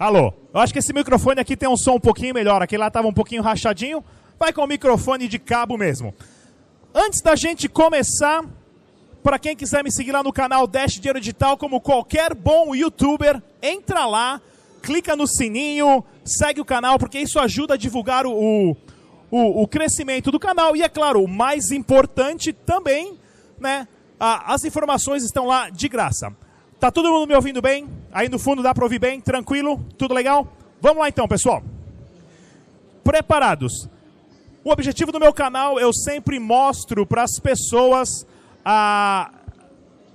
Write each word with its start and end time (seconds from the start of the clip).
Alô? 0.00 0.32
Eu 0.54 0.60
acho 0.60 0.72
que 0.72 0.78
esse 0.78 0.94
microfone 0.94 1.42
aqui 1.42 1.54
tem 1.54 1.68
um 1.68 1.76
som 1.76 1.96
um 1.96 2.00
pouquinho 2.00 2.32
melhor. 2.32 2.62
Aquele 2.62 2.80
lá 2.80 2.88
estava 2.88 3.06
um 3.06 3.12
pouquinho 3.12 3.42
rachadinho. 3.42 4.02
Vai 4.38 4.50
com 4.50 4.62
o 4.62 4.66
microfone 4.66 5.28
de 5.28 5.38
cabo 5.38 5.76
mesmo. 5.76 6.14
Antes 6.94 7.20
da 7.20 7.36
gente 7.36 7.68
começar, 7.68 8.42
para 9.22 9.38
quem 9.38 9.54
quiser 9.54 9.84
me 9.84 9.92
seguir 9.92 10.12
lá 10.12 10.22
no 10.22 10.32
canal 10.32 10.66
Dash 10.66 10.94
Dinheiro 10.94 11.20
Digital, 11.20 11.58
como 11.58 11.82
qualquer 11.82 12.34
bom 12.34 12.74
youtuber, 12.74 13.42
entra 13.62 14.06
lá, 14.06 14.40
clica 14.80 15.14
no 15.14 15.26
sininho, 15.26 16.02
segue 16.24 16.62
o 16.62 16.64
canal, 16.64 16.98
porque 16.98 17.18
isso 17.18 17.38
ajuda 17.38 17.74
a 17.74 17.76
divulgar 17.76 18.24
o, 18.24 18.74
o, 19.30 19.62
o 19.62 19.68
crescimento 19.68 20.30
do 20.30 20.40
canal. 20.40 20.74
E 20.74 20.80
é 20.80 20.88
claro, 20.88 21.22
o 21.22 21.28
mais 21.28 21.70
importante 21.70 22.54
também, 22.54 23.18
né? 23.58 23.86
as 24.18 24.64
informações 24.64 25.22
estão 25.24 25.44
lá 25.44 25.68
de 25.68 25.90
graça. 25.90 26.34
Tá 26.78 26.90
todo 26.90 27.10
mundo 27.10 27.28
me 27.28 27.34
ouvindo 27.34 27.60
bem? 27.60 27.99
Aí 28.12 28.28
no 28.28 28.38
fundo 28.38 28.62
dá 28.62 28.74
para 28.74 28.84
ouvir 28.84 28.98
bem? 28.98 29.20
Tranquilo? 29.20 29.84
Tudo 29.96 30.14
legal? 30.14 30.48
Vamos 30.80 30.98
lá 30.98 31.08
então, 31.08 31.28
pessoal. 31.28 31.62
Preparados? 33.04 33.88
O 34.64 34.70
objetivo 34.70 35.12
do 35.12 35.20
meu 35.20 35.32
canal 35.32 35.78
eu 35.78 35.92
sempre 35.92 36.38
mostro 36.38 37.06
para 37.06 37.22
as 37.22 37.38
pessoas 37.38 38.26
a, 38.64 39.30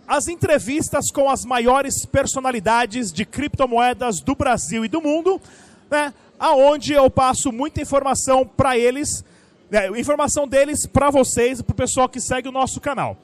as 0.08 0.28
entrevistas 0.28 1.10
com 1.10 1.30
as 1.30 1.46
maiores 1.46 2.06
personalidades 2.06 3.12
de 3.12 3.26
criptomoedas 3.26 4.20
do 4.20 4.36
Brasil 4.36 4.86
e 4.86 4.88
do 4.90 5.02
mundo, 5.02 5.42
né? 5.90 6.14
Aonde 6.38 6.94
eu 6.94 7.10
passo 7.10 7.52
muita 7.52 7.82
informação 7.82 8.46
para 8.46 8.78
eles, 8.78 9.24
né, 9.72 9.88
informação 9.98 10.46
deles 10.46 10.86
para 10.86 11.10
vocês, 11.10 11.62
para 11.62 11.74
o 11.74 11.76
pessoal 11.76 12.10
que 12.10 12.20
segue 12.20 12.50
o 12.50 12.52
nosso 12.52 12.82
canal. 12.82 13.18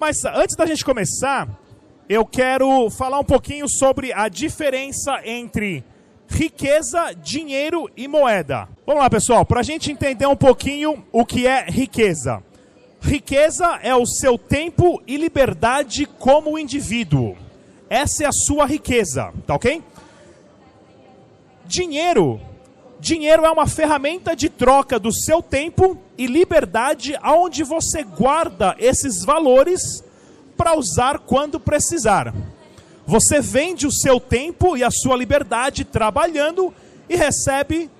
Mas 0.00 0.24
antes 0.24 0.56
da 0.56 0.64
gente 0.64 0.82
começar, 0.82 1.46
eu 2.08 2.24
quero 2.24 2.90
falar 2.90 3.18
um 3.18 3.24
pouquinho 3.24 3.68
sobre 3.68 4.12
a 4.12 4.28
diferença 4.28 5.20
entre 5.24 5.82
riqueza, 6.28 7.14
dinheiro 7.14 7.90
e 7.96 8.06
moeda. 8.06 8.68
Vamos 8.86 9.02
lá, 9.02 9.08
pessoal, 9.08 9.44
para 9.44 9.60
a 9.60 9.62
gente 9.62 9.90
entender 9.90 10.26
um 10.26 10.36
pouquinho 10.36 11.04
o 11.12 11.24
que 11.24 11.46
é 11.46 11.64
riqueza. 11.68 12.42
Riqueza 13.00 13.78
é 13.82 13.94
o 13.94 14.06
seu 14.06 14.38
tempo 14.38 15.02
e 15.06 15.16
liberdade 15.16 16.06
como 16.06 16.58
indivíduo. 16.58 17.36
Essa 17.88 18.24
é 18.24 18.26
a 18.26 18.32
sua 18.32 18.66
riqueza, 18.66 19.32
tá 19.46 19.54
ok? 19.54 19.82
Dinheiro. 21.66 22.40
Dinheiro 22.98 23.44
é 23.44 23.50
uma 23.50 23.66
ferramenta 23.66 24.34
de 24.34 24.48
troca 24.48 24.98
do 24.98 25.12
seu 25.12 25.42
tempo 25.42 25.98
e 26.16 26.26
liberdade 26.26 27.16
aonde 27.20 27.62
você 27.62 28.02
guarda 28.02 28.74
esses 28.78 29.22
valores 29.24 30.02
para 30.56 30.76
usar 30.76 31.18
quando 31.20 31.58
precisar. 31.60 32.32
Você 33.06 33.40
vende 33.40 33.86
o 33.86 33.92
seu 33.92 34.18
tempo 34.18 34.76
e 34.76 34.82
a 34.82 34.90
sua 34.90 35.16
liberdade 35.16 35.84
trabalhando 35.84 36.72
e 37.08 37.16
recebe 37.16 37.90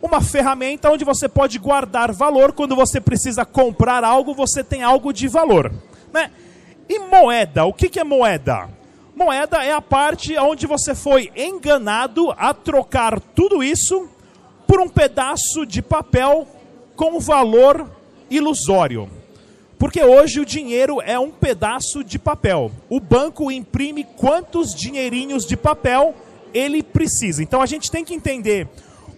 uma 0.00 0.20
ferramenta 0.20 0.90
onde 0.90 1.04
você 1.04 1.28
pode 1.28 1.58
guardar 1.58 2.12
valor 2.12 2.52
quando 2.52 2.74
você 2.74 3.00
precisa 3.00 3.44
comprar 3.44 4.04
algo, 4.04 4.32
você 4.32 4.64
tem 4.64 4.82
algo 4.82 5.12
de 5.12 5.28
valor, 5.28 5.72
né? 6.12 6.30
E 6.88 6.98
moeda, 6.98 7.64
o 7.64 7.72
que, 7.72 7.88
que 7.88 8.00
é 8.00 8.04
moeda? 8.04 8.68
Moeda 9.14 9.64
é 9.64 9.72
a 9.72 9.82
parte 9.82 10.36
onde 10.38 10.66
você 10.66 10.94
foi 10.94 11.30
enganado 11.36 12.32
a 12.36 12.54
trocar 12.54 13.20
tudo 13.20 13.62
isso 13.62 14.08
por 14.66 14.80
um 14.80 14.88
pedaço 14.88 15.66
de 15.66 15.82
papel 15.82 16.48
com 16.96 17.20
valor 17.20 17.90
ilusório. 18.30 19.19
Porque 19.80 20.02
hoje 20.02 20.40
o 20.40 20.44
dinheiro 20.44 21.00
é 21.00 21.18
um 21.18 21.30
pedaço 21.30 22.04
de 22.04 22.18
papel. 22.18 22.70
O 22.90 23.00
banco 23.00 23.50
imprime 23.50 24.04
quantos 24.04 24.74
dinheirinhos 24.74 25.46
de 25.46 25.56
papel 25.56 26.14
ele 26.52 26.82
precisa. 26.82 27.42
Então 27.42 27.62
a 27.62 27.66
gente 27.66 27.90
tem 27.90 28.04
que 28.04 28.12
entender 28.12 28.68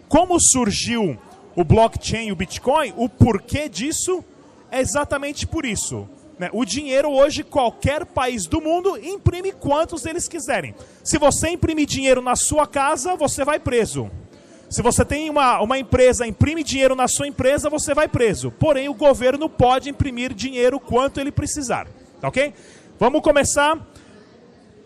como 0.09 0.39
surgiu 0.39 1.19
o 1.57 1.65
blockchain, 1.65 2.31
o 2.31 2.37
Bitcoin, 2.37 2.95
o 2.97 3.09
porquê 3.09 3.69
disso 3.69 4.25
é 4.71 4.79
exatamente 4.81 5.49
por 5.49 5.67
isso. 5.67 6.09
Né? 6.39 6.49
O 6.53 6.65
dinheiro 6.65 7.11
hoje, 7.11 7.43
qualquer 7.43 8.07
país 8.07 8.47
do 8.47 8.61
mundo 8.61 8.97
imprime 8.97 9.51
quantos 9.51 10.07
eles 10.07 10.29
quiserem. 10.29 10.77
Se 11.03 11.19
você 11.19 11.49
imprimir 11.49 11.87
dinheiro 11.87 12.23
na 12.23 12.37
sua 12.37 12.69
casa, 12.69 13.17
você 13.17 13.45
vai 13.45 13.59
preso. 13.59 14.09
Se 14.73 14.81
você 14.81 15.05
tem 15.05 15.29
uma, 15.29 15.61
uma 15.61 15.79
empresa, 15.79 16.27
imprime 16.27 16.65
dinheiro 16.65 16.97
na 16.97 17.07
sua 17.07 17.29
empresa, 17.29 17.69
você 17.69 17.93
vai 17.93 18.09
preso. 18.09 18.51
Porém, 18.51 18.89
o 18.89 18.95
governo 18.95 19.47
pode 19.47 19.91
imprimir 19.91 20.33
dinheiro 20.33 20.81
quanto 20.81 21.21
ele 21.21 21.31
precisar. 21.31 21.87
Tá 22.23 22.29
ok? 22.29 22.55
Vamos 22.99 23.21
começar. 23.21 23.77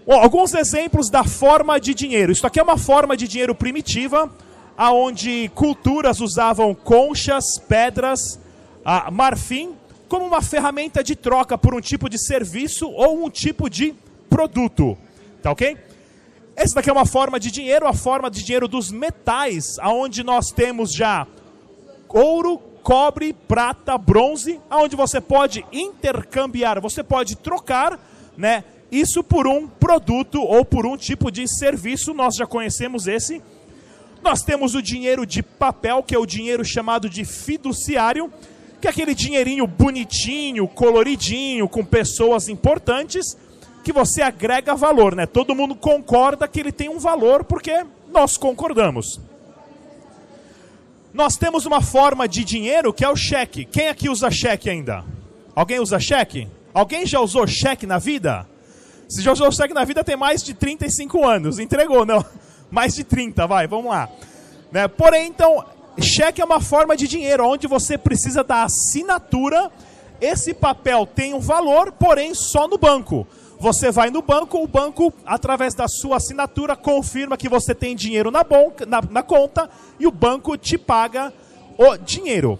Bom, 0.04 0.20
alguns 0.20 0.54
exemplos 0.54 1.08
da 1.08 1.22
forma 1.22 1.78
de 1.78 1.94
dinheiro. 1.94 2.32
Isso 2.32 2.44
aqui 2.44 2.58
é 2.58 2.62
uma 2.64 2.76
forma 2.76 3.16
de 3.16 3.28
dinheiro 3.28 3.54
primitiva, 3.54 4.28
aonde 4.76 5.48
culturas 5.54 6.20
usavam 6.20 6.74
conchas, 6.74 7.44
pedras, 7.68 8.40
ah, 8.84 9.08
marfim, 9.12 9.76
como 10.08 10.26
uma 10.26 10.42
ferramenta 10.42 11.00
de 11.00 11.14
troca 11.14 11.56
por 11.56 11.72
um 11.76 11.80
tipo 11.80 12.08
de 12.08 12.18
serviço 12.18 12.90
ou 12.90 13.24
um 13.24 13.30
tipo 13.30 13.70
de 13.70 13.94
produto. 14.28 14.98
Tá 15.40 15.52
ok? 15.52 15.76
Essa 16.56 16.76
daqui 16.76 16.88
é 16.88 16.92
uma 16.92 17.04
forma 17.04 17.38
de 17.38 17.50
dinheiro, 17.50 17.86
a 17.86 17.92
forma 17.92 18.30
de 18.30 18.42
dinheiro 18.42 18.66
dos 18.66 18.90
metais, 18.90 19.78
aonde 19.78 20.24
nós 20.24 20.50
temos 20.50 20.90
já 20.90 21.26
ouro, 22.08 22.56
cobre, 22.82 23.34
prata, 23.34 23.98
bronze, 23.98 24.58
aonde 24.70 24.96
você 24.96 25.20
pode 25.20 25.66
intercambiar, 25.70 26.80
você 26.80 27.02
pode 27.02 27.36
trocar, 27.36 28.00
né, 28.38 28.64
isso 28.90 29.22
por 29.22 29.46
um 29.46 29.68
produto 29.68 30.40
ou 30.40 30.64
por 30.64 30.86
um 30.86 30.96
tipo 30.96 31.30
de 31.30 31.46
serviço, 31.46 32.14
nós 32.14 32.36
já 32.36 32.46
conhecemos 32.46 33.06
esse. 33.06 33.42
Nós 34.22 34.42
temos 34.42 34.74
o 34.74 34.80
dinheiro 34.80 35.26
de 35.26 35.42
papel, 35.42 36.02
que 36.02 36.14
é 36.14 36.18
o 36.18 36.24
dinheiro 36.24 36.64
chamado 36.64 37.06
de 37.06 37.22
fiduciário, 37.26 38.32
que 38.80 38.86
é 38.86 38.90
aquele 38.90 39.14
dinheirinho 39.14 39.66
bonitinho, 39.66 40.66
coloridinho, 40.66 41.68
com 41.68 41.84
pessoas 41.84 42.48
importantes 42.48 43.36
que 43.86 43.92
você 43.92 44.20
agrega 44.20 44.74
valor, 44.74 45.14
né? 45.14 45.26
Todo 45.26 45.54
mundo 45.54 45.76
concorda 45.76 46.48
que 46.48 46.58
ele 46.58 46.72
tem 46.72 46.88
um 46.88 46.98
valor 46.98 47.44
porque 47.44 47.86
nós 48.10 48.36
concordamos. 48.36 49.20
Nós 51.14 51.36
temos 51.36 51.66
uma 51.66 51.80
forma 51.80 52.26
de 52.26 52.42
dinheiro 52.42 52.92
que 52.92 53.04
é 53.04 53.08
o 53.08 53.14
cheque. 53.14 53.64
Quem 53.64 53.86
aqui 53.86 54.08
usa 54.08 54.28
cheque 54.28 54.68
ainda? 54.68 55.04
Alguém 55.54 55.78
usa 55.78 56.00
cheque? 56.00 56.48
Alguém 56.74 57.06
já 57.06 57.20
usou 57.20 57.46
cheque 57.46 57.86
na 57.86 58.00
vida? 58.00 58.44
Se 59.08 59.22
já 59.22 59.30
usou 59.30 59.52
cheque 59.52 59.72
na 59.72 59.84
vida 59.84 60.02
tem 60.02 60.16
mais 60.16 60.42
de 60.42 60.52
35 60.52 61.24
anos. 61.24 61.60
Entregou, 61.60 62.04
não? 62.04 62.24
Mais 62.68 62.92
de 62.92 63.04
30, 63.04 63.46
vai, 63.46 63.68
vamos 63.68 63.92
lá. 63.92 64.08
Né? 64.72 64.88
Porém, 64.88 65.28
então, 65.28 65.64
cheque 66.00 66.40
é 66.42 66.44
uma 66.44 66.60
forma 66.60 66.96
de 66.96 67.06
dinheiro 67.06 67.46
onde 67.46 67.68
você 67.68 67.96
precisa 67.96 68.42
da 68.42 68.64
assinatura. 68.64 69.70
Esse 70.20 70.52
papel 70.52 71.06
tem 71.06 71.34
um 71.34 71.38
valor, 71.38 71.92
porém 71.92 72.34
só 72.34 72.66
no 72.66 72.76
banco. 72.76 73.24
Você 73.58 73.90
vai 73.90 74.10
no 74.10 74.20
banco, 74.20 74.62
o 74.62 74.66
banco, 74.66 75.12
através 75.24 75.74
da 75.74 75.88
sua 75.88 76.16
assinatura, 76.16 76.76
confirma 76.76 77.36
que 77.36 77.48
você 77.48 77.74
tem 77.74 77.96
dinheiro 77.96 78.30
na, 78.30 78.44
bonca, 78.44 78.84
na, 78.84 79.00
na 79.02 79.22
conta 79.22 79.70
e 79.98 80.06
o 80.06 80.10
banco 80.10 80.56
te 80.58 80.76
paga 80.76 81.32
o 81.78 81.96
dinheiro. 81.96 82.58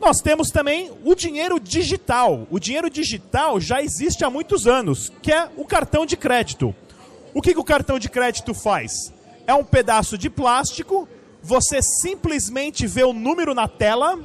Nós 0.00 0.20
temos 0.20 0.48
também 0.48 0.90
o 1.04 1.14
dinheiro 1.14 1.58
digital. 1.58 2.46
O 2.50 2.58
dinheiro 2.58 2.90
digital 2.90 3.60
já 3.60 3.80
existe 3.80 4.24
há 4.24 4.28
muitos 4.28 4.66
anos, 4.66 5.10
que 5.22 5.32
é 5.32 5.48
o 5.56 5.64
cartão 5.64 6.04
de 6.04 6.16
crédito. 6.16 6.74
O 7.32 7.40
que, 7.40 7.54
que 7.54 7.60
o 7.60 7.64
cartão 7.64 7.98
de 7.98 8.10
crédito 8.10 8.52
faz? 8.52 9.12
É 9.46 9.54
um 9.54 9.64
pedaço 9.64 10.18
de 10.18 10.28
plástico, 10.28 11.08
você 11.42 11.80
simplesmente 11.80 12.86
vê 12.86 13.02
o 13.02 13.12
número 13.12 13.54
na 13.54 13.66
tela, 13.66 14.18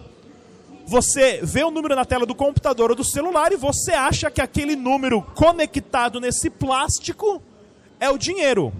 você 0.87 1.41
vê 1.43 1.65
o 1.65 1.69
número 1.69 1.95
na 1.95 2.05
tela 2.05 2.25
do 2.25 2.33
computador 2.33 2.91
ou 2.91 2.95
do 2.95 3.03
celular 3.03 3.51
e 3.51 3.57
você 3.57 3.91
acha 3.91 4.31
que 4.31 4.41
aquele 4.41 4.73
número 4.73 5.21
conectado 5.21 6.21
nesse 6.21 6.49
plástico 6.49 7.41
é 7.99 8.09
o 8.09 8.17
dinheiro. 8.17 8.71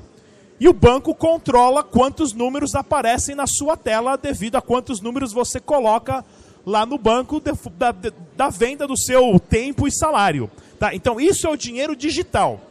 E 0.58 0.70
o 0.70 0.74
banco 0.74 1.14
controla 1.14 1.84
quantos 1.84 2.32
números 2.32 2.76
aparecem 2.76 3.36
na 3.36 3.46
sua 3.46 3.76
tela 3.76 4.16
devido 4.16 4.56
a 4.56 4.62
quantos 4.62 5.02
números 5.02 5.34
você 5.34 5.60
coloca 5.60 6.24
lá 6.66 6.86
no 6.86 6.98
banco 6.98 7.42
de, 7.42 7.52
da, 7.78 7.94
da, 8.36 8.50
venda 8.50 8.88
do 8.88 8.98
seu 8.98 9.38
tempo 9.40 9.86
e 9.86 9.92
salário. 9.92 10.50
Tá? 10.80 10.96
Então, 10.96 11.20
isso 11.20 11.46
é 11.46 11.50
o 11.50 11.58
dinheiro 11.58 11.96
digital. 11.96 12.62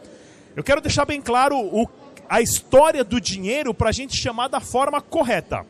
Eu 0.56 0.64
quero 0.64 0.80
deixar 0.80 1.04
bem 1.04 1.20
claro 1.20 1.58
o, 1.58 1.86
a 2.26 2.40
história 2.40 3.04
do 3.04 3.20
dinheiro 3.20 3.74
para 3.74 3.90
a 3.90 3.92
gente 3.92 4.16
chamar 4.16 4.48
da 4.48 4.60
forma 4.60 5.00
correta. 5.00 5.64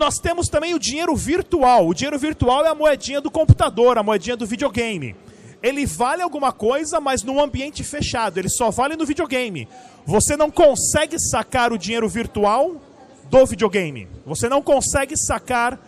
Nós 0.00 0.18
temos 0.18 0.48
também 0.48 0.72
o 0.72 0.78
dinheiro 0.78 1.14
virtual. 1.14 1.86
O 1.86 1.92
dinheiro 1.92 2.18
virtual 2.18 2.64
é 2.64 2.70
a 2.70 2.74
moedinha 2.74 3.20
do 3.20 3.30
computador, 3.30 3.98
a 3.98 4.02
moedinha 4.02 4.34
do 4.34 4.46
videogame. 4.46 5.14
Ele 5.62 5.84
vale 5.84 6.22
alguma 6.22 6.52
coisa, 6.52 6.98
mas 6.98 7.22
num 7.22 7.38
ambiente 7.38 7.84
fechado. 7.84 8.38
Ele 8.38 8.48
só 8.48 8.70
vale 8.70 8.96
no 8.96 9.04
videogame. 9.04 9.68
Você 10.06 10.38
não 10.38 10.50
consegue 10.50 11.18
sacar 11.18 11.70
o 11.70 11.76
dinheiro 11.76 12.08
virtual 12.08 12.80
do 13.28 13.44
videogame. 13.44 14.08
Você 14.24 14.48
não 14.48 14.62
consegue 14.62 15.18
sacar 15.18 15.78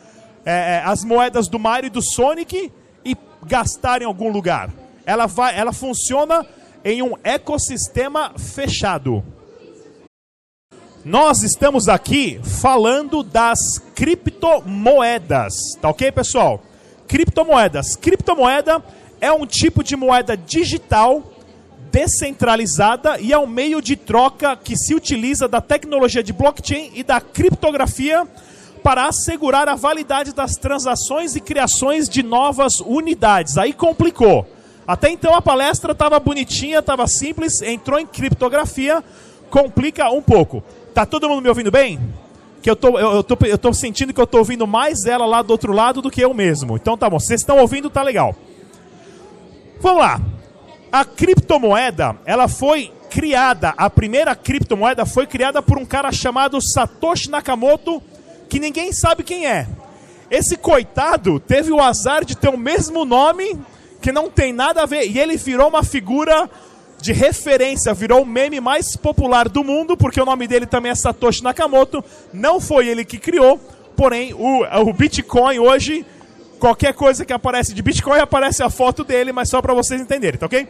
é, 0.45 0.75
é 0.75 0.83
as 0.85 1.03
moedas 1.03 1.49
do 1.49 1.59
Mario 1.59 1.87
e 1.87 1.91
do 1.91 2.03
Sonic 2.03 2.71
e 3.03 3.17
gastar 3.47 4.03
em 4.03 4.05
algum 4.05 4.31
lugar. 4.31 4.69
Ela, 5.07 5.25
vai, 5.25 5.59
ela 5.59 5.73
funciona 5.73 6.47
em 6.85 7.01
um 7.01 7.15
ecossistema 7.25 8.35
fechado. 8.37 9.25
Nós 11.05 11.43
estamos 11.43 11.89
aqui 11.89 12.41
falando 12.45 13.25
das 13.25 13.59
criptomoedas, 13.93 15.75
tá 15.81 15.89
ok, 15.89 16.13
pessoal? 16.13 16.63
Criptomoedas. 17.09 17.97
Criptomoeda 17.97 18.81
é 19.21 19.33
um 19.33 19.45
tipo 19.45 19.83
de 19.83 19.97
moeda 19.97 20.37
digital 20.37 21.25
descentralizada 21.91 23.19
e 23.19 23.33
é 23.33 23.39
um 23.39 23.49
meio 23.49 23.83
de 23.83 23.97
troca 23.97 24.55
que 24.55 24.77
se 24.77 24.95
utiliza 24.95 25.49
da 25.49 25.61
tecnologia 25.61 26.23
de 26.23 26.33
blockchain 26.33 26.93
e 26.95 27.03
da 27.03 27.21
criptografia 27.21 28.25
para 28.81 29.09
assegurar 29.09 29.69
a 29.69 29.75
validade 29.75 30.33
das 30.33 30.53
transações 30.53 31.35
e 31.35 31.41
criações 31.41 32.09
de 32.09 32.23
novas 32.23 32.79
unidades. 32.79 33.59
Aí 33.59 33.73
complicou. 33.73 34.47
Até 34.87 35.11
então 35.11 35.35
a 35.35 35.43
palestra 35.43 35.91
estava 35.91 36.21
bonitinha, 36.21 36.79
estava 36.79 37.09
simples, 37.09 37.61
entrou 37.61 37.99
em 37.99 38.07
criptografia, 38.07 39.03
complica 39.51 40.09
um 40.09 40.23
pouco. 40.23 40.63
Tá 40.95 41.07
todo 41.07 41.29
mundo 41.29 41.43
me 41.43 41.49
ouvindo 41.49 41.71
bem? 41.71 41.99
Que 42.61 42.71
eu 42.71 42.77
tô, 42.77 42.99
eu, 42.99 43.13
eu, 43.13 43.23
tô, 43.23 43.37
eu 43.47 43.59
tô 43.59 43.73
sentindo 43.73 44.13
que 44.13 44.21
eu 44.21 44.27
tô 44.27 44.39
ouvindo 44.39 44.67
mais 44.67 45.05
ela 45.07 45.27
lá 45.27 45.43
do 45.43 45.51
outro 45.51 45.73
lado 45.73 46.03
do 46.03 46.11
que 46.11 46.21
eu 46.21 46.35
mesmo. 46.35 46.77
Então 46.77 46.97
tá 46.97 47.09
bom, 47.09 47.19
vocês 47.19 47.41
estão 47.41 47.59
ouvindo, 47.59 47.91
tá 47.91 48.03
legal. 48.03 48.37
Vamos 49.81 50.03
lá. 50.03 50.21
A 50.93 51.05
criptomoeda, 51.05 52.17
ela 52.25 52.47
foi 52.47 52.93
criada, 53.09 53.75
a 53.77 53.91
primeira 53.91 54.35
criptomoeda 54.35 55.05
foi 55.05 55.27
criada 55.27 55.61
por 55.63 55.79
um 55.79 55.85
cara 55.85 56.13
chamado 56.13 56.59
Satoshi 56.61 57.31
Nakamoto, 57.31 58.03
que 58.49 58.61
ninguém 58.61 58.93
sabe 58.93 59.23
quem 59.23 59.47
é. 59.47 59.67
Esse 60.31 60.57
coitado 60.57 61.41
teve 61.41 61.73
o 61.73 61.81
azar 61.81 62.25
de 62.25 62.37
ter 62.37 62.49
o 62.49 62.57
mesmo 62.57 63.05
nome, 63.05 63.59
que 64.01 64.13
não 64.13 64.31
tem 64.31 64.53
nada 64.53 64.83
a 64.83 64.87
ver, 64.87 65.07
e 65.11 65.19
ele 65.19 65.37
virou 65.37 65.69
uma 65.69 65.83
figura 65.83 66.49
de 67.03 67.13
referência, 67.13 67.93
virou 67.93 68.23
o 68.23 68.27
meme 68.27 68.61
mais 68.61 68.97
popular 68.97 69.49
do 69.49 69.65
mundo, 69.65 69.97
porque 69.97 70.21
o 70.21 70.25
nome 70.25 70.47
dele 70.47 70.67
também 70.67 70.93
é 70.93 70.95
Satoshi 70.95 71.43
Nakamoto. 71.43 72.03
Não 72.33 72.61
foi 72.61 72.87
ele 72.87 73.05
que 73.05 73.19
criou, 73.19 73.59
porém 73.97 74.33
o, 74.33 74.63
o 74.89 74.93
Bitcoin 74.93 75.59
hoje, 75.59 76.07
qualquer 76.61 76.95
coisa 76.95 77.25
que 77.25 77.33
aparece 77.33 77.75
de 77.75 77.83
Bitcoin 77.83 78.21
aparece 78.21 78.63
a 78.63 78.71
foto 78.71 79.03
dele, 79.03 79.33
mas 79.33 79.49
só 79.49 79.61
para 79.61 79.75
vocês 79.75 80.01
entenderem, 80.01 80.39
tá 80.39 80.47
ok? 80.47 80.69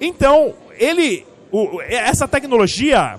Então, 0.00 0.54
ele, 0.78 1.26
o, 1.52 1.82
essa 1.82 2.26
tecnologia 2.26 3.18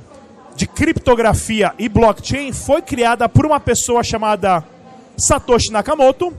de 0.55 0.65
criptografia 0.65 1.75
e 1.77 1.87
blockchain 1.87 2.51
foi 2.51 2.81
criada 2.81 3.29
por 3.29 3.45
uma 3.45 3.59
pessoa 3.59 4.01
chamada 4.03 4.65
Satoshi 5.15 5.71
Nakamoto, 5.71 6.33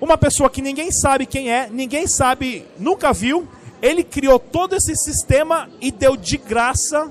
uma 0.00 0.16
pessoa 0.16 0.48
que 0.48 0.62
ninguém 0.62 0.90
sabe 0.90 1.26
quem 1.26 1.52
é, 1.52 1.68
ninguém 1.70 2.06
sabe, 2.06 2.64
nunca 2.78 3.12
viu, 3.12 3.46
ele 3.84 4.02
criou 4.02 4.38
todo 4.38 4.74
esse 4.74 4.96
sistema 4.96 5.68
e 5.78 5.92
deu 5.92 6.16
de 6.16 6.38
graça 6.38 7.10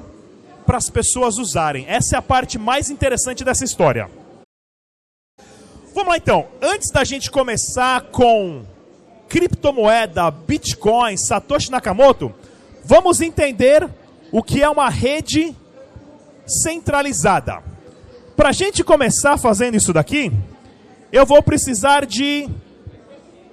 para 0.66 0.76
as 0.76 0.90
pessoas 0.90 1.38
usarem. 1.38 1.86
Essa 1.88 2.16
é 2.16 2.18
a 2.18 2.22
parte 2.22 2.58
mais 2.58 2.90
interessante 2.90 3.44
dessa 3.44 3.64
história. 3.64 4.10
Vamos 5.94 6.10
lá 6.10 6.18
então. 6.18 6.48
Antes 6.60 6.90
da 6.90 7.04
gente 7.04 7.30
começar 7.30 8.02
com 8.10 8.66
criptomoeda, 9.30 10.32
Bitcoin, 10.32 11.16
Satoshi 11.16 11.70
Nakamoto, 11.70 12.34
vamos 12.84 13.22
entender 13.22 13.88
o 14.32 14.42
que 14.42 14.64
é 14.64 14.68
uma 14.68 14.90
rede 14.90 15.56
centralizada. 16.48 17.62
Para 18.36 18.50
a 18.50 18.52
gente 18.52 18.84
começar 18.84 19.38
fazendo 19.38 19.78
isso 19.78 19.94
daqui, 19.94 20.32
eu 21.12 21.24
vou 21.24 21.44
precisar 21.44 22.08
de 22.08 22.50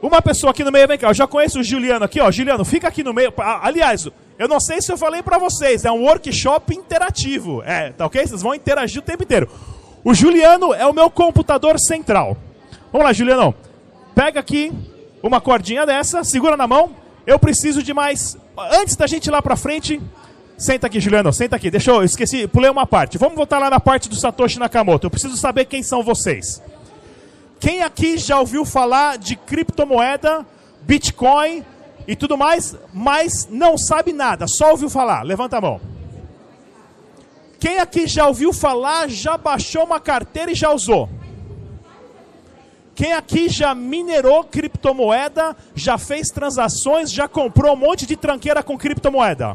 uma 0.02 0.22
pessoa 0.22 0.50
aqui 0.50 0.64
no 0.64 0.72
meio, 0.72 0.88
vem 0.88 0.98
cá, 0.98 1.08
eu 1.08 1.14
já 1.14 1.26
conheço 1.26 1.60
o 1.60 1.62
Juliano 1.62 2.04
aqui, 2.04 2.20
ó. 2.20 2.30
Juliano, 2.30 2.64
fica 2.64 2.88
aqui 2.88 3.04
no 3.04 3.12
meio. 3.12 3.32
Aliás, 3.36 4.08
eu 4.38 4.48
não 4.48 4.58
sei 4.58 4.80
se 4.80 4.90
eu 4.90 4.96
falei 4.96 5.22
para 5.22 5.38
vocês, 5.38 5.84
é 5.84 5.92
um 5.92 6.04
workshop 6.04 6.74
interativo. 6.74 7.62
É, 7.64 7.90
tá 7.90 8.06
ok? 8.06 8.26
Vocês 8.26 8.40
vão 8.40 8.54
interagir 8.54 9.00
o 9.00 9.04
tempo 9.04 9.22
inteiro. 9.22 9.48
O 10.02 10.14
Juliano 10.14 10.72
é 10.72 10.86
o 10.86 10.94
meu 10.94 11.10
computador 11.10 11.78
central. 11.78 12.36
Vamos 12.90 13.06
lá, 13.06 13.12
Juliano. 13.12 13.54
Pega 14.14 14.40
aqui 14.40 14.72
uma 15.22 15.40
cordinha 15.40 15.84
dessa, 15.84 16.24
segura 16.24 16.56
na 16.56 16.66
mão. 16.66 16.96
Eu 17.26 17.38
preciso 17.38 17.82
de 17.82 17.92
mais. 17.92 18.36
Antes 18.72 18.96
da 18.96 19.06
gente 19.06 19.26
ir 19.26 19.30
lá 19.30 19.42
pra 19.42 19.56
frente, 19.56 20.00
senta 20.56 20.86
aqui, 20.86 20.98
Juliano, 20.98 21.30
senta 21.32 21.56
aqui. 21.56 21.70
Deixa 21.70 21.90
eu, 21.90 22.02
esqueci, 22.02 22.48
pulei 22.48 22.70
uma 22.70 22.86
parte. 22.86 23.18
Vamos 23.18 23.36
voltar 23.36 23.58
lá 23.58 23.68
na 23.68 23.78
parte 23.78 24.08
do 24.08 24.16
Satoshi 24.16 24.58
Nakamoto. 24.58 25.06
Eu 25.06 25.10
preciso 25.10 25.36
saber 25.36 25.66
quem 25.66 25.82
são 25.82 26.02
vocês. 26.02 26.62
Quem 27.60 27.82
aqui 27.82 28.16
já 28.16 28.40
ouviu 28.40 28.64
falar 28.64 29.18
de 29.18 29.36
criptomoeda, 29.36 30.46
Bitcoin 30.80 31.62
e 32.08 32.16
tudo 32.16 32.36
mais, 32.36 32.74
mas 32.92 33.46
não 33.50 33.76
sabe 33.76 34.14
nada, 34.14 34.48
só 34.48 34.70
ouviu 34.70 34.88
falar? 34.88 35.22
Levanta 35.22 35.58
a 35.58 35.60
mão. 35.60 35.80
Quem 37.60 37.78
aqui 37.78 38.06
já 38.06 38.26
ouviu 38.26 38.54
falar, 38.54 39.10
já 39.10 39.36
baixou 39.36 39.84
uma 39.84 40.00
carteira 40.00 40.50
e 40.50 40.54
já 40.54 40.72
usou? 40.72 41.10
Quem 42.94 43.12
aqui 43.12 43.50
já 43.50 43.74
minerou 43.74 44.42
criptomoeda, 44.44 45.54
já 45.74 45.98
fez 45.98 46.28
transações, 46.28 47.12
já 47.12 47.28
comprou 47.28 47.74
um 47.74 47.76
monte 47.76 48.06
de 48.06 48.16
tranqueira 48.16 48.62
com 48.62 48.78
criptomoeda? 48.78 49.54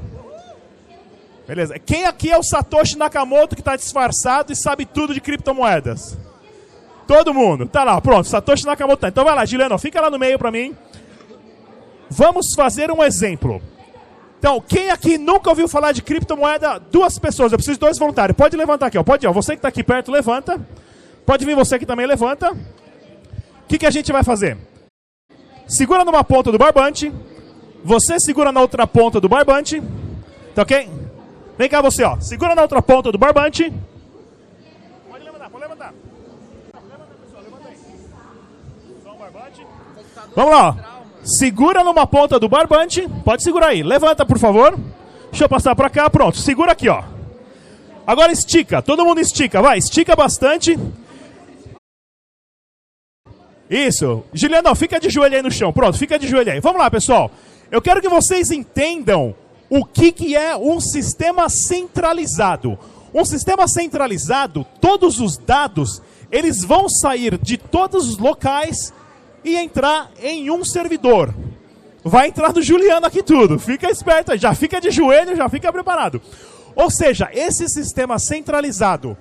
Beleza. 1.47 1.79
Quem 1.79 2.05
aqui 2.05 2.31
é 2.31 2.37
o 2.37 2.43
Satoshi 2.43 2.97
Nakamoto 2.97 3.55
que 3.55 3.61
está 3.61 3.75
disfarçado 3.75 4.53
e 4.53 4.55
sabe 4.55 4.85
tudo 4.85 5.13
de 5.13 5.21
criptomoedas? 5.21 6.15
Todo 7.07 7.33
mundo. 7.33 7.67
Tá 7.67 7.83
lá, 7.83 7.99
pronto. 8.01 8.27
Satoshi 8.27 8.65
Nakamoto. 8.65 9.05
Então 9.05 9.23
vai 9.23 9.35
lá, 9.35 9.45
Juliano, 9.45 9.77
fica 9.77 10.01
lá 10.01 10.09
no 10.09 10.19
meio 10.19 10.37
para 10.39 10.51
mim. 10.51 10.75
Vamos 12.09 12.53
fazer 12.55 12.91
um 12.91 13.03
exemplo. 13.03 13.61
Então, 14.39 14.61
quem 14.61 14.91
aqui 14.91 15.17
nunca 15.17 15.49
ouviu 15.49 15.67
falar 15.67 15.91
de 15.91 16.01
criptomoeda? 16.01 16.79
Duas 16.91 17.17
pessoas. 17.17 17.51
Eu 17.51 17.57
preciso 17.57 17.77
de 17.77 17.79
dois 17.79 17.97
voluntários. 17.97 18.37
Pode 18.37 18.55
levantar 18.55 18.87
aqui, 18.87 18.97
ó. 18.97 19.03
Pode, 19.03 19.25
ó. 19.25 19.31
Você 19.31 19.53
que 19.53 19.57
está 19.57 19.69
aqui 19.69 19.83
perto, 19.83 20.11
levanta. 20.11 20.59
Pode 21.25 21.43
vir 21.45 21.55
você 21.55 21.79
que 21.79 21.85
também 21.85 22.05
levanta. 22.05 22.51
O 22.51 23.67
que, 23.67 23.79
que 23.79 23.85
a 23.85 23.91
gente 23.91 24.11
vai 24.11 24.23
fazer? 24.23 24.57
Segura 25.67 26.05
numa 26.05 26.23
ponta 26.23 26.51
do 26.51 26.57
barbante. 26.57 27.11
Você 27.83 28.19
segura 28.19 28.51
na 28.51 28.61
outra 28.61 28.85
ponta 28.85 29.19
do 29.19 29.27
barbante. 29.27 29.81
Tá 30.53 30.61
ok? 30.61 30.89
Vem 31.57 31.69
cá 31.69 31.81
você, 31.81 32.03
ó. 32.03 32.19
Segura 32.19 32.53
na 32.53 32.61
outra 32.61 32.81
ponta 32.81 33.11
do 33.11 33.17
barbante. 33.17 33.73
Vamos 40.35 40.51
lá. 40.51 41.01
Segura 41.23 41.83
numa 41.83 42.05
ponta 42.05 42.39
do 42.39 42.49
barbante. 42.49 43.07
Pode 43.23 43.41
segurar 43.41 43.67
aí. 43.67 43.81
Levanta, 43.81 44.25
por 44.25 44.37
favor. 44.37 44.77
Deixa 45.31 45.45
eu 45.45 45.49
passar 45.49 45.75
para 45.75 45.89
cá. 45.89 46.09
Pronto. 46.09 46.37
Segura 46.37 46.73
aqui, 46.73 46.89
ó. 46.89 47.03
Agora 48.05 48.31
estica. 48.31 48.81
Todo 48.81 49.05
mundo 49.05 49.19
estica. 49.21 49.61
Vai, 49.61 49.77
estica 49.77 50.15
bastante. 50.15 50.77
Isso. 53.69 54.23
Juliano, 54.33 54.75
fica 54.75 54.99
de 54.99 55.09
joelho 55.09 55.37
aí 55.37 55.41
no 55.41 55.49
chão. 55.49 55.73
Pronto, 55.73 55.97
fica 55.97 56.19
de 56.19 56.27
joelho 56.27 56.51
aí. 56.51 56.59
Vamos 56.59 56.79
lá, 56.79 56.91
pessoal. 56.91 57.31
Eu 57.71 57.81
quero 57.81 58.01
que 58.01 58.09
vocês 58.09 58.51
entendam 58.51 59.33
o 59.69 59.83
que, 59.83 60.11
que 60.11 60.35
é 60.35 60.55
um 60.55 60.79
sistema 60.79 61.49
centralizado. 61.49 62.77
Um 63.13 63.25
sistema 63.25 63.67
centralizado, 63.67 64.65
todos 64.81 65.19
os 65.21 65.37
dados, 65.37 66.01
eles 66.29 66.63
vão 66.63 66.89
sair 66.89 67.37
de 67.37 67.57
todos 67.57 68.09
os 68.09 68.17
locais 68.17 68.93
e 69.45 69.55
entrar 69.55 70.11
em 70.21 70.49
um 70.49 70.65
servidor. 70.65 71.33
Vai 72.03 72.27
entrar 72.27 72.51
no 72.51 72.61
Juliano 72.61 73.05
aqui 73.05 73.21
tudo. 73.21 73.59
Fica 73.59 73.89
esperto 73.89 74.31
aí, 74.31 74.37
já 74.39 74.53
fica 74.55 74.81
de 74.81 74.89
joelho, 74.89 75.35
já 75.35 75.47
fica 75.47 75.71
preparado. 75.71 76.19
Ou 76.75 76.89
seja, 76.89 77.29
esse 77.31 77.69
sistema 77.69 78.19
centralizado. 78.19 79.15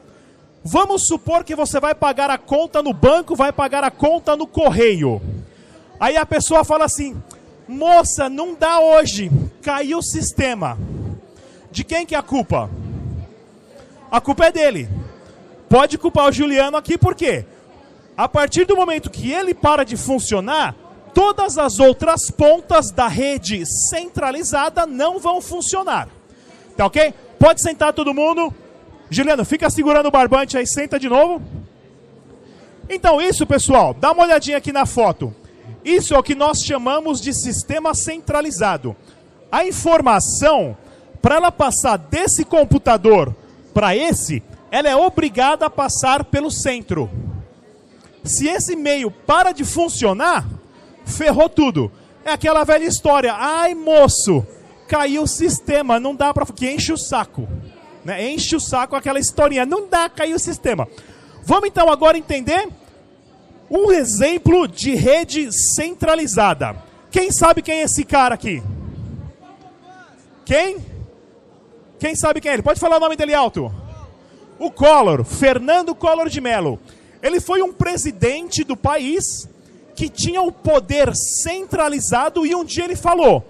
Vamos 0.64 1.06
supor 1.06 1.44
que 1.44 1.54
você 1.54 1.78
vai 1.78 1.94
pagar 1.94 2.30
a 2.30 2.38
conta 2.38 2.82
no 2.82 2.94
banco, 2.94 3.36
vai 3.36 3.52
pagar 3.52 3.84
a 3.84 3.90
conta 3.90 4.34
no 4.34 4.46
correio. 4.46 5.20
Aí 6.00 6.16
a 6.16 6.24
pessoa 6.24 6.64
fala 6.64 6.86
assim: 6.86 7.22
"Moça, 7.68 8.30
não 8.30 8.54
dá 8.54 8.80
hoje, 8.80 9.30
caiu 9.62 9.98
o 9.98 10.02
sistema". 10.02 10.78
De 11.70 11.84
quem 11.84 12.06
que 12.06 12.14
é 12.14 12.18
a 12.18 12.22
culpa? 12.22 12.70
A 14.10 14.20
culpa 14.20 14.46
é 14.46 14.52
dele. 14.52 14.88
Pode 15.68 15.98
culpar 15.98 16.28
o 16.28 16.32
Juliano 16.32 16.76
aqui 16.76 16.96
por 16.96 17.14
quê? 17.14 17.44
A 18.16 18.28
partir 18.28 18.64
do 18.64 18.76
momento 18.76 19.10
que 19.10 19.32
ele 19.32 19.52
para 19.52 19.84
de 19.84 19.96
funcionar, 19.96 20.74
todas 21.12 21.58
as 21.58 21.78
outras 21.80 22.30
pontas 22.30 22.90
da 22.90 23.08
rede 23.08 23.64
centralizada 23.66 24.86
não 24.86 25.18
vão 25.18 25.40
funcionar. 25.40 26.08
Tá 26.76 26.86
ok? 26.86 27.12
Pode 27.38 27.60
sentar 27.60 27.92
todo 27.92 28.14
mundo. 28.14 28.54
Juliano, 29.10 29.44
fica 29.44 29.68
segurando 29.68 30.06
o 30.06 30.10
barbante 30.10 30.56
aí, 30.56 30.66
senta 30.66 30.98
de 30.98 31.08
novo. 31.08 31.42
Então, 32.88 33.20
isso, 33.20 33.46
pessoal, 33.46 33.94
dá 33.94 34.12
uma 34.12 34.24
olhadinha 34.24 34.58
aqui 34.58 34.72
na 34.72 34.86
foto. 34.86 35.34
Isso 35.84 36.14
é 36.14 36.18
o 36.18 36.22
que 36.22 36.34
nós 36.34 36.60
chamamos 36.60 37.20
de 37.20 37.32
sistema 37.32 37.94
centralizado. 37.94 38.96
A 39.50 39.66
informação, 39.66 40.76
para 41.20 41.36
ela 41.36 41.52
passar 41.52 41.96
desse 41.96 42.44
computador 42.44 43.34
para 43.72 43.96
esse, 43.96 44.42
ela 44.70 44.88
é 44.88 44.96
obrigada 44.96 45.66
a 45.66 45.70
passar 45.70 46.24
pelo 46.24 46.50
centro. 46.50 47.10
Se 48.24 48.48
esse 48.48 48.74
meio 48.74 49.10
para 49.10 49.52
de 49.52 49.64
funcionar, 49.64 50.46
ferrou 51.04 51.48
tudo. 51.48 51.92
É 52.24 52.32
aquela 52.32 52.64
velha 52.64 52.86
história. 52.86 53.34
Ai, 53.34 53.74
moço, 53.74 54.44
caiu 54.88 55.22
o 55.22 55.28
sistema, 55.28 56.00
não 56.00 56.14
dá 56.14 56.32
para 56.32 56.46
que 56.46 56.70
enche 56.70 56.92
o 56.92 56.96
saco. 56.96 57.46
Né? 58.02 58.30
Enche 58.30 58.56
o 58.56 58.60
saco 58.60 58.96
aquela 58.96 59.20
historinha. 59.20 59.66
Não 59.66 59.86
dá, 59.86 60.08
caiu 60.08 60.36
o 60.36 60.40
sistema. 60.40 60.88
Vamos 61.42 61.68
então 61.68 61.90
agora 61.90 62.16
entender 62.16 62.66
um 63.70 63.92
exemplo 63.92 64.66
de 64.66 64.94
rede 64.94 65.50
centralizada. 65.74 66.76
Quem 67.10 67.30
sabe 67.30 67.60
quem 67.60 67.80
é 67.80 67.82
esse 67.82 68.04
cara 68.04 68.34
aqui? 68.34 68.62
Quem? 70.44 70.78
Quem 71.98 72.14
sabe 72.14 72.40
quem 72.40 72.50
é 72.50 72.54
ele? 72.54 72.62
Pode 72.62 72.80
falar 72.80 72.96
o 72.96 73.00
nome 73.00 73.16
dele 73.16 73.34
alto. 73.34 73.72
O 74.58 74.70
Collor, 74.70 75.24
Fernando 75.24 75.94
Collor 75.94 76.28
de 76.28 76.40
Mello. 76.40 76.78
Ele 77.24 77.40
foi 77.40 77.62
um 77.62 77.72
presidente 77.72 78.62
do 78.62 78.76
país 78.76 79.48
que 79.96 80.10
tinha 80.10 80.42
o 80.42 80.52
poder 80.52 81.10
centralizado 81.16 82.44
e 82.44 82.54
um 82.54 82.62
dia 82.62 82.84
ele 82.84 82.94
falou: 82.94 83.42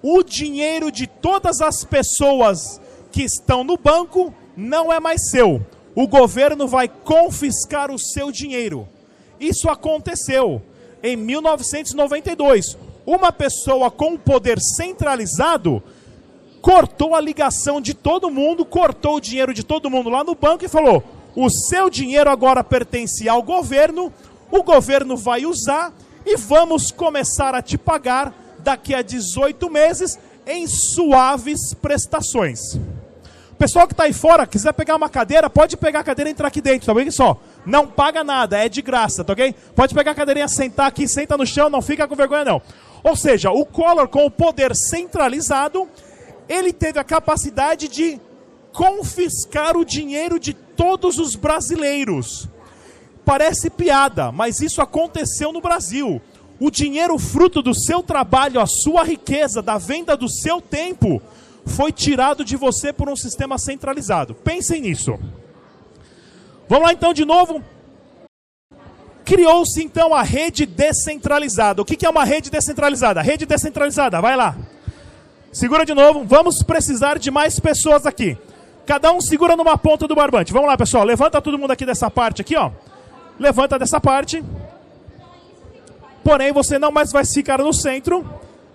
o 0.00 0.22
dinheiro 0.22 0.92
de 0.92 1.08
todas 1.08 1.60
as 1.60 1.82
pessoas 1.82 2.80
que 3.10 3.24
estão 3.24 3.64
no 3.64 3.76
banco 3.76 4.32
não 4.56 4.92
é 4.92 5.00
mais 5.00 5.28
seu. 5.28 5.60
O 5.92 6.06
governo 6.06 6.68
vai 6.68 6.86
confiscar 6.86 7.90
o 7.90 7.98
seu 7.98 8.30
dinheiro. 8.30 8.86
Isso 9.40 9.68
aconteceu 9.68 10.62
em 11.02 11.16
1992. 11.16 12.78
Uma 13.04 13.32
pessoa 13.32 13.90
com 13.90 14.14
o 14.14 14.18
poder 14.18 14.60
centralizado 14.60 15.82
cortou 16.62 17.12
a 17.12 17.20
ligação 17.20 17.80
de 17.80 17.92
todo 17.92 18.30
mundo, 18.30 18.64
cortou 18.64 19.16
o 19.16 19.20
dinheiro 19.20 19.52
de 19.52 19.64
todo 19.64 19.90
mundo 19.90 20.10
lá 20.10 20.22
no 20.22 20.36
banco 20.36 20.64
e 20.64 20.68
falou: 20.68 21.02
o 21.36 21.50
seu 21.50 21.90
dinheiro 21.90 22.30
agora 22.30 22.64
pertence 22.64 23.28
ao 23.28 23.42
governo, 23.42 24.10
o 24.50 24.62
governo 24.62 25.18
vai 25.18 25.44
usar 25.44 25.92
e 26.24 26.34
vamos 26.36 26.90
começar 26.90 27.54
a 27.54 27.60
te 27.60 27.76
pagar 27.76 28.34
daqui 28.60 28.94
a 28.94 29.02
18 29.02 29.70
meses 29.70 30.18
em 30.46 30.66
suaves 30.66 31.74
prestações. 31.74 32.58
Pessoal 33.58 33.86
que 33.86 33.92
está 33.92 34.04
aí 34.04 34.12
fora, 34.12 34.46
quiser 34.46 34.72
pegar 34.72 34.96
uma 34.96 35.08
cadeira, 35.08 35.48
pode 35.48 35.76
pegar 35.76 36.00
a 36.00 36.04
cadeira 36.04 36.30
e 36.30 36.32
entrar 36.32 36.48
aqui 36.48 36.60
dentro, 36.60 36.86
tá 36.86 36.94
bem? 36.94 37.10
Só, 37.10 37.38
não 37.64 37.86
paga 37.86 38.24
nada, 38.24 38.58
é 38.58 38.68
de 38.68 38.80
graça, 38.80 39.22
tá 39.22 39.32
ok? 39.32 39.54
Pode 39.74 39.94
pegar 39.94 40.12
a 40.12 40.14
cadeirinha, 40.14 40.48
sentar 40.48 40.86
aqui, 40.86 41.06
senta 41.06 41.36
no 41.36 41.46
chão, 41.46 41.68
não 41.68 41.82
fica 41.82 42.08
com 42.08 42.16
vergonha 42.16 42.44
não. 42.44 42.62
Ou 43.02 43.14
seja, 43.14 43.50
o 43.50 43.64
Collor 43.64 44.08
com 44.08 44.24
o 44.26 44.30
poder 44.30 44.74
centralizado, 44.74 45.88
ele 46.48 46.72
teve 46.72 46.98
a 46.98 47.04
capacidade 47.04 47.88
de 47.88 48.20
confiscar 48.72 49.76
o 49.76 49.84
dinheiro 49.84 50.38
de 50.38 50.54
todos 50.76 51.18
os 51.18 51.34
brasileiros. 51.34 52.48
Parece 53.24 53.70
piada, 53.70 54.30
mas 54.30 54.60
isso 54.60 54.80
aconteceu 54.80 55.52
no 55.52 55.60
Brasil. 55.60 56.20
O 56.60 56.70
dinheiro 56.70 57.18
fruto 57.18 57.60
do 57.60 57.74
seu 57.74 58.02
trabalho, 58.02 58.60
a 58.60 58.66
sua 58.66 59.02
riqueza, 59.02 59.60
da 59.60 59.78
venda 59.78 60.16
do 60.16 60.28
seu 60.28 60.60
tempo, 60.60 61.20
foi 61.66 61.90
tirado 61.90 62.44
de 62.44 62.56
você 62.56 62.92
por 62.92 63.08
um 63.08 63.16
sistema 63.16 63.58
centralizado. 63.58 64.34
Pensem 64.34 64.80
nisso. 64.80 65.18
Vamos 66.68 66.86
lá 66.86 66.92
então 66.92 67.12
de 67.12 67.24
novo. 67.24 67.62
Criou-se 69.24 69.82
então 69.82 70.14
a 70.14 70.22
rede 70.22 70.64
descentralizada. 70.64 71.82
O 71.82 71.84
que 71.84 72.06
é 72.06 72.08
uma 72.08 72.24
rede 72.24 72.48
descentralizada? 72.48 73.20
Rede 73.20 73.44
descentralizada, 73.44 74.20
vai 74.20 74.36
lá. 74.36 74.56
Segura 75.52 75.84
de 75.84 75.94
novo. 75.94 76.24
Vamos 76.24 76.62
precisar 76.62 77.18
de 77.18 77.30
mais 77.30 77.58
pessoas 77.58 78.06
aqui. 78.06 78.38
Cada 78.86 79.12
um 79.12 79.20
segura 79.20 79.56
numa 79.56 79.76
ponta 79.76 80.06
do 80.06 80.14
barbante. 80.14 80.52
Vamos 80.52 80.68
lá, 80.68 80.76
pessoal. 80.76 81.04
Levanta 81.04 81.42
todo 81.42 81.58
mundo 81.58 81.72
aqui 81.72 81.84
dessa 81.84 82.08
parte 82.08 82.40
aqui, 82.40 82.56
ó. 82.56 82.70
Levanta 83.38 83.78
dessa 83.78 84.00
parte. 84.00 84.42
Porém, 86.22 86.52
você 86.52 86.78
não 86.78 86.92
mais 86.92 87.10
vai 87.10 87.24
ficar 87.24 87.58
no 87.58 87.72
centro. 87.72 88.24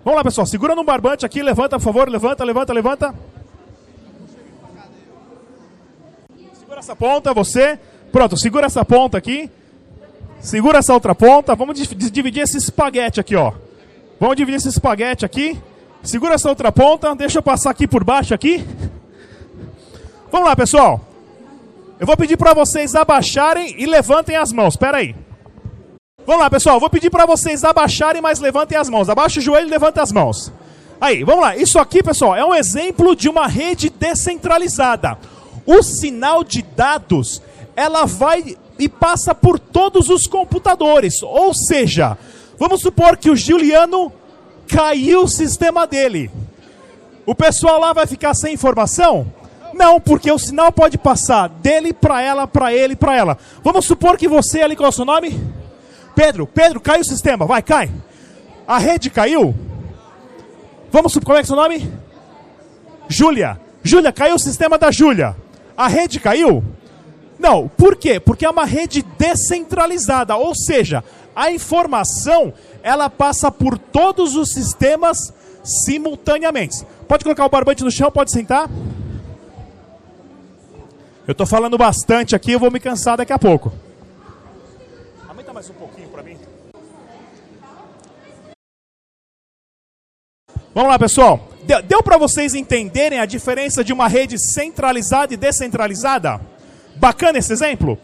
Vamos 0.04 0.18
lá, 0.18 0.22
pessoal. 0.22 0.46
Segura 0.46 0.74
no 0.74 0.84
barbante 0.84 1.24
aqui. 1.24 1.42
Levanta, 1.42 1.78
por 1.78 1.84
favor. 1.84 2.08
Levanta, 2.10 2.44
levanta, 2.44 2.72
levanta. 2.74 3.14
Segura 6.58 6.80
essa 6.80 6.94
ponta, 6.94 7.32
você. 7.32 7.78
Pronto, 8.10 8.36
segura 8.36 8.66
essa 8.66 8.84
ponta 8.84 9.16
aqui. 9.16 9.50
Segura 10.40 10.78
essa 10.78 10.92
outra 10.92 11.14
ponta. 11.14 11.54
Vamos 11.54 11.78
dividir 11.78 12.42
esse 12.42 12.58
espaguete 12.58 13.18
aqui, 13.18 13.34
ó. 13.34 13.52
Vamos 14.20 14.36
dividir 14.36 14.58
esse 14.58 14.68
espaguete 14.68 15.24
aqui. 15.24 15.58
Segura 16.02 16.34
essa 16.34 16.50
outra 16.50 16.70
ponta. 16.70 17.14
Deixa 17.14 17.38
eu 17.38 17.42
passar 17.42 17.70
aqui 17.70 17.86
por 17.86 18.04
baixo 18.04 18.34
aqui. 18.34 18.62
Vamos 20.32 20.48
lá, 20.48 20.56
pessoal. 20.56 20.98
Eu 22.00 22.06
vou 22.06 22.16
pedir 22.16 22.38
para 22.38 22.54
vocês 22.54 22.94
abaixarem 22.94 23.74
e 23.78 23.84
levantem 23.84 24.34
as 24.34 24.50
mãos. 24.50 24.72
Espera 24.72 24.96
aí. 24.96 25.14
Vamos 26.26 26.40
lá, 26.40 26.48
pessoal. 26.48 26.80
Vou 26.80 26.88
pedir 26.88 27.10
para 27.10 27.26
vocês 27.26 27.62
abaixarem, 27.62 28.22
mas 28.22 28.40
levantem 28.40 28.78
as 28.78 28.88
mãos. 28.88 29.10
Abaixa 29.10 29.40
o 29.40 29.42
joelho 29.42 29.66
e 29.66 29.70
levantem 29.70 30.02
as 30.02 30.10
mãos. 30.10 30.50
Aí, 30.98 31.22
vamos 31.22 31.42
lá. 31.42 31.54
Isso 31.54 31.78
aqui, 31.78 32.02
pessoal, 32.02 32.34
é 32.34 32.42
um 32.42 32.54
exemplo 32.54 33.14
de 33.14 33.28
uma 33.28 33.46
rede 33.46 33.90
descentralizada. 33.90 35.18
O 35.66 35.82
sinal 35.82 36.42
de 36.42 36.62
dados, 36.62 37.42
ela 37.76 38.06
vai 38.06 38.56
e 38.78 38.88
passa 38.88 39.34
por 39.34 39.58
todos 39.58 40.08
os 40.08 40.26
computadores. 40.26 41.22
Ou 41.22 41.52
seja, 41.52 42.16
vamos 42.58 42.80
supor 42.80 43.18
que 43.18 43.28
o 43.28 43.36
Juliano 43.36 44.10
caiu 44.66 45.24
o 45.24 45.28
sistema 45.28 45.86
dele. 45.86 46.30
O 47.26 47.34
pessoal 47.34 47.78
lá 47.78 47.92
vai 47.92 48.06
ficar 48.06 48.32
sem 48.32 48.54
informação? 48.54 49.41
Não, 49.72 50.00
porque 50.00 50.30
o 50.30 50.38
sinal 50.38 50.70
pode 50.70 50.98
passar 50.98 51.48
dele 51.48 51.92
para 51.92 52.20
ela, 52.20 52.46
para 52.46 52.72
ele, 52.72 52.94
para 52.94 53.16
ela. 53.16 53.38
Vamos 53.62 53.84
supor 53.84 54.16
que 54.16 54.28
você 54.28 54.62
ali, 54.62 54.76
qual 54.76 54.86
é 54.86 54.90
o 54.90 54.92
seu 54.92 55.04
nome? 55.04 55.38
Pedro. 56.14 56.46
Pedro, 56.46 56.80
caiu 56.80 57.00
o 57.00 57.04
sistema. 57.04 57.46
Vai, 57.46 57.62
cai. 57.62 57.90
A 58.66 58.78
rede 58.78 59.10
caiu? 59.10 59.54
Vamos 60.90 61.12
supor, 61.12 61.26
qual 61.26 61.38
é 61.38 61.42
o 61.42 61.46
seu 61.46 61.56
nome? 61.56 61.90
Júlia. 63.08 63.58
Júlia, 63.82 64.12
caiu 64.12 64.34
o 64.34 64.38
sistema 64.38 64.78
da 64.78 64.90
Júlia. 64.90 65.34
A 65.76 65.88
rede 65.88 66.20
caiu? 66.20 66.62
Não. 67.38 67.66
Por 67.68 67.96
quê? 67.96 68.20
Porque 68.20 68.44
é 68.44 68.50
uma 68.50 68.64
rede 68.64 69.02
descentralizada, 69.18 70.36
ou 70.36 70.54
seja, 70.54 71.02
a 71.34 71.50
informação 71.50 72.52
ela 72.82 73.08
passa 73.08 73.50
por 73.50 73.78
todos 73.78 74.36
os 74.36 74.52
sistemas 74.52 75.32
simultaneamente. 75.64 76.84
Pode 77.08 77.24
colocar 77.24 77.44
o 77.44 77.48
barbante 77.48 77.84
no 77.84 77.90
chão, 77.90 78.10
pode 78.10 78.30
sentar. 78.30 78.68
Eu 81.26 81.32
estou 81.32 81.46
falando 81.46 81.78
bastante 81.78 82.34
aqui, 82.34 82.50
eu 82.50 82.58
vou 82.58 82.70
me 82.70 82.80
cansar 82.80 83.16
daqui 83.16 83.32
a 83.32 83.38
pouco. 83.38 83.72
Aumenta 85.28 85.52
mais 85.52 85.70
um 85.70 85.74
pouquinho 85.74 86.08
para 86.08 86.20
mim. 86.20 86.36
Vamos 90.74 90.90
lá, 90.90 90.98
pessoal. 90.98 91.48
Deu 91.86 92.02
para 92.02 92.18
vocês 92.18 92.54
entenderem 92.54 93.20
a 93.20 93.26
diferença 93.26 93.84
de 93.84 93.92
uma 93.92 94.08
rede 94.08 94.36
centralizada 94.36 95.32
e 95.32 95.36
descentralizada? 95.36 96.40
Bacana 96.96 97.38
esse 97.38 97.52
exemplo? 97.52 97.96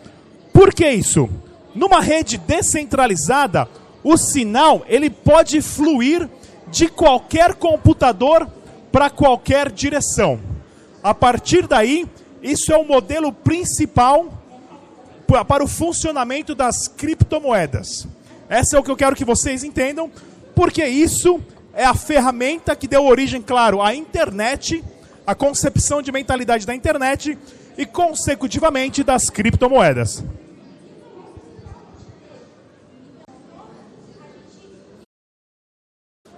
Por 0.52 0.72
que 0.72 0.88
isso? 0.88 1.28
Numa 1.75 2.00
rede 2.00 2.38
descentralizada, 2.38 3.68
o 4.04 4.16
sinal 4.16 4.84
ele 4.87 5.10
pode 5.10 5.60
fluir 5.60 6.28
de 6.68 6.87
qualquer 6.87 7.54
computador 7.54 8.48
para 8.92 9.10
qualquer 9.10 9.72
direção. 9.72 10.38
A 11.02 11.12
partir 11.12 11.66
daí, 11.66 12.06
isso 12.42 12.73
é 12.73 12.76
o 12.76 12.85
modelo 12.85 13.33
principal 13.33 14.33
para 15.47 15.62
o 15.62 15.68
funcionamento 15.68 16.54
das 16.54 16.88
criptomoedas. 16.88 18.07
Essa 18.49 18.76
é 18.76 18.80
o 18.80 18.83
que 18.83 18.90
eu 18.90 18.97
quero 18.97 19.16
que 19.16 19.25
vocês 19.25 19.62
entendam, 19.62 20.11
porque 20.54 20.85
isso 20.85 21.40
é 21.75 21.85
a 21.85 21.95
ferramenta 21.95 22.75
que 22.75 22.88
deu 22.88 23.04
origem, 23.04 23.42
claro, 23.42 23.83
à 23.83 23.95
internet, 23.95 24.83
à 25.26 25.35
concepção 25.35 26.00
de 26.00 26.11
mentalidade 26.11 26.66
da 26.66 26.75
internet 26.75 27.37
e, 27.76 27.85
consecutivamente, 27.85 29.04
das 29.04 29.28
criptomoedas. 29.28 30.25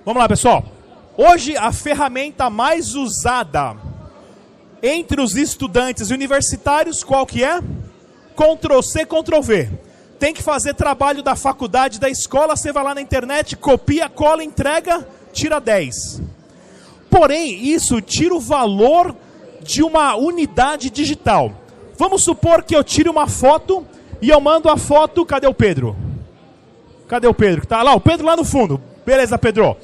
Vamos 0.04 0.20
lá, 0.20 0.28
pessoal. 0.28 0.64
Hoje, 1.16 1.56
a 1.56 1.70
ferramenta 1.72 2.50
mais 2.50 2.94
usada 2.94 3.76
entre 4.82 5.20
os 5.20 5.36
estudantes 5.36 6.10
universitários, 6.10 7.04
qual 7.04 7.26
que 7.26 7.44
é? 7.44 7.60
Ctrl 8.34 8.80
C, 8.82 9.04
Ctrl 9.04 9.40
V. 9.40 9.68
Tem 10.18 10.34
que 10.34 10.42
fazer 10.42 10.74
trabalho 10.74 11.22
da 11.22 11.34
faculdade, 11.34 12.00
da 12.00 12.08
escola, 12.08 12.56
você 12.56 12.72
vai 12.72 12.84
lá 12.84 12.94
na 12.94 13.00
internet, 13.00 13.56
copia, 13.56 14.08
cola, 14.08 14.44
entrega, 14.44 15.06
tira 15.32 15.60
10. 15.60 16.22
Porém, 17.08 17.64
isso 17.64 18.00
tira 18.00 18.34
o 18.34 18.40
valor 18.40 19.14
de 19.62 19.82
uma 19.82 20.14
unidade 20.16 20.90
digital. 20.90 21.52
Vamos 21.98 22.22
supor 22.22 22.62
que 22.62 22.74
eu 22.74 22.84
tire 22.84 23.08
uma 23.08 23.26
foto 23.26 23.86
e 24.22 24.28
eu 24.30 24.40
mando 24.40 24.68
a 24.68 24.76
foto, 24.76 25.24
cadê 25.24 25.46
o 25.46 25.54
Pedro? 25.54 25.96
Cadê 27.08 27.26
o 27.26 27.34
Pedro? 27.34 27.66
Tá 27.66 27.82
lá, 27.82 27.94
o 27.94 28.00
Pedro 28.00 28.26
lá 28.26 28.36
no 28.36 28.44
fundo. 28.44 28.80
Beleza, 29.04 29.36
Pedro. 29.36 29.76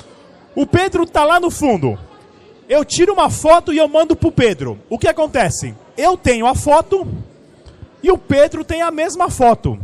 O 0.55 0.67
Pedro 0.67 1.07
tá 1.07 1.25
lá 1.25 1.41
no 1.41 1.51
fundo 1.51 1.99
eu 2.69 2.85
tiro 2.85 3.13
uma 3.13 3.31
foto 3.31 3.73
e 3.73 3.79
eu 3.79 3.89
mando 3.89 4.17
para 4.17 4.29
o 4.29 4.33
Pedro. 4.33 4.79
O 4.89 4.99
que 4.99 5.09
acontece? 5.09 5.75
Eu 5.97 6.17
tenho 6.17 6.47
a 6.47 6.55
foto 6.55 7.07
e 8.03 8.11
o 8.11 8.19
Pedro 8.19 8.65
tem 8.65 8.83
a 8.83 8.91
mesma 8.91 9.31
foto. 9.31 9.79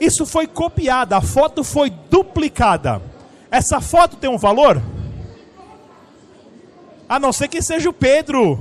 Isso 0.00 0.24
foi 0.24 0.46
copiada, 0.46 1.16
a 1.16 1.20
foto 1.20 1.64
foi 1.64 1.90
duplicada. 1.90 3.02
Essa 3.50 3.80
foto 3.80 4.16
tem 4.16 4.30
um 4.30 4.38
valor? 4.38 4.80
A 7.08 7.18
não 7.18 7.32
ser 7.32 7.48
que 7.48 7.62
seja 7.62 7.88
o 7.88 7.92
Pedro 7.92 8.58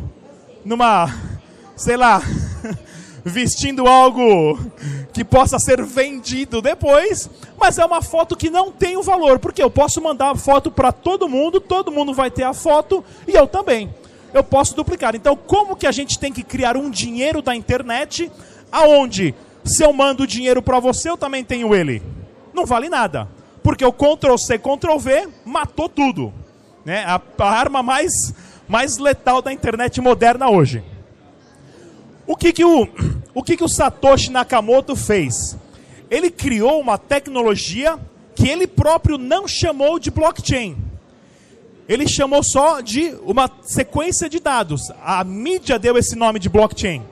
numa 0.63 1.13
sei 1.75 1.95
lá, 1.95 2.21
vestindo 3.27 3.87
algo 3.87 4.59
que 5.13 5.23
possa 5.23 5.59
ser 5.59 5.83
vendido 5.83 6.61
depois, 6.61 7.29
mas 7.59 7.77
é 7.77 7.85
uma 7.85 8.01
foto 8.01 8.35
que 8.35 8.49
não 8.49 8.71
tem 8.71 8.97
o 8.97 9.03
valor, 9.03 9.39
porque 9.39 9.61
eu 9.61 9.69
posso 9.69 10.01
mandar 10.01 10.31
a 10.31 10.35
foto 10.35 10.71
para 10.71 10.91
todo 10.91 11.29
mundo, 11.29 11.59
todo 11.59 11.91
mundo 11.91 12.13
vai 12.13 12.31
ter 12.31 12.43
a 12.43 12.53
foto 12.53 13.03
e 13.27 13.33
eu 13.33 13.47
também. 13.47 13.93
Eu 14.33 14.43
posso 14.43 14.75
duplicar. 14.75 15.15
Então, 15.15 15.35
como 15.35 15.75
que 15.75 15.87
a 15.87 15.91
gente 15.91 16.19
tem 16.19 16.31
que 16.31 16.43
criar 16.43 16.75
um 16.75 16.89
dinheiro 16.89 17.41
da 17.41 17.55
internet 17.55 18.31
aonde 18.71 19.33
se 19.63 19.83
eu 19.83 19.91
mando 19.93 20.27
dinheiro 20.27 20.61
para 20.61 20.79
você, 20.79 21.09
eu 21.09 21.17
também 21.17 21.43
tenho 21.43 21.73
ele? 21.73 22.01
Não 22.53 22.65
vale 22.65 22.89
nada, 22.89 23.27
porque 23.63 23.85
o 23.85 23.93
Ctrl 23.93 24.37
C, 24.37 24.57
Ctrl 24.57 24.97
V 24.97 25.29
matou 25.45 25.87
tudo, 25.87 26.33
né? 26.83 27.03
A, 27.05 27.21
a 27.39 27.49
arma 27.49 27.81
mais 27.83 28.33
mais 28.67 28.97
letal 28.97 29.41
da 29.41 29.53
internet 29.53 30.01
moderna 30.01 30.49
hoje. 30.49 30.83
O 32.25 32.35
que 32.35 32.51
que 32.51 32.65
o, 32.65 32.87
o 33.37 33.43
que 33.43 33.55
que 33.55 33.63
o 33.63 33.69
Satoshi 33.69 34.31
Nakamoto 34.31 34.95
fez? 34.95 35.55
Ele 36.09 36.31
criou 36.31 36.81
uma 36.81 36.97
tecnologia 36.97 37.99
que 38.33 38.49
ele 38.49 38.65
próprio 38.65 39.15
não 39.15 39.47
chamou 39.47 39.99
de 39.99 40.09
blockchain. 40.09 40.75
Ele 41.87 42.07
chamou 42.07 42.41
só 42.41 42.81
de 42.81 43.15
uma 43.21 43.47
sequência 43.61 44.27
de 44.27 44.39
dados. 44.39 44.91
A 45.03 45.23
mídia 45.23 45.77
deu 45.77 45.99
esse 45.99 46.15
nome 46.15 46.39
de 46.39 46.49
blockchain. 46.49 47.03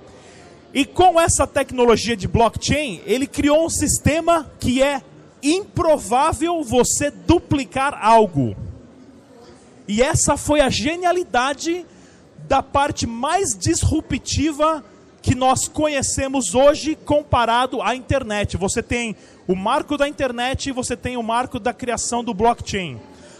E 0.74 0.84
com 0.84 1.22
essa 1.22 1.46
tecnologia 1.46 2.18
de 2.18 2.28
blockchain, 2.28 3.02
ele 3.06 3.28
criou 3.28 3.64
um 3.64 3.70
sistema 3.70 4.52
que 4.60 4.82
é 4.82 5.04
improvável 5.44 6.64
você 6.64 7.12
duplicar 7.12 8.04
algo. 8.04 8.56
E 9.88 10.02
essa 10.02 10.36
foi 10.36 10.60
a 10.60 10.70
genialidade 10.70 11.86
da 12.48 12.64
parte 12.64 13.06
mais 13.06 13.56
disruptiva 13.56 14.84
que 15.26 15.34
nós 15.34 15.68
conhecemos 15.68 16.54
hoje 16.54 16.96
comparado 16.96 17.82
à 17.82 17.96
internet. 17.96 18.58
Você 18.58 18.84
tem 18.84 19.16
o 19.48 19.56
marco 19.56 19.98
da 19.98 20.08
internet 20.08 20.70
e 20.70 20.72
você 20.72 20.96
tem 20.96 21.18
o 21.18 21.24
marco 21.24 21.60
da 21.60 21.74
criação 21.74 22.24
do 22.24 22.32
blockchain. 22.32 23.00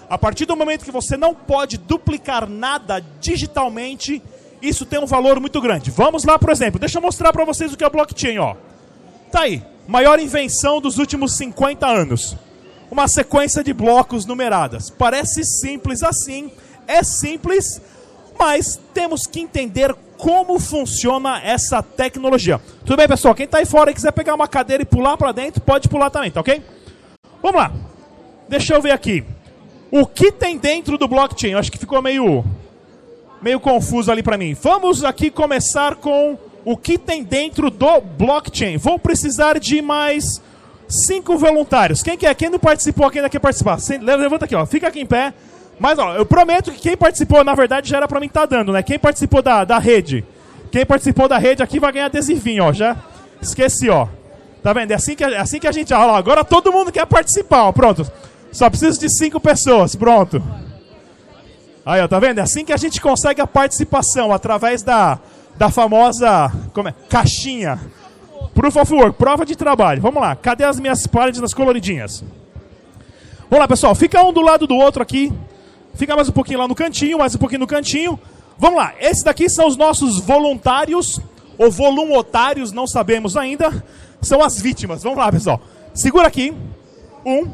A 0.10 0.18
partir 0.18 0.48
do 0.48 0.56
momento 0.56 0.84
que 0.84 0.92
você 0.92 1.16
não 1.16 1.36
pode 1.36 1.78
duplicar 1.78 2.50
nada 2.50 3.00
digitalmente, 3.22 4.20
isso 4.64 4.84
tem 4.84 5.00
um 5.00 5.06
valor 5.06 5.40
muito 5.40 5.62
grande. 5.62 5.92
Vamos 5.92 6.24
lá, 6.24 6.40
por 6.40 6.50
exemplo, 6.50 6.80
deixa 6.80 6.98
eu 6.98 7.04
mostrar 7.04 7.32
para 7.32 7.46
vocês 7.46 7.72
o 7.72 7.78
que 7.78 7.84
é 7.84 7.90
blockchain, 7.90 8.40
ó. 8.40 8.56
Tá 9.32 9.42
aí, 9.42 9.62
maior 9.88 10.20
invenção 10.20 10.82
dos 10.82 10.98
últimos 10.98 11.38
50 11.38 11.86
anos. 11.86 12.36
Uma 12.90 13.08
sequência 13.08 13.64
de 13.64 13.74
blocos 13.74 14.26
numeradas. 14.26 14.90
Parece 14.90 15.44
simples 15.44 16.02
assim, 16.02 16.52
é 16.88 17.04
simples, 17.04 17.80
mas 18.40 18.80
temos 18.92 19.28
que 19.28 19.40
entender 19.40 19.96
como 20.26 20.60
funciona 20.60 21.40
essa 21.44 21.84
tecnologia. 21.84 22.60
Tudo 22.84 22.98
bem, 22.98 23.08
pessoal? 23.08 23.36
Quem 23.36 23.46
está 23.46 23.60
aí 23.60 23.66
fora 23.68 23.92
e 23.92 23.94
quiser 23.94 24.12
pegar 24.12 24.34
uma 24.34 24.48
cadeira 24.48 24.82
e 24.82 24.86
pular 24.86 25.16
para 25.18 25.32
dentro, 25.32 25.62
pode 25.62 25.88
pular 25.88 26.10
também, 26.10 26.32
tá 26.32 26.40
ok? 26.40 26.64
Vamos 27.44 27.62
lá. 27.62 27.72
Deixa 28.50 28.74
eu 28.74 28.82
ver 28.82 28.90
aqui. 28.90 29.24
O 29.92 30.04
que 30.08 30.32
tem 30.32 30.58
dentro 30.58 30.98
do 30.98 31.08
blockchain? 31.08 31.52
Eu 31.52 31.60
acho 31.60 31.72
que 31.72 31.78
ficou 31.78 32.02
meio, 32.02 32.44
meio 33.40 33.60
confuso 33.60 34.12
ali 34.12 34.24
para 34.24 34.36
mim. 34.36 34.56
Vamos 34.56 35.04
aqui 35.04 35.30
começar 35.30 35.98
com 35.98 36.40
o 36.66 36.76
que 36.76 36.98
tem 36.98 37.24
dentro 37.24 37.70
do 37.70 38.02
blockchain. 38.02 38.78
Vou 38.78 38.98
precisar 38.98 39.60
de 39.60 39.80
mais 39.80 40.42
cinco 40.88 41.38
voluntários. 41.38 42.02
Quem 42.02 42.18
quer? 42.18 42.34
Quem 42.34 42.50
não 42.50 42.58
participou, 42.58 43.12
quem 43.12 43.20
ainda 43.20 43.30
quer 43.30 43.38
participar? 43.38 43.78
Levanta 44.02 44.46
aqui, 44.46 44.56
ó. 44.56 44.66
Fica 44.66 44.88
aqui 44.88 45.02
em 45.02 45.06
pé. 45.06 45.36
Mas, 45.80 46.00
ó, 46.00 46.16
eu 46.16 46.26
prometo 46.26 46.72
que 46.72 46.80
quem 46.80 46.98
participou, 46.98 47.44
na 47.44 47.54
verdade, 47.54 47.90
já 47.90 47.98
era 47.98 48.08
pra 48.08 48.20
mim 48.20 48.28
estar 48.28 48.48
tá 48.48 48.58
dando, 48.58 48.72
né? 48.72 48.82
Quem 48.82 48.98
participou 48.98 49.42
da, 49.42 49.66
da 49.66 49.78
rede? 49.78 50.24
Quem 50.72 50.86
participou 50.86 51.28
da 51.28 51.38
rede 51.38 51.62
aqui 51.62 51.80
vai 51.80 51.92
ganhar 51.92 52.06
adesivinho, 52.06 52.64
ó. 52.64 52.74
Já 52.74 52.96
esqueci, 53.42 53.90
ó. 53.90 54.08
Tá 54.64 54.74
vendo? 54.74 54.92
É 54.92 54.96
assim 54.96 55.16
que, 55.16 55.24
é 55.24 55.38
assim 55.38 55.60
que 55.60 55.68
a 55.68 55.72
gente. 55.72 55.94
Ó, 55.94 56.16
agora 56.16 56.44
todo 56.44 56.72
mundo 56.72 56.92
quer 56.92 57.06
participar, 57.06 57.64
ó. 57.64 57.72
Pronto. 57.72 58.10
Só 58.52 58.70
preciso 58.70 59.00
de 59.00 59.10
cinco 59.10 59.40
pessoas. 59.40 59.96
Pronto. 59.96 60.42
Aí, 61.86 62.02
ó, 62.02 62.08
tá 62.08 62.20
vendo? 62.20 62.40
É 62.40 62.42
assim 62.42 62.66
que 62.66 62.74
a 62.74 62.78
gente 62.78 63.00
consegue 63.00 63.42
a 63.42 63.48
participação, 63.48 64.32
através 64.32 64.82
da, 64.82 65.20
da 65.58 65.70
famosa. 65.70 66.52
Como 66.74 66.88
é? 66.90 66.94
Caixinha. 67.10 67.80
Proof 68.54 68.76
of 68.78 68.94
work, 68.94 69.18
prova 69.18 69.46
de 69.46 69.56
trabalho. 69.56 70.02
Vamos 70.02 70.22
lá. 70.22 70.36
Cadê 70.36 70.64
as 70.64 70.80
minhas 70.80 71.06
páginas 71.06 71.54
coloridinhas? 71.54 72.24
Vamos 73.50 73.60
lá, 73.60 73.68
pessoal. 73.68 73.94
Fica 73.94 74.24
um 74.24 74.32
do 74.32 74.42
lado 74.42 74.66
do 74.66 74.76
outro 74.76 75.04
aqui. 75.04 75.32
Fica 75.96 76.16
mais 76.16 76.30
um 76.30 76.32
pouquinho 76.32 76.60
lá 76.60 76.68
no 76.68 76.76
cantinho, 76.76 77.18
mais 77.20 77.36
um 77.36 77.38
pouquinho 77.38 77.62
no 77.62 77.68
cantinho. 77.68 78.20
Vamos 78.58 78.78
lá, 78.78 78.94
esses 79.00 79.24
daqui 79.24 79.50
são 79.50 79.68
os 79.68 79.78
nossos 79.78 80.20
voluntários, 80.20 81.20
ou 81.58 81.72
volumotários, 81.72 82.72
não 82.72 82.86
sabemos 82.86 83.38
ainda. 83.38 83.84
São 84.22 84.44
as 84.44 84.60
vítimas. 84.60 85.04
Vamos 85.04 85.18
lá, 85.18 85.32
pessoal. 85.32 85.62
Segura 85.94 86.28
aqui. 86.28 86.54
Um, 87.26 87.50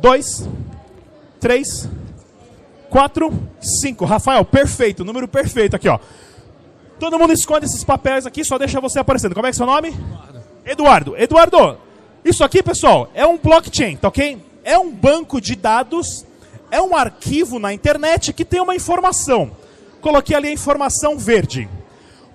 dois, 0.00 0.48
três, 1.40 1.88
quatro, 2.90 3.32
cinco. 3.60 4.04
Rafael, 4.04 4.44
perfeito, 4.44 5.04
número 5.04 5.28
perfeito 5.28 5.76
aqui, 5.76 5.88
ó. 5.88 5.98
Todo 6.98 7.18
mundo 7.18 7.32
esconde 7.32 7.66
esses 7.66 7.84
papéis 7.84 8.26
aqui, 8.26 8.44
só 8.44 8.58
deixa 8.58 8.80
você 8.80 8.98
aparecendo. 8.98 9.34
Como 9.34 9.46
é 9.46 9.50
que 9.50 9.56
é 9.56 9.56
seu 9.56 9.66
nome? 9.66 9.88
Eduardo. 10.64 11.16
Eduardo, 11.16 11.16
Eduardo 11.16 11.78
isso 12.24 12.44
aqui, 12.44 12.62
pessoal, 12.62 13.10
é 13.14 13.26
um 13.26 13.36
blockchain, 13.36 13.96
tá 13.96 14.06
ok? 14.06 14.38
É 14.62 14.78
um 14.78 14.92
banco 14.92 15.40
de 15.40 15.56
dados 15.56 16.24
é 16.72 16.80
um 16.80 16.96
arquivo 16.96 17.58
na 17.58 17.70
internet 17.70 18.32
que 18.32 18.46
tem 18.46 18.58
uma 18.58 18.74
informação. 18.74 19.50
Coloquei 20.00 20.34
ali 20.34 20.48
a 20.48 20.52
informação 20.52 21.18
verde. 21.18 21.68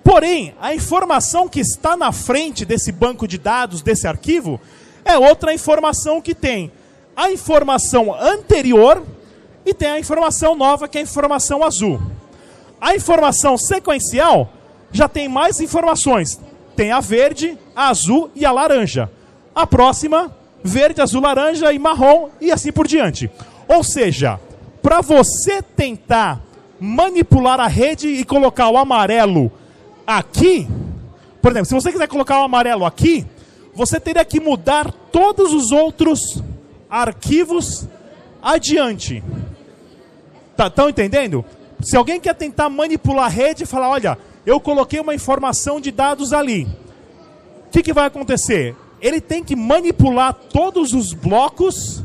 Porém, 0.04 0.54
a 0.60 0.72
informação 0.72 1.48
que 1.48 1.58
está 1.58 1.96
na 1.96 2.12
frente 2.12 2.64
desse 2.64 2.92
banco 2.92 3.26
de 3.26 3.36
dados, 3.36 3.82
desse 3.82 4.06
arquivo, 4.06 4.60
é 5.04 5.18
outra 5.18 5.52
informação 5.52 6.20
que 6.20 6.36
tem 6.36 6.70
a 7.16 7.32
informação 7.32 8.14
anterior 8.14 9.02
e 9.66 9.74
tem 9.74 9.88
a 9.88 9.98
informação 9.98 10.54
nova, 10.54 10.86
que 10.86 10.98
é 10.98 11.00
a 11.00 11.04
informação 11.04 11.64
azul. 11.64 12.00
A 12.80 12.94
informação 12.94 13.58
sequencial 13.58 14.52
já 14.92 15.08
tem 15.08 15.28
mais 15.28 15.60
informações. 15.60 16.38
Tem 16.76 16.92
a 16.92 17.00
verde, 17.00 17.58
a 17.74 17.88
azul 17.88 18.30
e 18.36 18.46
a 18.46 18.52
laranja. 18.52 19.10
A 19.52 19.66
próxima, 19.66 20.32
verde, 20.62 21.00
azul, 21.00 21.22
laranja 21.22 21.72
e 21.72 21.78
marrom 21.78 22.28
e 22.40 22.52
assim 22.52 22.70
por 22.70 22.86
diante. 22.86 23.28
Ou 23.68 23.84
seja, 23.84 24.40
para 24.82 25.00
você 25.02 25.60
tentar 25.60 26.40
manipular 26.80 27.60
a 27.60 27.66
rede 27.66 28.08
e 28.08 28.24
colocar 28.24 28.70
o 28.70 28.78
amarelo 28.78 29.52
aqui, 30.06 30.66
por 31.42 31.52
exemplo, 31.52 31.66
se 31.66 31.74
você 31.74 31.92
quiser 31.92 32.08
colocar 32.08 32.40
o 32.40 32.44
amarelo 32.44 32.84
aqui, 32.84 33.26
você 33.74 34.00
teria 34.00 34.24
que 34.24 34.40
mudar 34.40 34.90
todos 35.12 35.52
os 35.52 35.70
outros 35.70 36.42
arquivos 36.90 37.86
adiante. 38.42 39.22
Tá, 40.56 40.68
estão 40.68 40.88
entendendo? 40.88 41.44
Se 41.80 41.96
alguém 41.96 42.18
quer 42.18 42.34
tentar 42.34 42.68
manipular 42.68 43.26
a 43.26 43.28
rede 43.28 43.62
e 43.64 43.66
falar, 43.66 43.90
olha, 43.90 44.18
eu 44.44 44.58
coloquei 44.58 44.98
uma 44.98 45.14
informação 45.14 45.80
de 45.80 45.92
dados 45.92 46.32
ali, 46.32 46.66
o 47.66 47.70
que, 47.70 47.82
que 47.82 47.92
vai 47.92 48.06
acontecer? 48.06 48.74
Ele 49.00 49.20
tem 49.20 49.44
que 49.44 49.54
manipular 49.54 50.34
todos 50.34 50.92
os 50.92 51.12
blocos 51.12 52.02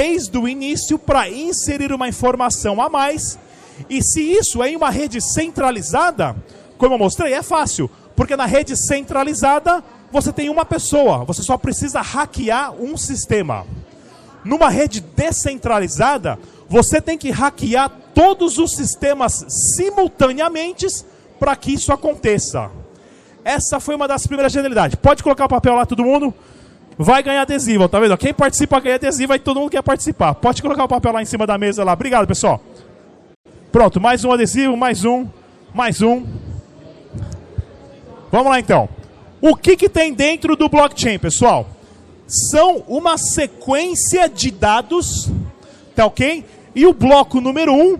desde 0.00 0.38
o 0.38 0.48
início 0.48 0.98
para 0.98 1.28
inserir 1.28 1.92
uma 1.92 2.08
informação 2.08 2.80
a 2.80 2.88
mais. 2.88 3.38
E 3.86 4.02
se 4.02 4.22
isso 4.22 4.62
é 4.62 4.70
em 4.70 4.76
uma 4.76 4.88
rede 4.88 5.20
centralizada, 5.20 6.34
como 6.78 6.94
eu 6.94 6.98
mostrei, 6.98 7.34
é 7.34 7.42
fácil, 7.42 7.90
porque 8.16 8.34
na 8.34 8.46
rede 8.46 8.74
centralizada 8.78 9.84
você 10.10 10.32
tem 10.32 10.48
uma 10.48 10.64
pessoa, 10.64 11.22
você 11.26 11.42
só 11.42 11.58
precisa 11.58 12.00
hackear 12.00 12.72
um 12.72 12.96
sistema. 12.96 13.66
Numa 14.42 14.70
rede 14.70 15.02
descentralizada, 15.02 16.38
você 16.66 16.98
tem 16.98 17.18
que 17.18 17.30
hackear 17.30 17.90
todos 18.14 18.56
os 18.56 18.74
sistemas 18.74 19.44
simultaneamente 19.76 20.86
para 21.38 21.54
que 21.54 21.74
isso 21.74 21.92
aconteça. 21.92 22.70
Essa 23.44 23.78
foi 23.78 23.96
uma 23.96 24.08
das 24.08 24.26
primeiras 24.26 24.50
genialidades. 24.50 24.94
Pode 24.94 25.22
colocar 25.22 25.44
o 25.44 25.48
papel 25.48 25.74
lá, 25.74 25.84
todo 25.84 26.02
mundo? 26.02 26.32
Vai 27.02 27.22
ganhar 27.22 27.40
adesivo, 27.40 27.88
tá 27.88 27.98
vendo? 27.98 28.14
Quem 28.18 28.34
participa 28.34 28.78
ganha 28.78 28.96
adesivo, 28.96 29.32
aí 29.32 29.38
todo 29.38 29.58
mundo 29.58 29.70
quer 29.70 29.82
participar. 29.82 30.34
Pode 30.34 30.60
colocar 30.60 30.84
o 30.84 30.88
papel 30.88 31.12
lá 31.12 31.22
em 31.22 31.24
cima 31.24 31.46
da 31.46 31.56
mesa 31.56 31.82
lá. 31.82 31.94
Obrigado, 31.94 32.26
pessoal. 32.26 32.60
Pronto, 33.72 33.98
mais 33.98 34.22
um 34.22 34.30
adesivo, 34.30 34.76
mais 34.76 35.02
um, 35.02 35.26
mais 35.72 36.02
um. 36.02 36.26
Vamos 38.30 38.50
lá 38.50 38.60
então. 38.60 38.86
O 39.40 39.56
que, 39.56 39.78
que 39.78 39.88
tem 39.88 40.12
dentro 40.12 40.54
do 40.54 40.68
blockchain, 40.68 41.18
pessoal? 41.18 41.66
São 42.26 42.84
uma 42.86 43.16
sequência 43.16 44.28
de 44.28 44.50
dados, 44.50 45.30
tá 45.96 46.04
ok? 46.04 46.44
E 46.74 46.86
o 46.86 46.92
bloco 46.92 47.40
número 47.40 47.72
um 47.72 47.98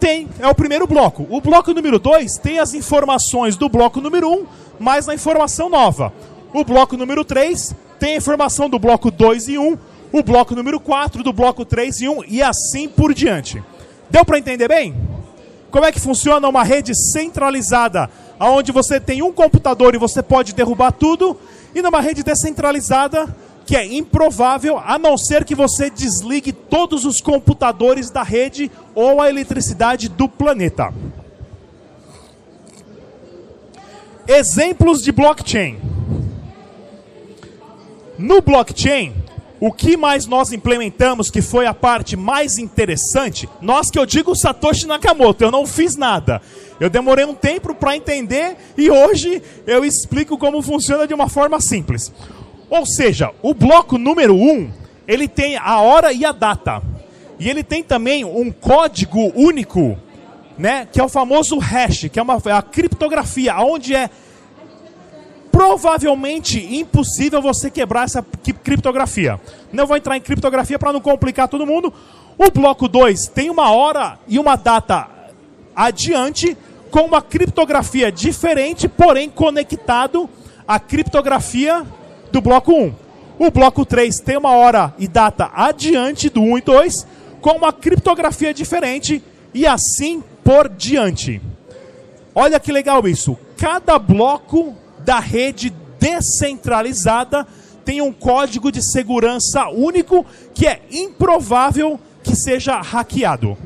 tem, 0.00 0.28
é 0.40 0.48
o 0.48 0.54
primeiro 0.56 0.88
bloco. 0.88 1.24
O 1.30 1.40
bloco 1.40 1.72
número 1.72 2.00
dois 2.00 2.36
tem 2.36 2.58
as 2.58 2.74
informações 2.74 3.56
do 3.56 3.68
bloco 3.68 4.00
número 4.00 4.28
um, 4.28 4.44
mais 4.76 5.08
a 5.08 5.14
informação 5.14 5.68
nova. 5.68 6.12
O 6.52 6.64
bloco 6.64 6.96
número 6.96 7.24
três 7.24 7.74
tem 7.98 8.14
a 8.14 8.16
informação 8.16 8.68
do 8.68 8.78
bloco 8.78 9.10
2 9.10 9.48
e 9.48 9.58
1, 9.58 9.78
o 10.12 10.22
bloco 10.22 10.54
número 10.54 10.80
4, 10.80 11.22
do 11.22 11.32
bloco 11.32 11.64
3 11.64 12.00
e 12.00 12.08
1 12.08 12.24
e 12.26 12.42
assim 12.42 12.88
por 12.88 13.14
diante. 13.14 13.62
Deu 14.10 14.24
para 14.24 14.38
entender 14.38 14.66
bem? 14.66 14.94
Como 15.70 15.84
é 15.84 15.92
que 15.92 16.00
funciona 16.00 16.48
uma 16.48 16.64
rede 16.64 16.92
centralizada 17.12 18.10
onde 18.40 18.72
você 18.72 18.98
tem 18.98 19.22
um 19.22 19.32
computador 19.32 19.94
e 19.94 19.98
você 19.98 20.22
pode 20.22 20.54
derrubar 20.54 20.92
tudo, 20.92 21.36
e 21.74 21.82
numa 21.82 22.00
rede 22.00 22.22
descentralizada 22.22 23.26
que 23.66 23.76
é 23.76 23.84
improvável, 23.84 24.78
a 24.78 24.98
não 24.98 25.16
ser 25.16 25.44
que 25.44 25.54
você 25.54 25.90
desligue 25.90 26.52
todos 26.52 27.04
os 27.04 27.20
computadores 27.20 28.10
da 28.10 28.22
rede 28.22 28.70
ou 28.94 29.20
a 29.20 29.28
eletricidade 29.28 30.08
do 30.08 30.28
planeta. 30.28 30.92
Exemplos 34.26 35.02
de 35.02 35.12
blockchain. 35.12 35.89
No 38.20 38.42
blockchain, 38.42 39.14
o 39.58 39.72
que 39.72 39.96
mais 39.96 40.26
nós 40.26 40.52
implementamos 40.52 41.30
que 41.30 41.40
foi 41.40 41.64
a 41.64 41.72
parte 41.72 42.18
mais 42.18 42.58
interessante? 42.58 43.48
Nós 43.62 43.90
que 43.90 43.98
eu 43.98 44.04
digo 44.04 44.36
Satoshi 44.36 44.86
Nakamoto, 44.86 45.42
eu 45.42 45.50
não 45.50 45.64
fiz 45.64 45.96
nada. 45.96 46.42
Eu 46.78 46.90
demorei 46.90 47.24
um 47.24 47.32
tempo 47.32 47.74
para 47.74 47.96
entender 47.96 48.58
e 48.76 48.90
hoje 48.90 49.42
eu 49.66 49.86
explico 49.86 50.36
como 50.36 50.60
funciona 50.60 51.06
de 51.06 51.14
uma 51.14 51.30
forma 51.30 51.62
simples. 51.62 52.12
Ou 52.68 52.84
seja, 52.84 53.32
o 53.40 53.54
bloco 53.54 53.96
número 53.96 54.34
1, 54.34 54.50
um, 54.50 54.70
ele 55.08 55.26
tem 55.26 55.56
a 55.56 55.80
hora 55.80 56.12
e 56.12 56.22
a 56.22 56.32
data. 56.32 56.82
E 57.38 57.48
ele 57.48 57.62
tem 57.62 57.82
também 57.82 58.22
um 58.22 58.52
código 58.52 59.32
único, 59.34 59.96
né, 60.58 60.86
que 60.92 61.00
é 61.00 61.02
o 61.02 61.08
famoso 61.08 61.56
hash, 61.56 62.10
que 62.12 62.18
é 62.18 62.22
uma 62.22 62.36
é 62.44 62.52
a 62.52 62.60
criptografia, 62.60 63.56
onde 63.60 63.94
é 63.94 64.10
provavelmente 65.50 66.58
impossível 66.76 67.42
você 67.42 67.70
quebrar 67.70 68.04
essa 68.04 68.24
criptografia. 68.62 69.40
Não 69.72 69.86
vou 69.86 69.96
entrar 69.96 70.16
em 70.16 70.20
criptografia 70.20 70.78
para 70.78 70.92
não 70.92 71.00
complicar 71.00 71.48
todo 71.48 71.66
mundo. 71.66 71.92
O 72.38 72.50
bloco 72.50 72.88
2 72.88 73.28
tem 73.28 73.50
uma 73.50 73.70
hora 73.70 74.18
e 74.26 74.38
uma 74.38 74.56
data 74.56 75.08
adiante 75.74 76.56
com 76.90 77.00
uma 77.02 77.22
criptografia 77.22 78.10
diferente, 78.10 78.88
porém 78.88 79.28
conectado 79.28 80.28
à 80.66 80.78
criptografia 80.78 81.84
do 82.32 82.40
bloco 82.40 82.72
1. 82.72 82.94
O 83.38 83.50
bloco 83.50 83.84
3 83.84 84.20
tem 84.20 84.36
uma 84.36 84.52
hora 84.52 84.94
e 84.98 85.08
data 85.08 85.50
adiante 85.54 86.28
do 86.28 86.40
1 86.40 86.58
e 86.58 86.60
2 86.60 87.06
com 87.40 87.52
uma 87.52 87.72
criptografia 87.72 88.52
diferente 88.52 89.22
e 89.54 89.66
assim 89.66 90.22
por 90.44 90.68
diante. 90.68 91.40
Olha 92.34 92.60
que 92.60 92.72
legal 92.72 93.06
isso. 93.08 93.36
Cada 93.56 93.98
bloco 93.98 94.74
da 95.04 95.18
rede 95.18 95.72
descentralizada 95.98 97.46
tem 97.84 98.00
um 98.00 98.12
código 98.12 98.70
de 98.70 98.82
segurança 98.82 99.68
único 99.68 100.24
que 100.54 100.66
é 100.66 100.82
improvável 100.90 101.98
que 102.22 102.36
seja 102.36 102.80
hackeado. 102.80 103.56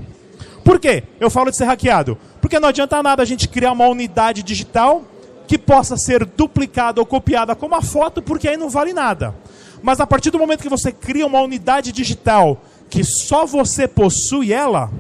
Por 0.64 0.81
quê? 0.81 1.05
Eu 1.20 1.29
falo 1.29 1.51
de 1.51 1.57
ser 1.57 1.64
hackeado. 1.64 2.18
Porque 2.40 2.59
não 2.59 2.68
adianta 2.68 3.03
nada 3.03 3.23
a 3.23 3.27
gente 3.27 3.49
criar 3.49 3.73
uma 3.73 3.87
unidade 3.87 4.42
digital 4.42 5.05
que 5.47 5.59
possa 5.59 5.97
ser 5.97 6.25
duplicada 6.25 7.01
ou 7.01 7.07
copiada 7.07 7.55
como 7.55 7.75
uma 7.75 7.83
foto, 7.83 8.23
porque 8.23 8.49
aí 8.49 8.57
não 8.57 8.70
vale 8.70 8.92
nada. 8.92 9.35
Mas 9.83 10.01
a 10.01 10.07
partir 10.07 10.31
do 10.31 10.38
momento 10.38 10.62
que 10.62 10.68
você 10.68 10.90
cria 10.90 11.27
uma 11.27 11.40
unidade 11.40 11.92
digital 11.92 12.62
que 12.88 13.05
só 13.05 13.44
você 13.44 13.87
possui 13.87 14.53
ela, 14.53 14.90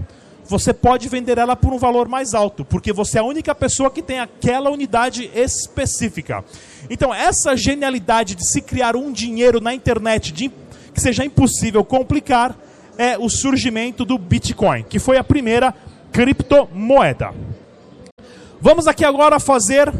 você 0.48 0.72
pode 0.72 1.08
vender 1.08 1.38
ela 1.38 1.56
por 1.56 1.72
um 1.72 1.78
valor 1.78 2.08
mais 2.08 2.34
alto, 2.34 2.64
porque 2.64 2.92
você 2.92 3.18
é 3.18 3.20
a 3.20 3.24
única 3.24 3.54
pessoa 3.54 3.90
que 3.90 4.02
tem 4.02 4.20
aquela 4.20 4.70
unidade 4.70 5.30
específica. 5.34 6.44
Então, 6.90 7.14
essa 7.14 7.56
genialidade 7.56 8.34
de 8.34 8.46
se 8.46 8.60
criar 8.60 8.94
um 8.94 9.10
dinheiro 9.10 9.60
na 9.60 9.72
internet 9.72 10.32
de, 10.32 10.50
que 10.92 11.00
seja 11.00 11.24
impossível 11.24 11.84
complicar 11.84 12.56
é 12.96 13.18
o 13.18 13.28
surgimento 13.28 14.04
do 14.04 14.18
Bitcoin, 14.18 14.84
que 14.84 14.98
foi 14.98 15.16
a 15.16 15.24
primeira 15.24 15.74
criptomoeda. 16.12 17.32
Vamos 18.60 18.86
aqui 18.86 19.04
agora 19.04 19.40
fazer 19.40 19.92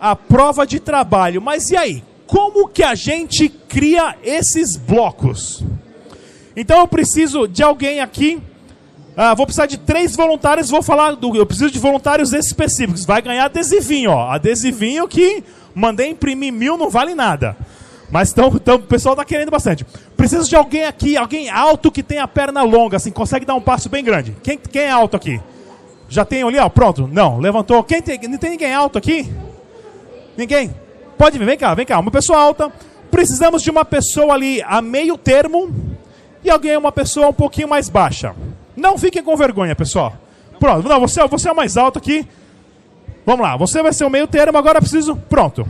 a 0.00 0.16
prova 0.16 0.66
de 0.66 0.80
trabalho. 0.80 1.40
Mas 1.40 1.70
e 1.70 1.76
aí? 1.76 2.02
Como 2.26 2.68
que 2.68 2.82
a 2.82 2.94
gente 2.94 3.48
cria 3.48 4.16
esses 4.22 4.76
blocos? 4.76 5.62
Então 6.56 6.80
eu 6.80 6.88
preciso 6.88 7.46
de 7.46 7.62
alguém 7.62 8.00
aqui 8.00 8.42
ah, 9.16 9.34
vou 9.34 9.46
precisar 9.46 9.66
de 9.66 9.78
três 9.78 10.16
voluntários, 10.16 10.70
vou 10.70 10.82
falar 10.82 11.14
do. 11.14 11.36
Eu 11.36 11.46
preciso 11.46 11.70
de 11.70 11.78
voluntários 11.78 12.32
específicos. 12.32 13.04
Vai 13.04 13.22
ganhar 13.22 13.44
adesivinho, 13.44 14.10
ó. 14.10 14.30
Adesivinho 14.30 15.06
que 15.06 15.44
mandei 15.74 16.10
imprimir 16.10 16.52
mil 16.52 16.76
não 16.76 16.90
vale 16.90 17.14
nada. 17.14 17.56
Mas 18.10 18.32
tão, 18.32 18.50
tão, 18.58 18.76
o 18.76 18.80
pessoal 18.80 19.14
está 19.14 19.24
querendo 19.24 19.50
bastante. 19.50 19.84
Preciso 20.16 20.48
de 20.48 20.56
alguém 20.56 20.84
aqui, 20.84 21.16
alguém 21.16 21.48
alto 21.48 21.90
que 21.90 22.02
tenha 22.02 22.24
a 22.24 22.28
perna 22.28 22.62
longa, 22.62 22.96
assim, 22.96 23.10
consegue 23.10 23.44
dar 23.44 23.54
um 23.54 23.60
passo 23.60 23.88
bem 23.88 24.04
grande. 24.04 24.36
Quem, 24.42 24.58
quem 24.58 24.82
é 24.82 24.90
alto 24.90 25.16
aqui? 25.16 25.40
Já 26.08 26.24
tem 26.24 26.42
ali, 26.42 26.58
ó, 26.58 26.68
pronto. 26.68 27.08
Não, 27.10 27.38
levantou. 27.38 27.82
Quem 27.84 28.02
tem, 28.02 28.18
não 28.28 28.38
tem 28.38 28.50
ninguém 28.50 28.74
alto 28.74 28.98
aqui? 28.98 29.32
Ninguém? 30.36 30.74
Pode 31.16 31.38
vir, 31.38 31.44
vem 31.44 31.56
cá, 31.56 31.72
vem 31.74 31.86
cá. 31.86 31.98
Uma 31.98 32.10
pessoa 32.10 32.38
alta. 32.38 32.72
Precisamos 33.10 33.62
de 33.62 33.70
uma 33.70 33.84
pessoa 33.84 34.34
ali 34.34 34.60
a 34.62 34.82
meio 34.82 35.16
termo 35.16 35.72
e 36.42 36.50
alguém 36.50 36.76
uma 36.76 36.90
pessoa 36.90 37.28
um 37.28 37.32
pouquinho 37.32 37.68
mais 37.68 37.88
baixa. 37.88 38.34
Não 38.76 38.98
fiquem 38.98 39.22
com 39.22 39.36
vergonha, 39.36 39.74
pessoal. 39.74 40.14
Pronto, 40.58 40.88
não, 40.88 41.00
você, 41.00 41.26
você 41.26 41.48
é 41.48 41.52
o 41.52 41.56
mais 41.56 41.76
alto 41.76 41.98
aqui. 41.98 42.26
Vamos 43.26 43.42
lá, 43.42 43.56
você 43.56 43.82
vai 43.82 43.92
ser 43.92 44.04
o 44.04 44.10
meio 44.10 44.26
termo, 44.26 44.56
agora 44.58 44.80
preciso. 44.80 45.16
Pronto. 45.16 45.66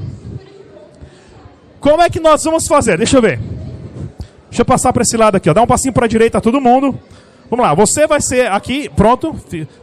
Como 1.80 2.02
é 2.02 2.08
que 2.08 2.18
nós 2.18 2.42
vamos 2.42 2.66
fazer? 2.66 2.96
Deixa 2.96 3.18
eu 3.18 3.22
ver. 3.22 3.38
Deixa 4.48 4.62
eu 4.62 4.64
passar 4.64 4.92
para 4.92 5.02
esse 5.02 5.16
lado 5.16 5.36
aqui, 5.36 5.50
ó. 5.50 5.52
Dá 5.52 5.62
um 5.62 5.66
passinho 5.66 5.92
para 5.92 6.06
a 6.06 6.08
direita 6.08 6.40
todo 6.40 6.60
mundo. 6.60 6.98
Vamos 7.50 7.64
lá, 7.64 7.74
você 7.74 8.06
vai 8.06 8.20
ser 8.20 8.50
aqui, 8.50 8.88
pronto. 8.88 9.38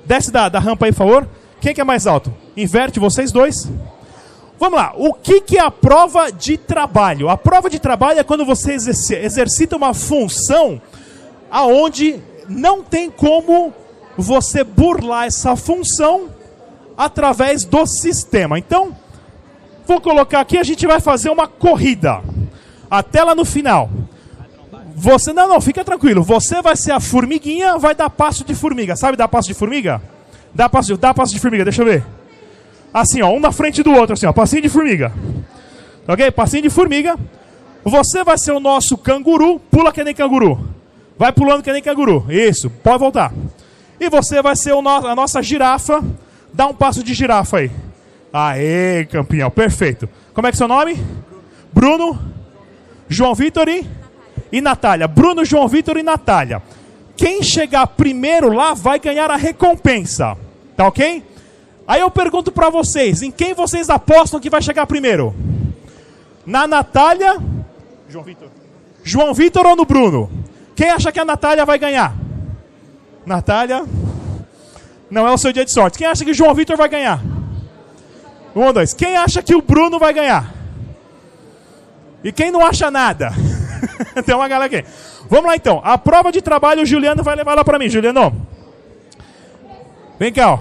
Desce 0.06 0.32
da, 0.32 0.50
da 0.50 0.60
rampa 0.60 0.86
aí, 0.86 0.92
por 0.92 0.98
favor. 0.98 1.28
Quem 1.60 1.74
que 1.74 1.82
é 1.82 1.84
mais 1.84 2.08
alto? 2.08 2.34
Inverte 2.58 3.00
vocês 3.00 3.32
dois. 3.32 3.70
Vamos 4.60 4.80
lá, 4.80 4.94
o 4.96 5.14
que, 5.14 5.42
que 5.42 5.58
é 5.58 5.62
a 5.62 5.72
prova 5.72 6.32
de 6.32 6.58
trabalho? 6.58 7.30
A 7.30 7.38
prova 7.38 7.70
de 7.70 7.80
trabalho 7.80 8.20
é 8.20 8.24
quando 8.24 8.46
você 8.46 8.74
exercita 8.74 9.76
uma 9.76 9.94
função 9.94 10.82
aonde 11.50 12.22
não 12.52 12.84
tem 12.84 13.10
como 13.10 13.74
você 14.18 14.64
burlar 14.64 15.26
essa 15.26 15.56
função 15.56 16.30
através 16.98 17.64
do 17.64 17.86
sistema. 17.86 18.60
Então, 18.60 18.96
vou 19.88 20.02
colocar 20.02 20.42
aqui, 20.42 20.58
a 20.58 20.64
gente 20.64 20.86
vai 20.86 21.00
fazer 21.00 21.30
uma 21.30 21.48
corrida. 21.48 22.22
Até 22.90 23.24
lá 23.24 23.34
no 23.34 23.46
final. 23.46 23.90
Você 24.96 25.32
não, 25.32 25.48
não, 25.48 25.62
fica 25.62 25.84
tranquilo. 25.84 26.22
Você 26.24 26.62
vai 26.62 26.76
ser 26.76 26.92
a 26.92 27.00
formiguinha, 27.00 27.78
vai 27.78 27.96
dar 27.96 28.10
passo 28.10 28.44
de 28.44 28.54
formiga. 28.54 28.96
Sabe 28.96 29.18
dar 29.18 29.28
passo 29.28 29.48
de 29.48 29.54
formiga? 29.54 30.02
Dá 30.54 30.68
passo, 30.68 30.98
dá 30.98 31.14
passo 31.14 31.34
de 31.34 31.40
formiga, 31.40 31.64
deixa 31.64 31.82
eu 31.82 31.86
ver. 31.86 32.04
Assim, 32.94 33.22
ó, 33.22 33.30
um 33.30 33.40
na 33.40 33.54
frente 33.54 33.82
do 33.82 33.92
outro, 33.94 34.14
assim, 34.14 34.26
ó, 34.26 34.34
passinho 34.34 34.62
de 34.62 34.70
formiga. 34.70 35.14
OK? 36.08 36.30
Passinho 36.32 36.64
de 36.64 36.70
formiga. 36.70 37.18
Você 37.86 38.24
vai 38.24 38.38
ser 38.38 38.52
o 38.52 38.60
nosso 38.60 38.98
canguru, 38.98 39.60
pula 39.72 39.94
que 39.94 40.04
nem 40.04 40.14
canguru. 40.14 40.71
Vai 41.22 41.32
pulando 41.32 41.62
que 41.62 41.72
nem 41.72 41.84
canguru. 41.84 42.26
Isso, 42.30 42.68
pode 42.68 42.98
voltar. 42.98 43.32
E 44.00 44.10
você 44.10 44.42
vai 44.42 44.56
ser 44.56 44.74
no 44.74 44.90
a 44.90 45.16
nossa 45.16 45.40
girafa. 45.44 46.04
Dá 46.52 46.66
um 46.66 46.74
passo 46.74 47.04
de 47.04 47.14
girafa 47.14 47.60
aí. 47.60 47.70
Aê, 48.34 49.06
campeão, 49.06 49.52
perfeito. 49.52 50.10
Como 50.34 50.48
é 50.48 50.50
que 50.50 50.56
é 50.56 50.58
seu 50.58 50.68
nome? 50.68 50.98
Bruno, 51.72 52.20
João 53.08 53.36
Vitor 53.36 53.70
e, 53.70 53.88
e 54.52 54.62
Natália. 54.62 55.08
Bruno, 55.08 55.46
João 55.46 55.68
Vitor 55.68 55.96
e 55.96 56.02
Natália. 56.02 56.60
Quem 57.16 57.44
chegar 57.44 57.86
primeiro 57.86 58.52
lá 58.52 58.74
vai 58.74 58.98
ganhar 58.98 59.30
a 59.30 59.36
recompensa. 59.36 60.36
Tá 60.76 60.88
ok? 60.88 61.24
Aí 61.88 62.02
eu 62.02 62.10
pergunto 62.10 62.52
para 62.52 62.72
vocês, 62.72 63.22
em 63.22 63.30
quem 63.30 63.54
vocês 63.54 63.92
apostam 63.92 64.40
que 64.40 64.50
vai 64.50 64.64
chegar 64.64 64.88
primeiro? 64.88 65.36
Na 66.48 66.66
Natália? 66.66 67.38
João 68.10 68.24
Vitor. 68.24 68.48
João 69.04 69.36
Vitor 69.36 69.68
ou 69.68 69.76
no 69.76 69.86
Bruno? 69.86 70.42
Quem 70.76 70.90
acha 70.90 71.12
que 71.12 71.20
a 71.20 71.26
Natália 71.26 71.66
vai 71.66 71.78
ganhar? 71.78 72.14
Natália? 73.26 73.86
Não 75.10 75.28
é 75.28 75.32
o 75.32 75.38
seu 75.38 75.52
dia 75.52 75.66
de 75.66 75.72
sorte. 75.72 75.98
Quem 75.98 76.08
acha 76.08 76.24
que 76.24 76.32
o 76.32 76.34
João 76.34 76.54
Vitor 76.54 76.78
vai 76.78 76.88
ganhar? 76.88 77.22
Um, 78.56 78.72
dois. 78.72 78.94
Quem 78.94 79.18
acha 79.18 79.42
que 79.42 79.56
o 79.56 79.62
Bruno 79.62 80.00
vai 80.00 80.14
ganhar? 80.14 80.54
E 82.24 82.32
quem 82.32 82.52
não 82.52 82.66
acha 82.66 82.90
nada? 82.92 83.32
Tem 84.26 84.36
uma 84.36 84.48
galera 84.48 84.66
aqui. 84.66 84.88
Vamos 85.30 85.46
lá 85.48 85.56
então. 85.56 85.82
A 85.84 85.98
prova 85.98 86.32
de 86.32 86.42
trabalho 86.42 86.84
o 86.84 86.86
Juliano 86.86 87.24
vai 87.24 87.36
levar 87.36 87.56
lá 87.56 87.64
para 87.64 87.80
mim. 87.80 87.90
Juliano. 87.90 88.48
Vem 90.20 90.32
cá, 90.32 90.54
ó. 90.54 90.60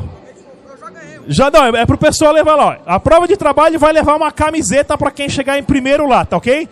Já 1.26 1.50
não, 1.50 1.66
é 1.66 1.86
pro 1.86 1.98
pessoal 1.98 2.32
levar 2.32 2.56
lá. 2.56 2.78
A 2.86 2.98
prova 2.98 3.28
de 3.28 3.36
trabalho 3.36 3.78
vai 3.78 3.92
levar 3.92 4.16
uma 4.16 4.32
camiseta 4.32 4.96
para 4.96 5.10
quem 5.10 5.28
chegar 5.28 5.58
em 5.58 5.62
primeiro 5.62 6.06
lá, 6.06 6.24
tá 6.24 6.36
ok? 6.36 6.68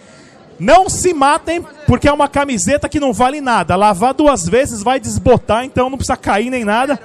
Não 0.59 0.89
se 0.89 1.15
matem, 1.15 1.65
porque 1.87 2.09
é 2.09 2.13
uma 2.13 2.29
camiseta 2.29 2.89
que 2.89 2.99
não 2.99 3.13
vale 3.13 3.41
nada. 3.41 3.77
Lavar 3.77 4.13
duas 4.13 4.49
vezes 4.49 4.83
vai 4.83 4.99
desbotar, 4.99 5.65
então 5.65 5.89
não 5.89 5.97
precisa 5.97 6.17
cair 6.17 6.51
nem 6.51 6.65
nada. 6.65 6.99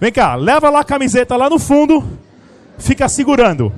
Vem 0.00 0.10
cá, 0.10 0.34
leva 0.34 0.68
lá 0.68 0.80
a 0.80 0.84
camiseta 0.84 1.36
lá 1.36 1.48
no 1.48 1.60
fundo, 1.60 2.02
fica 2.78 3.08
segurando. 3.08 3.72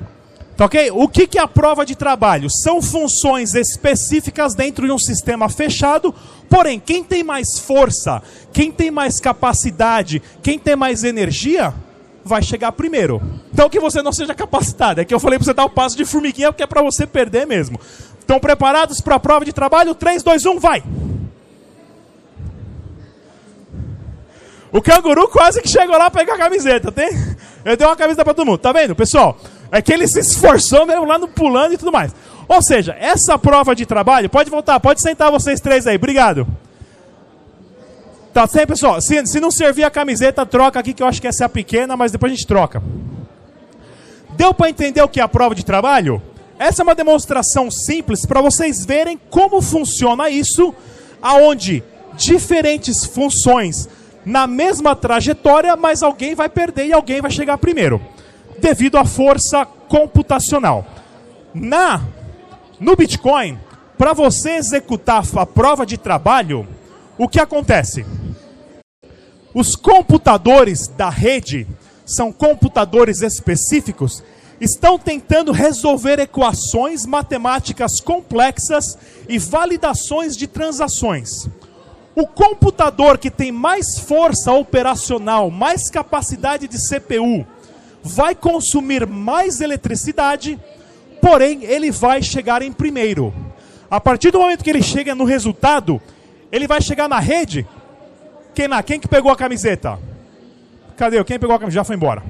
Tá 0.57 0.65
ok? 0.65 0.89
O 0.91 1.07
que, 1.07 1.27
que 1.27 1.37
é 1.37 1.41
a 1.41 1.47
prova 1.47 1.85
de 1.85 1.95
trabalho? 1.95 2.49
São 2.49 2.81
funções 2.81 3.53
específicas 3.53 4.55
dentro 4.55 4.87
de 4.87 4.91
um 4.91 4.97
sistema 4.97 5.49
fechado, 5.49 6.15
porém, 6.49 6.79
quem 6.79 7.03
tem 7.03 7.23
mais 7.23 7.59
força, 7.59 8.23
quem 8.53 8.71
tem 8.71 8.89
mais 8.89 9.19
capacidade, 9.19 10.21
quem 10.41 10.57
tem 10.57 10.75
mais 10.75 11.03
energia, 11.03 11.73
vai 12.23 12.41
chegar 12.41 12.71
primeiro. 12.71 13.21
Então 13.53 13.69
que 13.69 13.79
você 13.79 14.01
não 14.01 14.11
seja 14.11 14.33
capacitado. 14.33 14.99
É 14.99 15.05
que 15.05 15.13
eu 15.13 15.19
falei 15.19 15.37
para 15.37 15.45
você 15.45 15.53
dar 15.53 15.65
o 15.65 15.69
passo 15.69 15.95
de 15.95 16.05
formiguinha, 16.05 16.51
porque 16.51 16.63
é 16.63 16.67
para 16.67 16.81
você 16.81 17.05
perder 17.05 17.45
mesmo. 17.45 17.79
Estão 18.25 18.39
preparados 18.39 18.99
para 19.01 19.17
a 19.17 19.19
prova 19.19 19.45
de 19.45 19.53
trabalho? 19.53 19.93
3, 19.93 20.23
2, 20.23 20.45
1, 20.47 20.59
vai! 20.59 20.83
O 24.71 24.81
canguru 24.81 25.27
quase 25.27 25.61
que 25.61 25.69
chegou 25.69 25.95
lá 25.95 26.09
para 26.09 26.21
pegar 26.21 26.33
a 26.33 26.37
camiseta, 26.39 26.91
tem? 26.91 27.07
Eu 27.63 27.77
dei 27.77 27.85
uma 27.85 27.95
camiseta 27.95 28.25
para 28.25 28.33
todo 28.33 28.47
mundo, 28.47 28.57
tá 28.57 28.71
vendo, 28.71 28.95
pessoal? 28.95 29.37
É 29.71 29.79
que 29.79 29.93
ele 29.93 30.07
se 30.07 30.19
esforçou 30.19 30.87
mesmo 30.87 31.05
lá 31.05 31.19
no 31.19 31.27
pulando 31.27 31.75
e 31.75 31.77
tudo 31.77 31.91
mais. 31.91 32.15
Ou 32.47 32.63
seja, 32.63 32.97
essa 32.99 33.37
prova 33.37 33.75
de 33.75 33.85
trabalho, 33.85 34.27
pode 34.27 34.49
voltar, 34.49 34.79
pode 34.79 35.03
sentar 35.03 35.31
vocês 35.31 35.61
três 35.61 35.85
aí, 35.85 35.95
obrigado. 35.95 36.47
Tá 38.33 38.47
sempre, 38.47 38.69
pessoal, 38.69 38.99
se, 39.01 39.23
se 39.27 39.39
não 39.39 39.51
servir 39.51 39.83
a 39.83 39.91
camiseta, 39.91 40.47
troca 40.47 40.79
aqui 40.79 40.95
que 40.95 41.03
eu 41.03 41.07
acho 41.07 41.21
que 41.21 41.27
essa 41.27 41.43
é 41.43 41.45
a 41.45 41.49
pequena, 41.49 41.95
mas 41.95 42.11
depois 42.11 42.31
a 42.31 42.35
gente 42.35 42.47
troca. 42.47 42.81
Deu 44.31 44.51
para 44.51 44.71
entender 44.71 45.03
o 45.03 45.07
que 45.07 45.19
é 45.19 45.23
a 45.23 45.27
prova 45.27 45.53
de 45.53 45.63
trabalho? 45.63 46.19
Essa 46.57 46.81
é 46.81 46.83
uma 46.83 46.95
demonstração 46.95 47.69
simples 47.69 48.25
para 48.25 48.41
vocês 48.41 48.85
verem 48.85 49.19
como 49.29 49.61
funciona 49.61 50.29
isso, 50.29 50.73
aonde 51.21 51.83
diferentes 52.15 53.05
funções 53.05 53.89
na 54.25 54.47
mesma 54.47 54.95
trajetória, 54.95 55.75
mas 55.75 56.01
alguém 56.01 56.33
vai 56.33 56.49
perder 56.49 56.87
e 56.87 56.93
alguém 56.93 57.21
vai 57.21 57.29
chegar 57.29 57.57
primeiro, 57.57 58.01
devido 58.59 58.97
à 58.97 59.05
força 59.05 59.65
computacional. 59.65 60.85
Na 61.53 62.01
no 62.79 62.95
Bitcoin, 62.95 63.57
para 63.97 64.13
você 64.13 64.51
executar 64.51 65.23
a 65.37 65.45
prova 65.45 65.85
de 65.85 65.97
trabalho, 65.97 66.67
o 67.17 67.27
que 67.27 67.39
acontece? 67.39 68.05
Os 69.53 69.75
computadores 69.75 70.87
da 70.89 71.09
rede 71.09 71.65
são 72.05 72.31
computadores 72.31 73.21
específicos, 73.21 74.21
estão 74.59 74.97
tentando 74.97 75.51
resolver 75.51 76.19
equações 76.19 77.05
matemáticas 77.05 77.99
complexas 77.99 78.97
e 79.27 79.37
validações 79.37 80.35
de 80.35 80.47
transações. 80.47 81.47
O 82.15 82.25
computador 82.25 83.17
que 83.17 83.29
tem 83.29 83.51
mais 83.51 83.99
força 83.99 84.51
operacional, 84.53 85.51
mais 85.51 85.89
capacidade 85.89 86.67
de 86.67 86.77
CPU, 86.77 87.45
vai 88.01 88.33
consumir 88.33 89.05
mais 89.05 89.59
eletricidade, 89.59 90.57
porém 91.21 91.65
ele 91.65 91.91
vai 91.91 92.21
chegar 92.21 92.61
em 92.61 92.71
primeiro. 92.71 93.33
A 93.91 93.99
partir 93.99 94.31
do 94.31 94.39
momento 94.39 94.63
que 94.63 94.69
ele 94.69 94.81
chega 94.81 95.13
no 95.13 95.25
resultado, 95.25 96.01
ele 96.51 96.67
vai 96.67 96.81
chegar 96.81 97.09
na 97.09 97.19
rede. 97.19 97.67
Quem, 98.53 98.67
na, 98.67 98.81
quem 98.81 98.99
que 98.99 99.07
pegou 99.07 99.31
a 99.31 99.35
camiseta? 99.35 99.99
Cadê? 100.95 101.21
Quem 101.25 101.37
pegou 101.37 101.55
a 101.55 101.59
camiseta? 101.59 101.81
Já 101.81 101.83
foi 101.83 101.95
embora. 101.97 102.23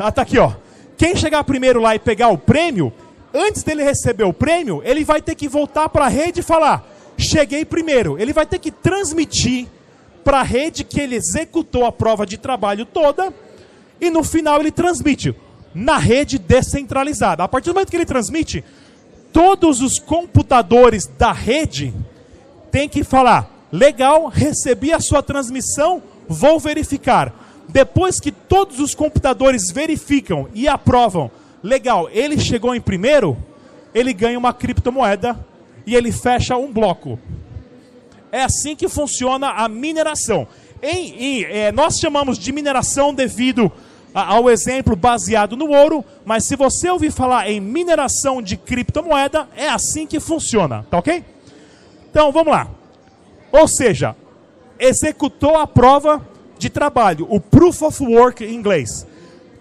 Ah, 0.00 0.12
tá 0.12 0.22
aqui, 0.22 0.38
ó. 0.38 0.52
Quem 0.96 1.14
chegar 1.14 1.44
primeiro 1.44 1.80
lá 1.80 1.94
e 1.94 1.98
pegar 1.98 2.28
o 2.28 2.38
prêmio, 2.38 2.92
antes 3.32 3.62
dele 3.62 3.82
receber 3.82 4.24
o 4.24 4.32
prêmio, 4.32 4.82
ele 4.84 5.04
vai 5.04 5.20
ter 5.20 5.34
que 5.34 5.48
voltar 5.48 5.88
para 5.88 6.06
a 6.06 6.08
rede 6.08 6.40
e 6.40 6.42
falar: 6.42 6.86
cheguei 7.18 7.64
primeiro. 7.64 8.18
Ele 8.18 8.32
vai 8.32 8.46
ter 8.46 8.58
que 8.58 8.70
transmitir 8.70 9.66
para 10.24 10.40
a 10.40 10.42
rede 10.42 10.84
que 10.84 11.00
ele 11.00 11.14
executou 11.14 11.84
a 11.84 11.92
prova 11.92 12.26
de 12.26 12.36
trabalho 12.36 12.84
toda 12.84 13.32
e 14.00 14.10
no 14.10 14.24
final 14.24 14.60
ele 14.60 14.72
transmite 14.72 15.34
na 15.74 15.98
rede 15.98 16.38
descentralizada. 16.38 17.44
A 17.44 17.48
partir 17.48 17.68
do 17.68 17.74
momento 17.74 17.90
que 17.90 17.96
ele 17.96 18.06
transmite, 18.06 18.64
todos 19.32 19.82
os 19.82 19.98
computadores 19.98 21.06
da 21.06 21.32
rede 21.32 21.94
têm 22.70 22.88
que 22.88 23.04
falar: 23.04 23.68
legal, 23.70 24.26
recebi 24.28 24.92
a 24.92 25.00
sua 25.00 25.22
transmissão, 25.22 26.02
vou 26.26 26.58
verificar. 26.58 27.45
Depois 27.68 28.20
que 28.20 28.30
todos 28.30 28.80
os 28.80 28.94
computadores 28.94 29.70
verificam 29.72 30.48
e 30.54 30.68
aprovam, 30.68 31.30
legal, 31.62 32.08
ele 32.10 32.38
chegou 32.38 32.74
em 32.74 32.80
primeiro, 32.80 33.36
ele 33.94 34.12
ganha 34.12 34.38
uma 34.38 34.52
criptomoeda 34.52 35.38
e 35.86 35.94
ele 35.94 36.12
fecha 36.12 36.56
um 36.56 36.72
bloco. 36.72 37.18
É 38.30 38.42
assim 38.42 38.76
que 38.76 38.88
funciona 38.88 39.50
a 39.50 39.68
mineração. 39.68 40.46
Em, 40.82 41.40
em, 41.40 41.44
é, 41.44 41.72
nós 41.72 41.98
chamamos 41.98 42.38
de 42.38 42.52
mineração 42.52 43.14
devido 43.14 43.72
a, 44.14 44.34
ao 44.34 44.50
exemplo 44.50 44.94
baseado 44.94 45.56
no 45.56 45.70
ouro, 45.70 46.04
mas 46.24 46.46
se 46.46 46.56
você 46.56 46.90
ouvir 46.90 47.10
falar 47.10 47.50
em 47.50 47.60
mineração 47.60 48.42
de 48.42 48.56
criptomoeda, 48.56 49.48
é 49.56 49.68
assim 49.68 50.06
que 50.06 50.20
funciona, 50.20 50.86
tá 50.90 50.98
ok? 50.98 51.24
Então 52.10 52.30
vamos 52.32 52.52
lá. 52.52 52.68
Ou 53.52 53.66
seja, 53.66 54.14
executou 54.78 55.56
a 55.56 55.66
prova 55.66 56.26
de 56.58 56.70
trabalho, 56.70 57.26
o 57.28 57.40
proof 57.40 57.82
of 57.82 58.04
work 58.04 58.44
em 58.44 58.54
inglês. 58.54 59.06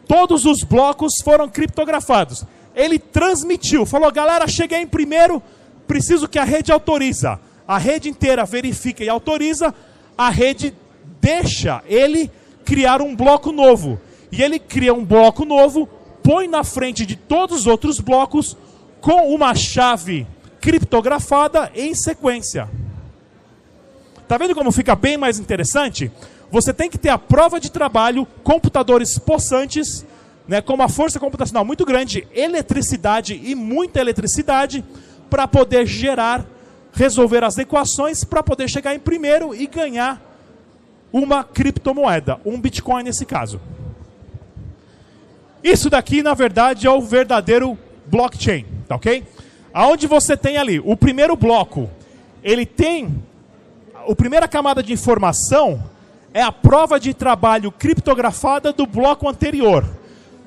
Todos 0.08 0.45
os 0.45 0.63
blocos 0.63 1.13
foram 1.23 1.49
criptografados. 1.49 2.45
Ele 2.75 2.99
transmitiu, 2.99 3.86
falou: 3.86 4.12
galera, 4.12 4.47
cheguei 4.47 4.79
em 4.79 4.88
primeiro, 4.88 5.41
preciso 5.88 6.27
que 6.27 6.39
a 6.39 6.43
rede 6.43 6.71
autoriza. 6.71 7.39
A 7.67 7.77
rede 7.77 8.10
inteira 8.10 8.45
verifica 8.45 9.03
e 9.03 9.10
autoriza, 9.10 9.73
a 10.17 10.29
rede 10.29 10.75
deixa 11.19 11.81
ele 11.88 12.29
criar 12.63 13.01
um 13.01 13.15
bloco 13.15 13.51
novo. 13.51 13.99
E 14.31 14.43
ele 14.43 14.60
cria 14.60 14.93
um 14.93 15.03
bloco 15.03 15.45
novo, 15.45 15.88
põe 16.21 16.47
na 16.47 16.63
frente 16.63 17.05
de 17.05 17.15
todos 17.15 17.62
os 17.62 17.67
outros 17.67 17.99
blocos 17.99 18.55
com 19.01 19.34
uma 19.34 19.55
chave 19.55 20.27
criptografada 20.62 21.71
em 21.75 21.93
sequência. 21.95 22.69
Tá 24.27 24.38
vendo 24.38 24.55
como 24.55 24.71
fica 24.71 24.95
bem 24.95 25.17
mais 25.17 25.39
interessante? 25.39 26.12
Você 26.56 26.74
tem 26.74 26.89
que 26.89 26.98
ter 26.98 27.10
a 27.10 27.18
prova 27.18 27.60
de 27.60 27.70
trabalho, 27.70 28.26
computadores 28.41 29.20
possantes, 29.20 30.06
né, 30.48 30.62
com 30.62 30.74
uma 30.74 30.88
força 30.88 31.20
computacional 31.20 31.65
muito 31.65 31.84
grande, 31.84 32.26
eletricidade 32.34 33.38
e 33.44 33.54
muita 33.54 34.00
eletricidade 34.00 34.82
para 35.30 35.50
poder 35.50 35.86
gerar, 35.86 36.46
resolver 36.94 37.44
as 37.44 37.58
equações, 37.58 38.24
para 38.24 38.41
poder 38.41 38.70
chegar 38.70 38.96
em 38.96 39.00
primeiro 39.00 39.54
e 39.54 39.68
ganhar 39.68 40.22
uma 41.12 41.44
criptomoeda, 41.44 42.39
um 42.46 42.58
Bitcoin 42.58 43.04
nesse 43.04 43.26
caso. 43.26 43.60
Isso 45.62 45.89
daqui, 45.89 46.24
na 46.24 46.34
verdade, 46.34 46.88
é 46.88 46.89
o 46.89 47.02
verdadeiro 47.02 47.78
blockchain, 48.06 48.65
tá 48.88 48.96
ok? 48.96 49.28
Aonde 49.74 50.08
você 50.08 50.38
tem 50.38 50.56
ali 50.56 50.80
o 50.80 50.96
primeiro 50.96 51.36
bloco, 51.36 51.89
ele 52.41 52.65
tem 52.65 53.22
a 53.94 54.15
primeira 54.15 54.48
camada 54.48 54.82
de 54.82 54.94
informação 54.94 55.94
é 56.36 56.41
a 56.41 56.52
prova 56.52 57.00
de 57.00 57.13
trabalho 57.13 57.71
criptografada 57.71 58.74
do 58.74 58.86
bloco 58.86 59.30
anterior, 59.30 59.86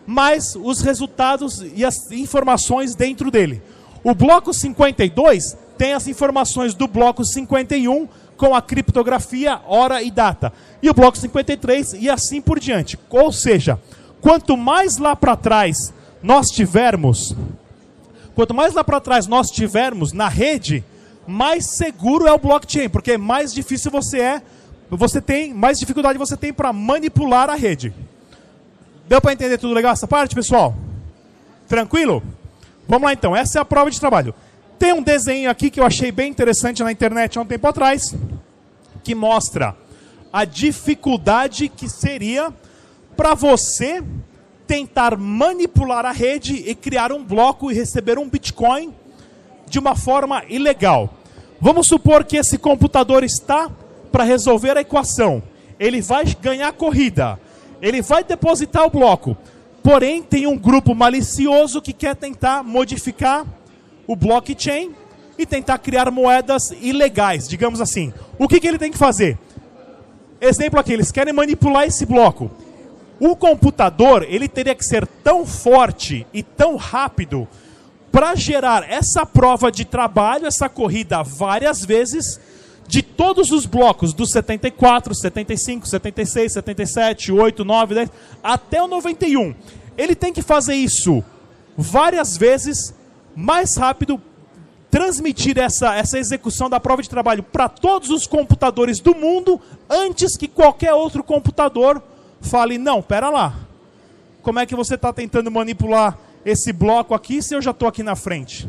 mais 0.07 0.55
os 0.55 0.83
resultados 0.83 1.64
e 1.74 1.83
as 1.83 2.11
informações 2.11 2.94
dentro 2.94 3.31
dele. 3.31 3.62
O 4.05 4.14
bloco 4.14 4.53
52 4.53 5.57
tem 5.79 5.94
as 5.94 6.07
informações 6.07 6.74
do 6.74 6.87
bloco 6.87 7.24
51 7.24 8.07
com 8.37 8.55
a 8.55 8.61
criptografia, 8.61 9.62
hora 9.66 10.03
e 10.03 10.11
data. 10.11 10.53
E 10.83 10.90
o 10.90 10.94
bloco 10.94 11.16
53 11.16 11.94
e 11.94 12.11
assim 12.11 12.42
por 12.42 12.61
diante. 12.61 12.98
Ou 13.09 13.33
seja, 13.33 13.81
quanto 14.20 14.59
mais 14.59 14.98
lá 14.98 15.16
para 15.16 15.37
trás 15.37 15.94
nós 16.22 16.51
tivermos, 16.51 17.35
quanto 18.35 18.53
mais 18.53 18.74
lá 18.74 18.85
para 18.85 19.01
trás 19.01 19.27
nós 19.27 19.51
tivermos 19.51 20.12
na 20.12 20.29
rede, 20.29 20.85
mais 21.27 21.64
seguro 21.79 22.27
é 22.27 22.33
o 22.33 22.38
blockchain, 22.38 22.90
porque 22.90 23.16
mais 23.16 23.55
difícil 23.55 23.90
você 23.90 24.20
é, 24.20 24.42
você 24.96 25.20
tem, 25.20 25.53
mais 25.53 25.79
dificuldade 25.79 26.18
você 26.18 26.37
tem 26.37 26.53
para 26.53 26.72
manipular 26.72 27.51
a 27.51 27.55
rede. 27.55 27.92
Deu 29.07 29.20
para 29.20 29.33
entender 29.33 29.59
tudo 29.59 29.74
legal 29.74 29.92
essa 29.92 30.07
parte, 30.07 30.35
pessoal? 30.35 30.74
Tranquilo? 31.66 32.22
Vamos 32.87 33.07
lá 33.07 33.12
então, 33.12 33.37
essa 33.37 33.59
é 33.59 33.61
a 33.61 33.64
prova 33.64 33.90
de 33.90 34.01
trabalho. 34.01 34.35
Tem 34.79 34.92
um 34.92 35.03
desenho 35.03 35.51
aqui 35.51 35.70
que 35.70 35.81
eu 35.81 35.85
achei 35.85 36.11
bem 36.11 36.31
interessante 36.31 36.83
na 36.83 36.92
internet 36.92 37.38
há 37.38 37.42
um 37.42 37.46
tempo 37.46 37.66
atrás, 37.66 38.14
que 39.03 39.14
mostra 39.14 39.77
a 40.33 40.44
dificuldade 40.44 41.68
que 41.68 41.88
seria 41.88 42.53
para 43.16 43.35
você 43.35 44.03
tentar 44.66 45.16
manipular 45.16 46.07
a 46.07 46.12
rede 46.12 46.62
e 46.66 46.74
criar 46.74 47.11
um 47.11 47.24
bloco 47.24 47.70
e 47.70 47.74
receber 47.74 48.18
um 48.18 48.29
Bitcoin 48.29 48.94
de 49.68 49.79
uma 49.79 49.96
forma 49.96 50.44
ilegal. 50.48 51.12
Vamos 51.61 51.88
supor 51.88 52.24
que 52.24 52.37
esse 52.37 52.57
computador 52.57 53.24
está 53.24 53.70
para 54.11 54.25
resolver 54.25 54.77
a 54.77 54.81
equação. 54.81 55.42
Ele 55.79 56.01
vai 56.01 56.25
ganhar 56.40 56.68
a 56.68 56.73
corrida. 56.73 57.38
Ele 57.81 58.03
vai 58.03 58.25
depositar 58.25 58.85
o 58.85 58.90
bloco. 58.90 59.37
Porém, 59.83 60.23
tem 60.23 60.47
um 60.47 60.59
grupo 60.59 60.94
malicioso 60.94 61.81
que 61.81 61.92
quer 61.92 62.16
tentar 62.16 62.62
modificar 62.62 63.47
o 64.07 64.16
blockchain 64.16 64.92
e 65.38 65.47
tentar 65.47 65.79
criar 65.79 66.11
moedas 66.11 66.73
ilegais, 66.81 67.49
digamos 67.49 67.81
assim. 67.81 68.12
O 68.38 68.49
que, 68.49 68.59
que 68.59 68.66
ele 68.66 68.79
tem 68.79 68.90
que 68.90 68.99
fazer? 68.99 69.38
Exemplo 70.40 70.79
aqui, 70.79 70.92
eles 70.92 71.12
querem 71.12 71.33
manipular 71.33 71.85
esse 71.85 72.05
bloco. 72.05 72.51
O 73.21 73.35
computador, 73.35 74.27
ele 74.29 74.49
teria 74.49 74.75
que 74.75 74.85
ser 74.85 75.07
tão 75.07 75.47
forte 75.47 76.27
e 76.33 76.42
tão 76.42 76.77
rápido 76.77 77.49
para 78.11 78.35
gerar 78.35 78.88
essa 78.88 79.27
prova 79.27 79.71
de 79.71 79.85
trabalho, 79.85 80.47
essa 80.47 80.68
corrida 80.68 81.23
várias 81.23 81.85
vezes, 81.85 82.40
de 82.88 83.03
todos 83.03 83.51
os 83.53 83.66
blocos, 83.66 84.14
dos 84.14 84.31
74, 84.31 85.14
75, 85.14 85.87
76, 85.87 86.53
77, 86.55 87.31
8, 87.31 87.64
9, 87.64 87.94
10, 87.94 88.11
até 88.42 88.83
o 88.83 88.88
91. 88.88 89.55
Ele 89.96 90.14
tem 90.14 90.33
que 90.33 90.40
fazer 90.40 90.74
isso 90.74 91.22
várias 91.77 92.37
vezes, 92.38 92.94
mais 93.37 93.77
rápido, 93.77 94.20
transmitir 94.90 95.59
essa, 95.59 95.94
essa 95.94 96.18
execução 96.18 96.70
da 96.70 96.81
prova 96.81 97.03
de 97.03 97.11
trabalho 97.11 97.42
para 97.42 97.68
todos 97.68 98.09
os 98.09 98.27
computadores 98.27 99.01
do 99.01 99.14
mundo 99.14 99.61
antes 99.88 100.35
que 100.35 100.48
qualquer 100.48 100.94
outro 100.94 101.22
computador 101.22 102.03
fale: 102.40 102.79
não, 102.79 103.03
pera 103.03 103.29
lá. 103.29 103.55
Como 104.40 104.59
é 104.59 104.64
que 104.64 104.74
você 104.74 104.94
está 104.94 105.12
tentando 105.12 105.51
manipular 105.51 106.18
esse 106.42 106.72
bloco 106.72 107.12
aqui 107.12 107.42
se 107.42 107.55
eu 107.55 107.61
já 107.61 107.72
estou 107.72 107.87
aqui 107.87 108.03
na 108.03 108.16
frente? 108.16 108.66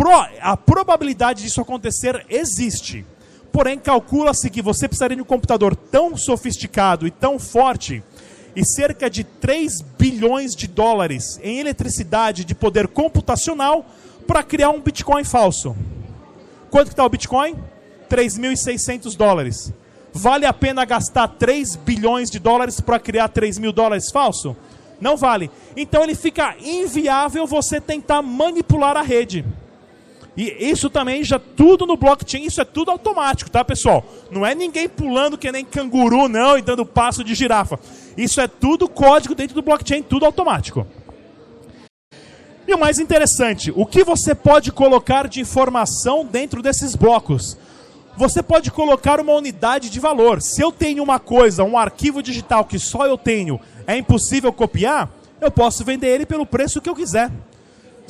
Pro, 0.00 0.26
a 0.40 0.56
probabilidade 0.56 1.42
disso 1.42 1.60
acontecer 1.60 2.24
existe. 2.30 3.04
Porém, 3.52 3.78
calcula-se 3.78 4.48
que 4.48 4.62
você 4.62 4.88
precisaria 4.88 5.14
de 5.14 5.20
um 5.20 5.26
computador 5.26 5.76
tão 5.76 6.16
sofisticado 6.16 7.06
e 7.06 7.10
tão 7.10 7.38
forte 7.38 8.02
e 8.56 8.64
cerca 8.64 9.10
de 9.10 9.24
3 9.24 9.82
bilhões 9.98 10.56
de 10.56 10.66
dólares 10.66 11.38
em 11.42 11.58
eletricidade 11.58 12.46
de 12.46 12.54
poder 12.54 12.88
computacional 12.88 13.84
para 14.26 14.42
criar 14.42 14.70
um 14.70 14.80
Bitcoin 14.80 15.22
falso. 15.22 15.76
Quanto 16.70 16.86
que 16.86 16.94
está 16.94 17.04
o 17.04 17.10
Bitcoin? 17.10 17.58
3.600 18.08 19.14
dólares. 19.18 19.70
Vale 20.14 20.46
a 20.46 20.52
pena 20.54 20.86
gastar 20.86 21.28
3 21.28 21.76
bilhões 21.76 22.30
de 22.30 22.38
dólares 22.38 22.80
para 22.80 22.98
criar 22.98 23.28
3 23.28 23.58
mil 23.58 23.70
dólares 23.70 24.10
falso? 24.10 24.56
Não 24.98 25.18
vale. 25.18 25.50
Então 25.76 26.02
ele 26.02 26.14
fica 26.14 26.56
inviável 26.58 27.46
você 27.46 27.82
tentar 27.82 28.22
manipular 28.22 28.96
a 28.96 29.02
rede. 29.02 29.44
E 30.36 30.70
isso 30.70 30.88
também 30.88 31.24
já 31.24 31.38
tudo 31.38 31.86
no 31.86 31.96
blockchain, 31.96 32.44
isso 32.44 32.60
é 32.60 32.64
tudo 32.64 32.90
automático, 32.90 33.50
tá, 33.50 33.64
pessoal? 33.64 34.04
Não 34.30 34.46
é 34.46 34.54
ninguém 34.54 34.88
pulando 34.88 35.36
que 35.36 35.50
nem 35.50 35.64
canguru, 35.64 36.28
não, 36.28 36.56
e 36.56 36.62
dando 36.62 36.86
passo 36.86 37.24
de 37.24 37.34
girafa. 37.34 37.78
Isso 38.16 38.40
é 38.40 38.46
tudo 38.46 38.88
código 38.88 39.34
dentro 39.34 39.54
do 39.54 39.62
blockchain, 39.62 40.02
tudo 40.02 40.24
automático. 40.24 40.86
E 42.66 42.72
o 42.72 42.78
mais 42.78 43.00
interessante, 43.00 43.72
o 43.74 43.84
que 43.84 44.04
você 44.04 44.34
pode 44.34 44.70
colocar 44.70 45.26
de 45.26 45.40
informação 45.40 46.24
dentro 46.24 46.62
desses 46.62 46.94
blocos? 46.94 47.58
Você 48.16 48.42
pode 48.42 48.70
colocar 48.70 49.18
uma 49.18 49.32
unidade 49.32 49.90
de 49.90 49.98
valor. 49.98 50.40
Se 50.40 50.62
eu 50.62 50.70
tenho 50.70 51.02
uma 51.02 51.18
coisa, 51.18 51.64
um 51.64 51.76
arquivo 51.76 52.22
digital 52.22 52.64
que 52.64 52.78
só 52.78 53.06
eu 53.06 53.18
tenho, 53.18 53.58
é 53.86 53.96
impossível 53.96 54.52
copiar, 54.52 55.10
eu 55.40 55.50
posso 55.50 55.84
vender 55.84 56.08
ele 56.08 56.26
pelo 56.26 56.46
preço 56.46 56.80
que 56.80 56.88
eu 56.88 56.94
quiser. 56.94 57.30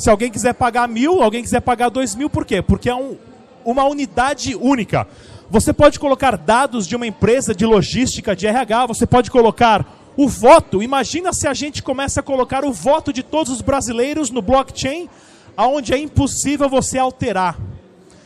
Se 0.00 0.08
alguém 0.08 0.30
quiser 0.30 0.54
pagar 0.54 0.88
mil, 0.88 1.22
alguém 1.22 1.42
quiser 1.42 1.60
pagar 1.60 1.90
dois 1.90 2.14
mil, 2.14 2.30
por 2.30 2.46
quê? 2.46 2.62
Porque 2.62 2.88
é 2.88 2.94
um, 2.94 3.18
uma 3.62 3.84
unidade 3.84 4.56
única. 4.56 5.06
Você 5.50 5.74
pode 5.74 6.00
colocar 6.00 6.38
dados 6.38 6.86
de 6.88 6.96
uma 6.96 7.06
empresa 7.06 7.54
de 7.54 7.66
logística, 7.66 8.34
de 8.34 8.46
RH, 8.46 8.86
você 8.86 9.06
pode 9.06 9.30
colocar 9.30 9.84
o 10.16 10.26
voto. 10.26 10.82
Imagina 10.82 11.34
se 11.34 11.46
a 11.46 11.52
gente 11.52 11.82
começa 11.82 12.20
a 12.20 12.22
colocar 12.22 12.64
o 12.64 12.72
voto 12.72 13.12
de 13.12 13.22
todos 13.22 13.52
os 13.52 13.60
brasileiros 13.60 14.30
no 14.30 14.40
blockchain, 14.40 15.06
aonde 15.54 15.92
é 15.92 15.98
impossível 15.98 16.66
você 16.66 16.96
alterar. 16.96 17.58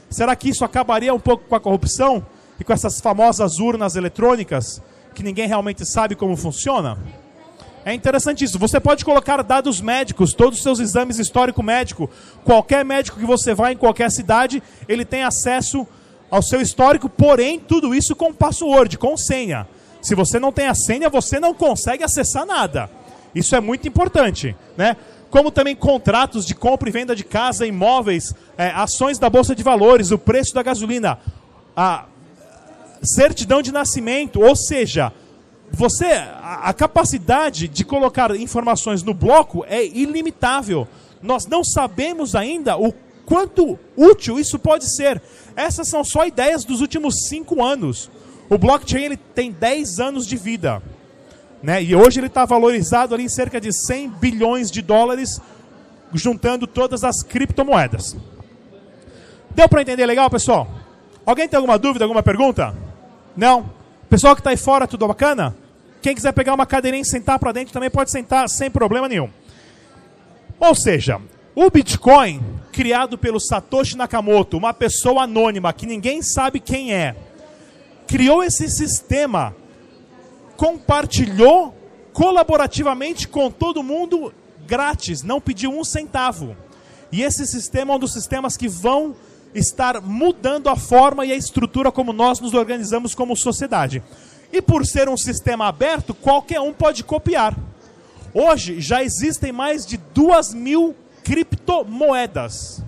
Será 0.08 0.36
que 0.36 0.50
isso 0.50 0.64
acabaria 0.64 1.12
um 1.12 1.18
pouco 1.18 1.42
com 1.48 1.56
a 1.56 1.60
corrupção 1.60 2.24
e 2.60 2.62
com 2.62 2.72
essas 2.72 3.00
famosas 3.00 3.58
urnas 3.58 3.96
eletrônicas 3.96 4.80
que 5.12 5.24
ninguém 5.24 5.48
realmente 5.48 5.84
sabe 5.84 6.14
como 6.14 6.36
funciona? 6.36 6.96
É 7.84 7.92
interessante 7.92 8.44
isso. 8.44 8.58
Você 8.58 8.80
pode 8.80 9.04
colocar 9.04 9.42
dados 9.42 9.80
médicos, 9.80 10.32
todos 10.32 10.58
os 10.58 10.62
seus 10.62 10.80
exames 10.80 11.18
histórico 11.18 11.62
médico. 11.62 12.08
Qualquer 12.42 12.84
médico 12.84 13.18
que 13.18 13.26
você 13.26 13.54
vá 13.54 13.70
em 13.72 13.76
qualquer 13.76 14.10
cidade, 14.10 14.62
ele 14.88 15.04
tem 15.04 15.22
acesso 15.22 15.86
ao 16.30 16.42
seu 16.42 16.60
histórico, 16.60 17.08
porém, 17.08 17.60
tudo 17.60 17.94
isso 17.94 18.16
com 18.16 18.32
password, 18.32 18.96
com 18.96 19.16
senha. 19.16 19.68
Se 20.00 20.14
você 20.14 20.38
não 20.38 20.50
tem 20.50 20.66
a 20.66 20.74
senha, 20.74 21.10
você 21.10 21.38
não 21.38 21.54
consegue 21.54 22.02
acessar 22.02 22.46
nada. 22.46 22.90
Isso 23.34 23.54
é 23.54 23.60
muito 23.60 23.86
importante, 23.86 24.56
né? 24.76 24.96
Como 25.30 25.50
também 25.50 25.76
contratos 25.76 26.46
de 26.46 26.54
compra 26.54 26.88
e 26.88 26.92
venda 26.92 27.14
de 27.14 27.24
casa, 27.24 27.66
imóveis, 27.66 28.34
é, 28.56 28.68
ações 28.68 29.18
da 29.18 29.28
Bolsa 29.28 29.54
de 29.54 29.62
Valores, 29.62 30.10
o 30.10 30.18
preço 30.18 30.54
da 30.54 30.62
gasolina, 30.62 31.18
a 31.76 32.04
certidão 33.02 33.60
de 33.60 33.72
nascimento, 33.72 34.40
ou 34.40 34.56
seja, 34.56 35.12
você 35.74 36.06
a, 36.06 36.60
a 36.64 36.72
capacidade 36.72 37.68
de 37.68 37.84
colocar 37.84 38.34
informações 38.36 39.02
no 39.02 39.14
bloco 39.14 39.64
é 39.68 39.84
ilimitável. 39.84 40.86
Nós 41.22 41.46
não 41.46 41.64
sabemos 41.64 42.34
ainda 42.34 42.76
o 42.76 42.92
quanto 43.24 43.78
útil 43.96 44.38
isso 44.38 44.58
pode 44.58 44.94
ser. 44.94 45.20
Essas 45.56 45.88
são 45.88 46.04
só 46.04 46.26
ideias 46.26 46.64
dos 46.64 46.80
últimos 46.80 47.26
cinco 47.28 47.62
anos. 47.62 48.10
O 48.48 48.58
blockchain 48.58 49.04
ele 49.04 49.16
tem 49.16 49.50
10 49.50 50.00
anos 50.00 50.26
de 50.26 50.36
vida. 50.36 50.82
Né? 51.62 51.82
E 51.82 51.96
hoje 51.96 52.20
ele 52.20 52.26
está 52.26 52.44
valorizado 52.44 53.14
ali 53.14 53.24
em 53.24 53.28
cerca 53.28 53.60
de 53.60 53.72
100 53.72 54.10
bilhões 54.10 54.70
de 54.70 54.82
dólares, 54.82 55.40
juntando 56.12 56.66
todas 56.66 57.02
as 57.04 57.22
criptomoedas. 57.22 58.14
Deu 59.50 59.68
para 59.68 59.80
entender 59.80 60.04
legal, 60.04 60.28
pessoal? 60.28 60.68
Alguém 61.24 61.48
tem 61.48 61.56
alguma 61.56 61.78
dúvida, 61.78 62.04
alguma 62.04 62.22
pergunta? 62.22 62.74
Não? 63.34 63.70
Pessoal 64.10 64.34
que 64.34 64.40
está 64.40 64.50
aí 64.50 64.56
fora, 64.56 64.86
tudo 64.86 65.08
bacana? 65.08 65.56
Quem 66.04 66.14
quiser 66.14 66.32
pegar 66.32 66.52
uma 66.52 66.66
cadeirinha 66.66 67.00
e 67.00 67.06
sentar 67.06 67.38
para 67.38 67.50
dentro 67.50 67.72
também 67.72 67.88
pode 67.88 68.10
sentar 68.10 68.46
sem 68.50 68.70
problema 68.70 69.08
nenhum. 69.08 69.30
Ou 70.60 70.74
seja, 70.74 71.18
o 71.54 71.70
Bitcoin, 71.70 72.42
criado 72.70 73.16
pelo 73.16 73.40
Satoshi 73.40 73.96
Nakamoto, 73.96 74.58
uma 74.58 74.74
pessoa 74.74 75.22
anônima 75.22 75.72
que 75.72 75.86
ninguém 75.86 76.20
sabe 76.20 76.60
quem 76.60 76.92
é, 76.92 77.16
criou 78.06 78.44
esse 78.44 78.68
sistema, 78.68 79.56
compartilhou 80.58 81.74
colaborativamente 82.12 83.26
com 83.26 83.50
todo 83.50 83.82
mundo 83.82 84.30
grátis, 84.66 85.22
não 85.22 85.40
pediu 85.40 85.70
um 85.70 85.82
centavo. 85.82 86.54
E 87.10 87.22
esse 87.22 87.46
sistema 87.46 87.94
é 87.94 87.96
um 87.96 87.98
dos 87.98 88.12
sistemas 88.12 88.58
que 88.58 88.68
vão 88.68 89.16
estar 89.54 90.02
mudando 90.02 90.68
a 90.68 90.76
forma 90.76 91.24
e 91.24 91.32
a 91.32 91.36
estrutura 91.36 91.90
como 91.90 92.12
nós 92.12 92.40
nos 92.40 92.52
organizamos 92.52 93.14
como 93.14 93.34
sociedade. 93.34 94.02
E 94.54 94.62
por 94.62 94.86
ser 94.86 95.08
um 95.08 95.16
sistema 95.16 95.66
aberto, 95.66 96.14
qualquer 96.14 96.60
um 96.60 96.72
pode 96.72 97.02
copiar. 97.02 97.58
Hoje 98.32 98.80
já 98.80 99.02
existem 99.02 99.50
mais 99.50 99.84
de 99.84 99.96
duas 99.96 100.54
mil 100.54 100.94
criptomoedas. 101.24 102.80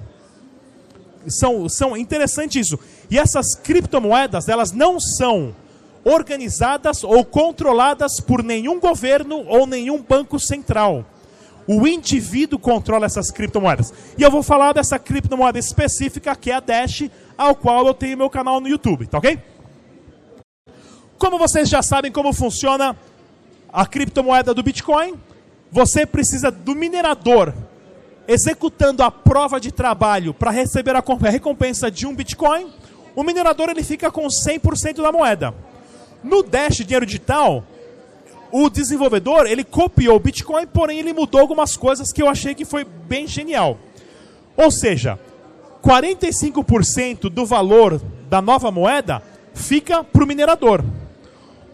São, 1.27 1.69
são 1.69 1.97
interessante 1.97 2.61
isso. 2.61 2.79
E 3.11 3.19
essas 3.19 3.57
criptomoedas, 3.57 4.49
elas 4.49 4.71
não 4.71 5.01
são 5.01 5.57
organizadas 6.05 7.03
ou 7.03 7.25
controladas 7.25 8.21
por 8.21 8.45
nenhum 8.45 8.79
governo 8.79 9.45
ou 9.49 9.67
nenhum 9.67 10.01
banco 10.01 10.39
central. 10.39 11.05
O 11.67 11.85
indivíduo 11.89 12.61
controla 12.61 13.07
essas 13.07 13.33
criptomoedas. 13.33 13.93
E 14.17 14.23
eu 14.23 14.31
vou 14.31 14.45
falar 14.45 14.73
dessa 14.73 15.01
criptomoeda 15.01 15.59
específica 15.59 16.37
que 16.37 16.53
é 16.53 16.55
a 16.55 16.61
Dash, 16.61 17.11
ao 17.37 17.57
qual 17.57 17.89
eu 17.89 17.95
tenho 17.95 18.17
meu 18.17 18.31
canal 18.31 18.61
no 18.61 18.69
YouTube, 18.69 19.09
tá 19.09 19.19
ok? 19.19 19.37
Como 21.19 21.39
vocês 21.39 21.69
já 21.69 21.83
sabem 21.83 22.13
como 22.13 22.33
funciona 22.33 22.97
a 23.73 23.87
criptomoeda 23.87 24.53
do 24.53 24.63
Bitcoin, 24.63 25.15
você 25.71 26.05
precisa 26.05 26.51
do 26.51 26.75
minerador 26.75 27.53
executando 28.29 29.03
a 29.03 29.11
prova 29.11 29.61
de 29.61 29.71
trabalho 29.71 30.35
para 30.35 30.51
receber 30.51 30.97
a 30.97 31.03
recompensa 31.31 31.91
de 31.91 32.07
um 32.07 32.15
Bitcoin. 32.15 32.73
O 33.15 33.23
minerador 33.23 33.69
ele 33.71 33.83
fica 33.83 34.11
com 34.11 34.27
100% 34.27 35.03
da 35.03 35.13
moeda. 35.13 35.55
No 36.23 36.43
Dash 36.43 36.79
Dinheiro 36.79 37.07
Digital, 37.07 37.65
o 38.51 38.69
desenvolvedor 38.69 39.47
ele 39.47 39.65
copiou 39.65 40.17
o 40.17 40.21
Bitcoin, 40.21 40.67
porém 40.67 40.99
ele 40.99 41.13
mudou 41.13 41.41
algumas 41.41 41.77
coisas 41.77 42.13
que 42.13 42.23
eu 42.23 42.29
achei 42.29 42.55
que 42.55 42.65
foi 42.65 42.85
bem 42.85 43.27
genial. 43.27 43.79
Ou 44.57 44.71
seja, 44.71 45.19
45% 45.83 47.29
do 47.29 47.47
valor 47.47 48.01
da 48.29 48.43
nova 48.43 48.71
moeda 48.71 49.23
fica 49.55 50.03
para 50.03 50.25
o 50.25 50.27
minerador. 50.27 50.85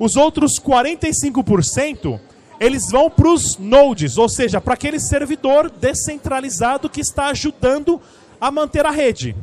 Os 0.03 0.17
outros 0.17 0.59
45% 0.59 2.19
eles 2.59 2.91
vão 2.91 3.09
para 3.09 3.29
os 3.29 3.57
nodes, 3.57 4.19
ou 4.19 4.29
seja, 4.29 4.61
para 4.61 4.75
aquele 4.75 4.99
servidor 4.99 5.71
descentralizado 5.71 6.91
que 6.91 7.01
está 7.01 7.27
ajudando 7.27 8.01
a 8.41 8.51
manter 8.51 8.85
a 8.85 8.91
rede. 8.91 9.37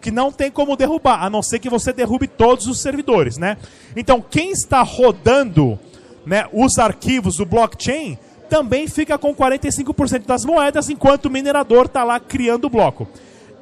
Que 0.00 0.10
não 0.10 0.32
tem 0.32 0.50
como 0.50 0.74
derrubar, 0.74 1.22
a 1.22 1.28
não 1.28 1.42
ser 1.42 1.58
que 1.58 1.68
você 1.68 1.92
derrube 1.92 2.26
todos 2.26 2.66
os 2.66 2.80
servidores, 2.80 3.36
né? 3.36 3.58
Então, 3.94 4.22
quem 4.22 4.52
está 4.52 4.80
rodando 4.80 5.78
né, 6.24 6.48
os 6.50 6.78
arquivos 6.78 7.36
do 7.36 7.44
blockchain 7.44 8.16
também 8.48 8.88
fica 8.88 9.18
com 9.18 9.34
45% 9.34 10.24
das 10.24 10.46
moedas, 10.46 10.88
enquanto 10.88 11.26
o 11.26 11.30
minerador 11.30 11.84
está 11.84 12.04
lá 12.04 12.18
criando 12.18 12.64
o 12.64 12.70
bloco. 12.70 13.06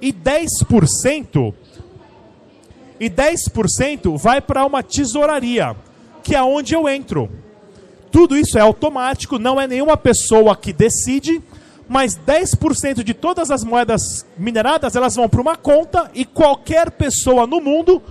E 0.01 0.13
10%, 0.13 1.53
e 3.01 3.11
10% 3.11 4.17
vai 4.17 4.41
para 4.41 4.65
uma 4.65 4.85
tesouraria 4.85 5.75
que 6.23 6.35
é 6.35 6.43
onde 6.43 6.75
eu 6.75 6.89
entro. 6.89 7.29
Tudo 8.11 8.37
isso 8.37 8.59
é 8.59 8.61
automático, 8.61 9.39
não 9.39 9.61
é 9.61 9.67
nenhuma 9.67 9.97
pessoa 9.97 10.55
que 10.55 10.73
decide, 10.73 11.43
mas 11.89 12.17
10% 12.17 13.03
de 13.03 13.15
todas 13.15 13.51
as 13.51 13.65
moedas 13.65 14.27
mineradas 14.37 14.95
elas 14.97 15.17
vão 15.17 15.29
para 15.29 15.41
uma 15.41 15.57
conta 15.57 16.11
e 16.15 16.25
qualquer 16.25 16.91
pessoa 16.91 17.47
no 17.47 17.61
mundo 17.61 18.03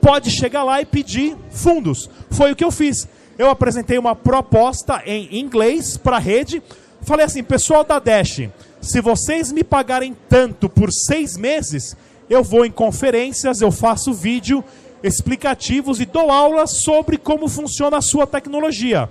pode 0.00 0.30
chegar 0.30 0.64
lá 0.64 0.80
e 0.80 0.86
pedir 0.86 1.36
fundos. 1.50 2.08
Foi 2.30 2.52
o 2.52 2.56
que 2.56 2.64
eu 2.64 2.70
fiz. 2.70 3.06
Eu 3.38 3.48
apresentei 3.48 3.98
uma 3.98 4.16
proposta 4.16 5.02
em 5.06 5.38
inglês 5.38 5.96
para 5.96 6.16
a 6.16 6.20
rede. 6.20 6.62
Falei 7.02 7.24
assim, 7.24 7.42
pessoal 7.42 7.84
da 7.84 7.98
Dash, 7.98 8.48
se 8.80 9.00
vocês 9.00 9.52
me 9.52 9.62
pagarem 9.62 10.16
tanto 10.28 10.68
por 10.68 10.90
seis 10.90 11.36
meses, 11.36 11.96
eu 12.28 12.42
vou 12.42 12.64
em 12.64 12.70
conferências, 12.70 13.60
eu 13.60 13.70
faço 13.70 14.12
vídeo 14.12 14.64
explicativos 15.02 16.00
e 16.00 16.04
dou 16.04 16.30
aulas 16.30 16.82
sobre 16.82 17.16
como 17.16 17.48
funciona 17.48 17.98
a 17.98 18.02
sua 18.02 18.26
tecnologia. 18.26 19.08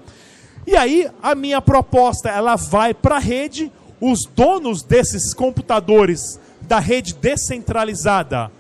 E 0.66 0.76
aí 0.76 1.10
a 1.22 1.34
minha 1.34 1.62
proposta 1.62 2.30
ela 2.30 2.56
vai 2.56 2.94
para 2.94 3.16
a 3.16 3.20
rede, 3.20 3.72
os 4.00 4.26
donos 4.26 4.84
desses 4.84 5.34
computadores 5.34 6.40
da 6.62 6.80
rede 6.80 7.14
descentralizada 7.16 8.52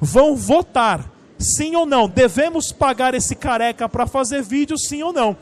vão 0.00 0.34
votar 0.36 1.10
sim 1.38 1.76
ou 1.76 1.86
não. 1.86 2.08
Devemos 2.08 2.72
pagar 2.72 3.14
esse 3.14 3.34
careca 3.34 3.88
para 3.88 4.06
fazer 4.06 4.42
vídeo, 4.42 4.78
sim 4.78 5.02
ou 5.02 5.12
não. 5.12 5.36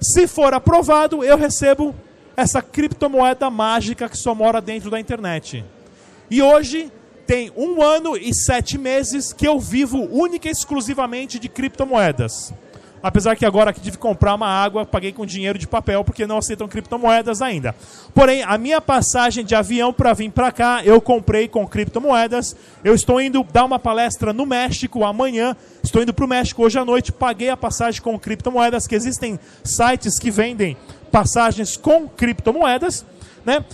Se 0.00 0.26
for 0.26 0.54
aprovado, 0.54 1.22
eu 1.22 1.36
recebo 1.36 1.94
essa 2.36 2.62
criptomoeda 2.62 3.50
mágica 3.50 4.08
que 4.08 4.16
só 4.16 4.34
mora 4.34 4.60
dentro 4.60 4.90
da 4.90 4.98
internet. 4.98 5.64
E 6.30 6.42
hoje 6.42 6.90
tem 7.26 7.52
um 7.56 7.82
ano 7.82 8.16
e 8.16 8.34
sete 8.34 8.76
meses 8.78 9.32
que 9.32 9.46
eu 9.46 9.58
vivo 9.58 9.98
única 10.10 10.48
e 10.48 10.50
exclusivamente 10.50 11.38
de 11.38 11.48
criptomoedas. 11.48 12.52
Apesar 13.02 13.34
que 13.34 13.44
agora 13.44 13.72
que 13.72 13.80
tive 13.80 13.96
que 13.96 14.02
comprar 14.02 14.34
uma 14.36 14.46
água, 14.46 14.86
paguei 14.86 15.12
com 15.12 15.26
dinheiro 15.26 15.58
de 15.58 15.66
papel 15.66 16.04
porque 16.04 16.24
não 16.24 16.38
aceitam 16.38 16.68
criptomoedas 16.68 17.42
ainda. 17.42 17.74
Porém, 18.14 18.44
a 18.44 18.56
minha 18.56 18.80
passagem 18.80 19.44
de 19.44 19.56
avião 19.56 19.92
para 19.92 20.12
vir 20.12 20.30
para 20.30 20.52
cá, 20.52 20.82
eu 20.84 21.00
comprei 21.00 21.48
com 21.48 21.66
criptomoedas. 21.66 22.54
Eu 22.84 22.94
estou 22.94 23.20
indo 23.20 23.42
dar 23.52 23.64
uma 23.64 23.78
palestra 23.78 24.32
no 24.32 24.46
México 24.46 25.04
amanhã. 25.04 25.56
Estou 25.82 26.00
indo 26.00 26.14
para 26.14 26.24
o 26.24 26.28
México 26.28 26.62
hoje 26.62 26.78
à 26.78 26.84
noite. 26.84 27.10
Paguei 27.10 27.48
a 27.48 27.56
passagem 27.56 28.00
com 28.00 28.16
criptomoedas, 28.16 28.86
que 28.86 28.94
existem 28.94 29.38
sites 29.64 30.20
que 30.20 30.30
vendem 30.30 30.76
passagens 31.10 31.76
com 31.76 32.08
criptomoedas, 32.08 33.04
né? 33.44 33.64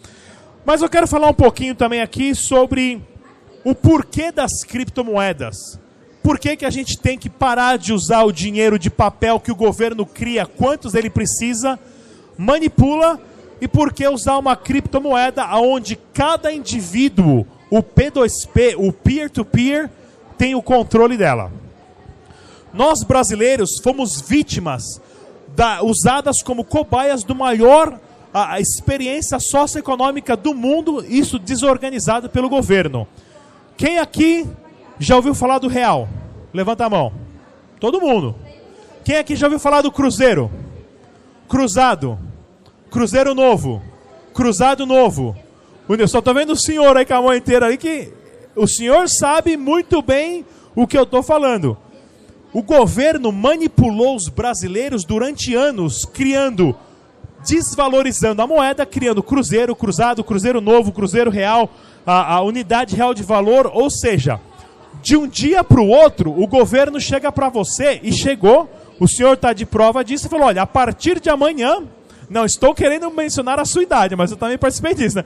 Mas 0.64 0.80
eu 0.82 0.88
quero 0.88 1.06
falar 1.06 1.28
um 1.28 1.34
pouquinho 1.34 1.74
também 1.74 2.00
aqui 2.00 2.34
sobre 2.34 3.02
o 3.64 3.74
porquê 3.74 4.32
das 4.32 4.64
criptomoedas. 4.64 5.78
Por 6.22 6.38
que, 6.38 6.56
que 6.56 6.66
a 6.66 6.70
gente 6.70 6.98
tem 6.98 7.18
que 7.18 7.30
parar 7.30 7.78
de 7.78 7.92
usar 7.92 8.24
o 8.24 8.32
dinheiro 8.32 8.78
de 8.78 8.90
papel 8.90 9.40
que 9.40 9.50
o 9.50 9.56
governo 9.56 10.04
cria, 10.04 10.44
quantos 10.46 10.94
ele 10.94 11.08
precisa, 11.08 11.78
manipula, 12.36 13.18
e 13.60 13.68
por 13.68 13.92
que 13.92 14.06
usar 14.06 14.38
uma 14.38 14.56
criptomoeda 14.56 15.46
onde 15.56 15.96
cada 15.96 16.52
indivíduo, 16.52 17.46
o 17.70 17.82
P2P, 17.82 18.74
o 18.76 18.92
peer-to-peer, 18.92 19.84
-peer, 19.84 19.90
tem 20.36 20.54
o 20.54 20.62
controle 20.62 21.16
dela? 21.16 21.50
Nós 22.72 23.02
brasileiros 23.02 23.78
fomos 23.82 24.20
vítimas 24.20 25.00
da, 25.54 25.82
usadas 25.82 26.42
como 26.42 26.64
cobaias 26.64 27.24
do 27.24 27.34
maior 27.34 27.98
a, 28.32 28.54
a 28.54 28.60
experiência 28.60 29.38
socioeconômica 29.38 30.36
do 30.36 30.54
mundo, 30.54 31.04
isso 31.06 31.38
desorganizado 31.38 32.28
pelo 32.30 32.48
governo. 32.48 33.06
Quem 33.76 33.98
aqui 33.98 34.46
já 34.98 35.16
ouviu 35.16 35.34
falar 35.34 35.58
do 35.58 35.68
real? 35.68 36.08
Levanta 36.52 36.84
a 36.84 36.90
mão. 36.90 37.12
Todo 37.78 38.00
mundo. 38.00 38.34
Quem 39.04 39.16
aqui 39.16 39.34
já 39.34 39.46
ouviu 39.46 39.58
falar 39.58 39.82
do 39.82 39.90
cruzeiro? 39.90 40.50
Cruzado. 41.48 42.18
Cruzeiro 42.90 43.34
novo. 43.34 43.82
Cruzado 44.34 44.86
novo. 44.86 45.36
Eu 45.98 46.08
só 46.08 46.20
estou 46.20 46.32
vendo 46.32 46.52
o 46.52 46.56
senhor 46.56 46.96
aí 46.96 47.04
com 47.04 47.14
a 47.14 47.22
mão 47.22 47.34
inteira 47.34 47.66
aí 47.66 47.76
que 47.76 48.12
o 48.54 48.66
senhor 48.66 49.08
sabe 49.08 49.56
muito 49.56 50.00
bem 50.00 50.44
o 50.74 50.86
que 50.86 50.96
eu 50.96 51.02
estou 51.02 51.22
falando. 51.22 51.76
O 52.52 52.62
governo 52.62 53.32
manipulou 53.32 54.14
os 54.14 54.28
brasileiros 54.28 55.04
durante 55.04 55.54
anos, 55.54 56.04
criando, 56.04 56.76
desvalorizando 57.46 58.42
a 58.42 58.46
moeda, 58.46 58.86
criando 58.86 59.22
cruzeiro, 59.22 59.74
cruzado, 59.74 60.22
cruzeiro 60.22 60.60
novo, 60.60 60.92
cruzeiro 60.92 61.30
real, 61.30 61.70
a, 62.06 62.34
a 62.34 62.42
unidade 62.42 62.94
real 62.94 63.12
de 63.12 63.22
valor, 63.22 63.70
ou 63.72 63.90
seja, 63.90 64.40
de 65.02 65.16
um 65.16 65.26
dia 65.26 65.64
para 65.64 65.80
o 65.80 65.88
outro, 65.88 66.30
o 66.30 66.46
governo 66.46 67.00
chega 67.00 67.30
para 67.32 67.48
você 67.48 68.00
e 68.02 68.12
chegou, 68.12 68.68
o 68.98 69.08
senhor 69.08 69.34
está 69.34 69.52
de 69.52 69.64
prova 69.64 70.04
disso 70.04 70.26
e 70.26 70.30
falou: 70.30 70.46
olha, 70.46 70.62
a 70.62 70.66
partir 70.66 71.20
de 71.20 71.30
amanhã, 71.30 71.84
não 72.28 72.44
estou 72.44 72.74
querendo 72.74 73.10
mencionar 73.10 73.58
a 73.58 73.64
sua 73.64 73.82
idade, 73.82 74.14
mas 74.14 74.30
eu 74.30 74.36
também 74.36 74.58
participei 74.58 74.94
disso, 74.94 75.16
né? 75.16 75.24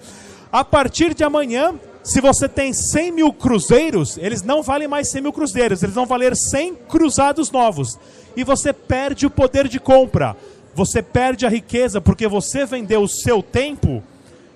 A 0.55 0.65
partir 0.65 1.15
de 1.15 1.25
amanhã, 1.25 1.75
se 2.05 2.21
você 2.21 2.49
tem 2.49 2.73
100 2.73 3.11
mil 3.11 3.33
cruzeiros, 3.33 4.17
eles 4.17 4.41
não 4.41 4.63
valem 4.63 4.87
mais 4.87 5.09
100 5.09 5.23
mil 5.23 5.33
cruzeiros, 5.33 5.83
eles 5.83 5.97
vão 5.97 6.07
valer 6.07 6.37
100 6.37 6.77
cruzados 6.89 7.51
novos. 7.51 7.99
E 8.37 8.45
você 8.45 8.73
perde 8.73 9.27
o 9.27 9.31
poder 9.31 9.67
de 9.67 9.81
compra, 9.81 10.37
você 10.73 11.03
perde 11.03 11.45
a 11.45 11.49
riqueza 11.49 12.01
porque 12.01 12.29
você 12.29 12.65
vendeu 12.65 13.03
o 13.03 13.09
seu 13.09 13.43
tempo 13.43 14.01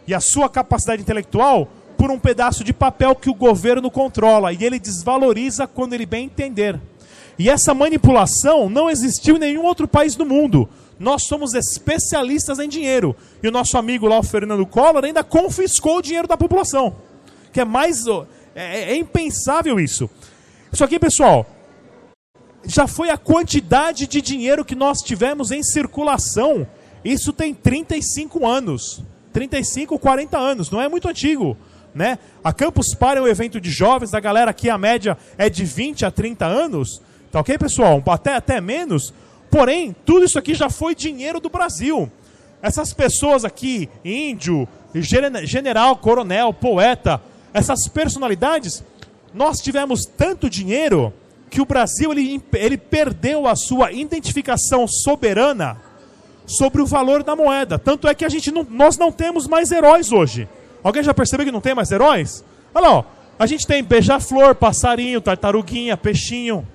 e 0.07 0.15
a 0.15 0.21
sua 0.21 0.49
capacidade 0.49 1.03
intelectual 1.03 1.67
por 1.97 2.13
um 2.13 2.19
pedaço 2.21 2.63
de 2.63 2.73
papel 2.73 3.17
que 3.17 3.29
o 3.29 3.35
governo 3.35 3.91
controla 3.91 4.53
e 4.53 4.63
ele 4.63 4.79
desvaloriza 4.79 5.67
quando 5.67 5.95
ele 5.95 6.07
bem 6.07 6.27
entender. 6.27 6.79
E 7.37 7.51
essa 7.51 7.75
manipulação 7.75 8.71
não 8.71 8.89
existiu 8.89 9.35
em 9.35 9.41
nenhum 9.41 9.65
outro 9.65 9.89
país 9.89 10.15
do 10.15 10.25
mundo. 10.25 10.69
Nós 10.99 11.25
somos 11.25 11.55
especialistas 11.55 12.59
em 12.59 12.69
dinheiro. 12.69 13.15
E 13.43 13.49
o 13.49 13.53
nosso 13.53 13.79
amigo 13.79 14.07
lá, 14.07 14.19
o 14.19 14.23
Fernando 14.23 14.67
Collor, 14.67 15.05
ainda 15.05 15.23
confiscou 15.23 15.99
o 15.99 16.03
dinheiro 16.03 16.27
da 16.27 16.37
população. 16.37 16.97
Que 17.53 17.61
é 17.61 17.65
mais. 17.65 18.05
É, 18.55 18.93
é 18.93 18.97
impensável 18.97 19.79
isso. 19.79 20.11
Isso 20.73 20.85
aqui, 20.85 20.99
pessoal, 20.99 21.47
já 22.65 22.87
foi 22.87 23.11
a 23.11 23.17
quantidade 23.17 24.07
de 24.07 24.21
dinheiro 24.21 24.65
que 24.65 24.75
nós 24.75 24.99
tivemos 25.01 25.51
em 25.51 25.63
circulação. 25.63 26.67
Isso 27.05 27.33
tem 27.33 27.55
35 27.55 28.47
anos. 28.47 29.03
35, 29.33 29.99
40 29.99 30.37
anos. 30.37 30.71
Não 30.71 30.81
é 30.81 30.89
muito 30.89 31.09
antigo. 31.09 31.57
né? 31.95 32.19
A 32.45 32.53
Campus 32.53 32.95
Party 32.95 33.19
é 33.19 33.23
um 33.23 33.27
evento 33.27 33.61
de 33.61 33.71
jovens, 33.71 34.15
a 34.15 34.21
galera 34.21 34.51
aqui, 34.51 34.69
a 34.69 34.79
média 34.79 35.17
é 35.37 35.49
de 35.49 35.65
20 35.65 36.05
a 36.05 36.11
30 36.11 36.45
anos. 36.45 37.01
Tá 37.31 37.41
ok, 37.41 37.57
pessoal? 37.59 38.03
Até, 38.07 38.35
até 38.35 38.61
menos. 38.61 39.13
Porém, 39.51 39.95
tudo 40.05 40.25
isso 40.25 40.39
aqui 40.39 40.55
já 40.55 40.69
foi 40.69 40.95
dinheiro 40.95 41.41
do 41.41 41.49
Brasil. 41.49 42.11
Essas 42.61 42.93
pessoas 42.93 43.45
aqui, 43.45 43.89
índio, 44.05 44.69
general, 45.45 45.97
coronel, 45.97 46.53
poeta, 46.53 47.21
essas 47.53 47.89
personalidades, 47.89 48.83
nós 49.33 49.61
tivemos 49.61 50.05
tanto 50.05 50.51
dinheiro 50.51 51.13
que 51.49 51.61
o 51.61 51.65
Brasil 51.65 52.13
ele, 52.13 52.43
ele 52.53 52.77
perdeu 52.77 53.47
a 53.47 53.57
sua 53.57 53.93
identificação 53.93 54.87
soberana 54.87 55.81
sobre 56.47 56.83
o 56.83 56.87
valor 56.87 57.23
da 57.23 57.37
moeda. 57.37 57.79
Tanto 57.79 58.09
é 58.09 58.15
que 58.15 58.25
a 58.25 58.29
gente 58.29 58.51
não, 58.51 58.67
nós 58.69 58.97
não 58.97 59.13
temos 59.13 59.47
mais 59.47 59.71
heróis 59.71 60.13
hoje. 60.13 60.49
Alguém 60.83 61.03
já 61.03 61.13
percebeu 61.13 61.47
que 61.47 61.53
não 61.53 61.61
tem 61.61 61.75
mais 61.75 61.91
heróis? 61.91 62.45
Olha 62.75 62.89
lá, 62.89 62.95
ó. 62.99 63.05
a 63.39 63.47
gente 63.47 63.67
tem 63.67 63.83
beija-flor, 63.83 64.55
passarinho, 64.55 65.21
tartaruguinha, 65.21 65.97
peixinho. 65.97 66.67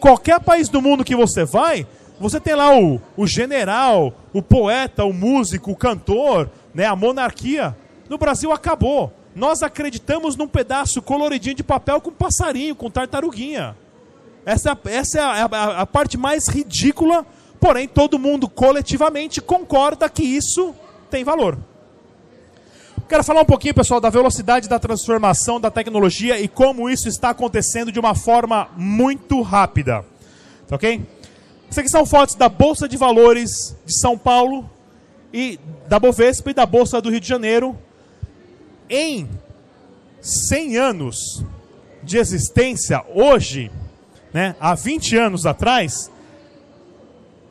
Qualquer 0.00 0.40
país 0.40 0.68
do 0.68 0.82
mundo 0.82 1.04
que 1.04 1.16
você 1.16 1.44
vai, 1.44 1.86
você 2.18 2.40
tem 2.40 2.54
lá 2.54 2.76
o, 2.76 3.00
o 3.16 3.26
general, 3.26 4.12
o 4.32 4.42
poeta, 4.42 5.04
o 5.04 5.12
músico, 5.12 5.70
o 5.70 5.76
cantor, 5.76 6.50
né, 6.74 6.86
a 6.86 6.96
monarquia. 6.96 7.76
No 8.08 8.18
Brasil 8.18 8.52
acabou. 8.52 9.12
Nós 9.34 9.62
acreditamos 9.62 10.36
num 10.36 10.48
pedaço 10.48 11.02
coloridinho 11.02 11.54
de 11.54 11.62
papel 11.62 12.00
com 12.00 12.10
passarinho, 12.10 12.74
com 12.74 12.90
tartaruguinha. 12.90 13.76
Essa, 14.46 14.78
essa 14.86 15.18
é 15.18 15.22
a, 15.22 15.44
a, 15.44 15.80
a 15.82 15.86
parte 15.86 16.16
mais 16.16 16.48
ridícula, 16.48 17.26
porém 17.60 17.86
todo 17.86 18.18
mundo 18.18 18.48
coletivamente 18.48 19.40
concorda 19.40 20.08
que 20.08 20.22
isso 20.22 20.74
tem 21.10 21.24
valor. 21.24 21.58
Quero 23.08 23.22
falar 23.22 23.42
um 23.42 23.46
pouquinho, 23.46 23.72
pessoal, 23.72 24.00
da 24.00 24.10
velocidade 24.10 24.68
da 24.68 24.80
transformação 24.80 25.60
da 25.60 25.70
tecnologia 25.70 26.40
e 26.40 26.48
como 26.48 26.90
isso 26.90 27.08
está 27.08 27.30
acontecendo 27.30 27.92
de 27.92 28.00
uma 28.00 28.16
forma 28.16 28.68
muito 28.76 29.42
rápida. 29.42 30.04
Tá 30.66 30.74
ok? 30.74 31.06
Isso 31.70 31.78
aqui 31.78 31.88
são 31.88 32.04
fotos 32.04 32.34
da 32.34 32.48
Bolsa 32.48 32.88
de 32.88 32.96
Valores 32.96 33.76
de 33.86 33.96
São 34.00 34.18
Paulo 34.18 34.68
e 35.32 35.56
da 35.86 36.00
Bovespa 36.00 36.50
e 36.50 36.54
da 36.54 36.66
Bolsa 36.66 37.00
do 37.00 37.08
Rio 37.08 37.20
de 37.20 37.28
Janeiro. 37.28 37.78
Em 38.90 39.28
100 40.20 40.76
anos 40.76 41.44
de 42.02 42.18
existência, 42.18 43.04
hoje, 43.14 43.70
né, 44.32 44.56
há 44.58 44.74
20 44.74 45.16
anos 45.16 45.46
atrás, 45.46 46.10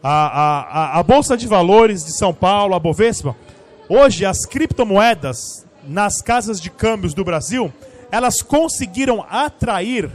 a, 0.04 0.96
a, 0.96 1.00
a 1.00 1.04
Bolsa 1.04 1.38
de 1.38 1.48
Valores 1.48 2.04
de 2.04 2.18
São 2.18 2.34
Paulo, 2.34 2.76
a 2.76 2.80
Bovespa, 2.80 3.38
hoje 3.90 4.26
as 4.26 4.46
criptomoedas 4.46 5.66
nas 5.88 6.22
casas 6.22 6.60
de 6.60 6.70
câmbios 6.70 7.14
do 7.14 7.24
Brasil, 7.24 7.74
elas 8.12 8.42
conseguiram 8.42 9.26
atrair 9.30 10.10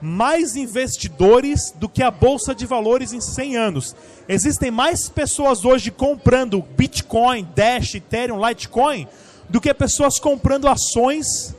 mais 0.00 0.54
investidores 0.54 1.72
do 1.74 1.88
que 1.88 2.02
a 2.02 2.10
bolsa 2.10 2.54
de 2.54 2.66
valores 2.66 3.12
em 3.12 3.20
100 3.20 3.56
anos. 3.56 3.96
Existem 4.28 4.70
mais 4.70 5.08
pessoas 5.08 5.64
hoje 5.64 5.90
comprando 5.90 6.62
Bitcoin, 6.76 7.48
Dash, 7.54 7.94
Ethereum, 7.94 8.46
Litecoin 8.46 9.08
do 9.48 9.60
que 9.60 9.72
pessoas 9.72 10.18
comprando 10.18 10.68
ações 10.68 11.54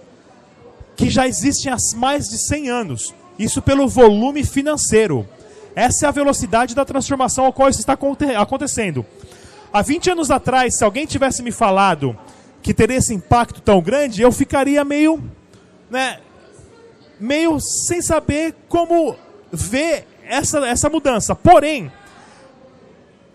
que 0.95 1.09
já 1.09 1.27
existem 1.27 1.71
há 1.71 1.77
mais 1.95 2.29
de 2.29 2.37
100 2.37 2.69
anos. 2.69 3.13
Isso 3.37 3.61
pelo 3.61 3.87
volume 3.87 4.43
financeiro. 4.43 5.27
Essa 5.75 6.05
é 6.05 6.09
a 6.09 6.11
velocidade 6.11 6.73
da 6.73 6.85
transformação 6.85 7.45
a 7.45 7.51
qual 7.51 7.69
isso 7.69 7.79
está 7.79 7.97
acontecendo. 8.37 9.05
Há 9.75 9.81
20 9.81 10.11
anos 10.11 10.31
atrás, 10.31 10.77
se 10.77 10.85
alguém 10.85 11.05
tivesse 11.05 11.43
me 11.43 11.51
falado 11.51 12.17
que 12.61 12.73
teria 12.73 12.95
esse 12.95 13.13
impacto 13.13 13.59
tão 13.59 13.81
grande, 13.81 14.21
eu 14.21 14.31
ficaria 14.31 14.85
meio, 14.85 15.21
né, 15.89 16.21
meio 17.19 17.59
sem 17.59 18.01
saber 18.01 18.55
como 18.69 19.17
ver 19.51 20.07
essa, 20.23 20.65
essa 20.65 20.89
mudança. 20.89 21.35
Porém, 21.35 21.91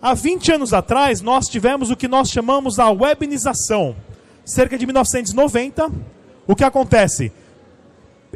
há 0.00 0.14
20 0.14 0.52
anos 0.52 0.72
atrás, 0.72 1.20
nós 1.20 1.46
tivemos 1.46 1.90
o 1.90 1.96
que 1.96 2.08
nós 2.08 2.30
chamamos 2.30 2.78
a 2.78 2.88
webinização. 2.88 3.94
Cerca 4.42 4.78
de 4.78 4.86
1990, 4.86 5.92
o 6.46 6.56
que 6.56 6.64
acontece? 6.64 7.30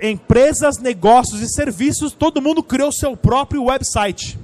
Empresas, 0.02 0.76
negócios 0.76 1.40
e 1.40 1.48
serviços, 1.48 2.12
todo 2.12 2.42
mundo 2.42 2.62
criou 2.62 2.92
seu 2.92 3.16
próprio 3.16 3.64
website. 3.64 4.38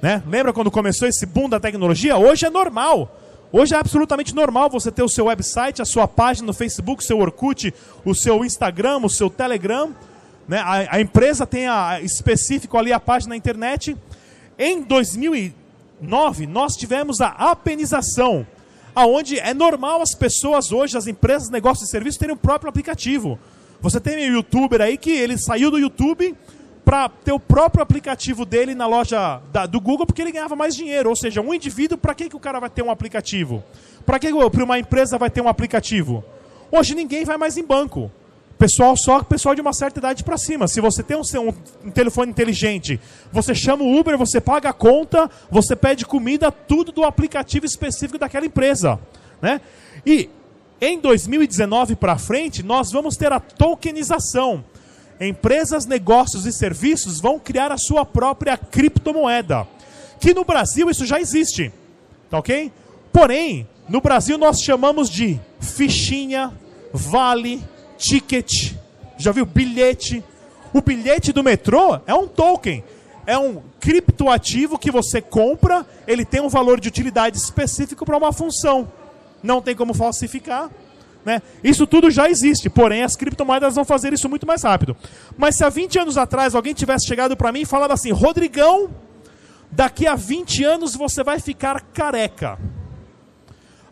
Né? 0.00 0.22
Lembra 0.26 0.52
quando 0.52 0.70
começou 0.70 1.08
esse 1.08 1.26
boom 1.26 1.48
da 1.48 1.58
tecnologia? 1.58 2.16
Hoje 2.16 2.46
é 2.46 2.50
normal. 2.50 3.16
Hoje 3.50 3.74
é 3.74 3.78
absolutamente 3.78 4.34
normal 4.34 4.70
você 4.70 4.92
ter 4.92 5.02
o 5.02 5.08
seu 5.08 5.24
website, 5.24 5.82
a 5.82 5.84
sua 5.84 6.06
página 6.06 6.46
no 6.46 6.52
Facebook, 6.52 7.02
o 7.02 7.06
seu 7.06 7.18
Orkut, 7.18 7.74
o 8.04 8.14
seu 8.14 8.44
Instagram, 8.44 8.98
o 8.98 9.08
seu 9.08 9.28
Telegram. 9.28 9.94
Né? 10.46 10.58
A, 10.58 10.96
a, 10.96 11.00
empresa 11.00 11.46
tem 11.46 11.66
a, 11.66 12.00
específico 12.00 12.78
ali 12.78 12.92
a 12.92 13.00
página 13.00 13.30
na 13.30 13.36
internet. 13.36 13.96
Em 14.56 14.82
2009, 14.82 16.46
nós 16.46 16.76
tivemos 16.76 17.20
a 17.20 17.28
apenização, 17.28 18.46
aonde 18.94 19.38
é 19.38 19.52
normal 19.52 20.00
as 20.00 20.14
pessoas 20.14 20.70
hoje, 20.70 20.96
as 20.96 21.06
empresas, 21.06 21.50
negócios 21.50 21.88
e 21.88 21.90
serviços, 21.90 22.18
terem 22.18 22.34
o 22.34 22.38
próprio 22.38 22.68
aplicativo. 22.68 23.38
Você 23.80 23.98
tem 23.98 24.30
um 24.30 24.34
youtuber 24.34 24.80
aí 24.80 24.96
que 24.96 25.10
ele 25.10 25.38
saiu 25.38 25.70
do 25.70 25.78
YouTube 25.78 26.36
para 26.88 27.06
ter 27.06 27.32
o 27.32 27.38
próprio 27.38 27.82
aplicativo 27.82 28.46
dele 28.46 28.74
na 28.74 28.86
loja 28.86 29.42
da, 29.52 29.66
do 29.66 29.78
Google 29.78 30.06
porque 30.06 30.22
ele 30.22 30.32
ganhava 30.32 30.56
mais 30.56 30.74
dinheiro. 30.74 31.10
Ou 31.10 31.16
seja, 31.16 31.42
um 31.42 31.52
indivíduo, 31.52 31.98
para 31.98 32.14
que, 32.14 32.30
que 32.30 32.36
o 32.36 32.40
cara 32.40 32.58
vai 32.58 32.70
ter 32.70 32.80
um 32.82 32.90
aplicativo? 32.90 33.62
Para 34.06 34.18
que 34.18 34.32
para 34.32 34.64
uma 34.64 34.78
empresa 34.78 35.18
vai 35.18 35.28
ter 35.28 35.42
um 35.42 35.48
aplicativo? 35.48 36.24
Hoje 36.72 36.94
ninguém 36.94 37.26
vai 37.26 37.36
mais 37.36 37.58
em 37.58 37.62
banco. 37.62 38.10
Pessoal 38.58 38.96
só 38.96 39.22
pessoal 39.22 39.54
de 39.54 39.60
uma 39.60 39.74
certa 39.74 39.98
idade 39.98 40.24
para 40.24 40.38
cima. 40.38 40.66
Se 40.66 40.80
você 40.80 41.02
tem 41.02 41.14
um, 41.14 41.20
um, 41.20 41.88
um, 41.88 41.90
telefone 41.90 42.30
inteligente, 42.30 42.98
você 43.30 43.54
chama 43.54 43.84
o 43.84 43.98
Uber, 44.00 44.16
você 44.16 44.40
paga 44.40 44.70
a 44.70 44.72
conta, 44.72 45.30
você 45.50 45.76
pede 45.76 46.06
comida, 46.06 46.50
tudo 46.50 46.90
do 46.90 47.04
aplicativo 47.04 47.66
específico 47.66 48.18
daquela 48.18 48.46
empresa, 48.46 48.98
né? 49.42 49.60
E 50.06 50.30
em 50.80 50.98
2019 50.98 51.96
para 51.96 52.16
frente, 52.16 52.62
nós 52.62 52.90
vamos 52.90 53.14
ter 53.14 53.30
a 53.30 53.38
tokenização. 53.38 54.64
Empresas, 55.20 55.84
negócios 55.84 56.46
e 56.46 56.52
serviços 56.52 57.20
vão 57.20 57.38
criar 57.38 57.72
a 57.72 57.78
sua 57.78 58.04
própria 58.04 58.56
criptomoeda. 58.56 59.66
Que 60.20 60.32
no 60.32 60.44
Brasil 60.44 60.88
isso 60.90 61.04
já 61.04 61.20
existe, 61.20 61.72
tá 62.30 62.38
ok? 62.38 62.72
Porém, 63.12 63.68
no 63.88 64.00
Brasil 64.00 64.38
nós 64.38 64.60
chamamos 64.60 65.08
de 65.08 65.40
fichinha, 65.60 66.52
vale, 66.92 67.62
ticket, 67.96 68.74
já 69.16 69.32
viu? 69.32 69.44
Bilhete. 69.44 70.22
O 70.72 70.80
bilhete 70.80 71.32
do 71.32 71.42
metrô 71.42 71.98
é 72.06 72.14
um 72.14 72.28
token. 72.28 72.84
É 73.26 73.36
um 73.36 73.62
criptoativo 73.80 74.78
que 74.78 74.90
você 74.90 75.20
compra, 75.20 75.84
ele 76.06 76.24
tem 76.24 76.40
um 76.40 76.48
valor 76.48 76.80
de 76.80 76.88
utilidade 76.88 77.36
específico 77.36 78.06
para 78.06 78.16
uma 78.16 78.32
função. 78.32 78.90
Não 79.42 79.60
tem 79.60 79.74
como 79.74 79.92
falsificar. 79.92 80.70
Né? 81.28 81.42
Isso 81.62 81.86
tudo 81.86 82.10
já 82.10 82.30
existe, 82.30 82.70
porém 82.70 83.02
as 83.02 83.14
criptomoedas 83.14 83.74
vão 83.74 83.84
fazer 83.84 84.14
isso 84.14 84.30
muito 84.30 84.46
mais 84.46 84.62
rápido. 84.62 84.96
Mas 85.36 85.56
se 85.56 85.62
há 85.62 85.68
20 85.68 85.98
anos 85.98 86.16
atrás 86.16 86.54
alguém 86.54 86.72
tivesse 86.72 87.06
chegado 87.06 87.36
para 87.36 87.52
mim 87.52 87.60
e 87.60 87.66
falado 87.66 87.90
assim: 87.90 88.10
Rodrigão, 88.12 88.88
daqui 89.70 90.06
a 90.06 90.14
20 90.14 90.64
anos 90.64 90.96
você 90.96 91.22
vai 91.22 91.38
ficar 91.38 91.82
careca. 91.92 92.58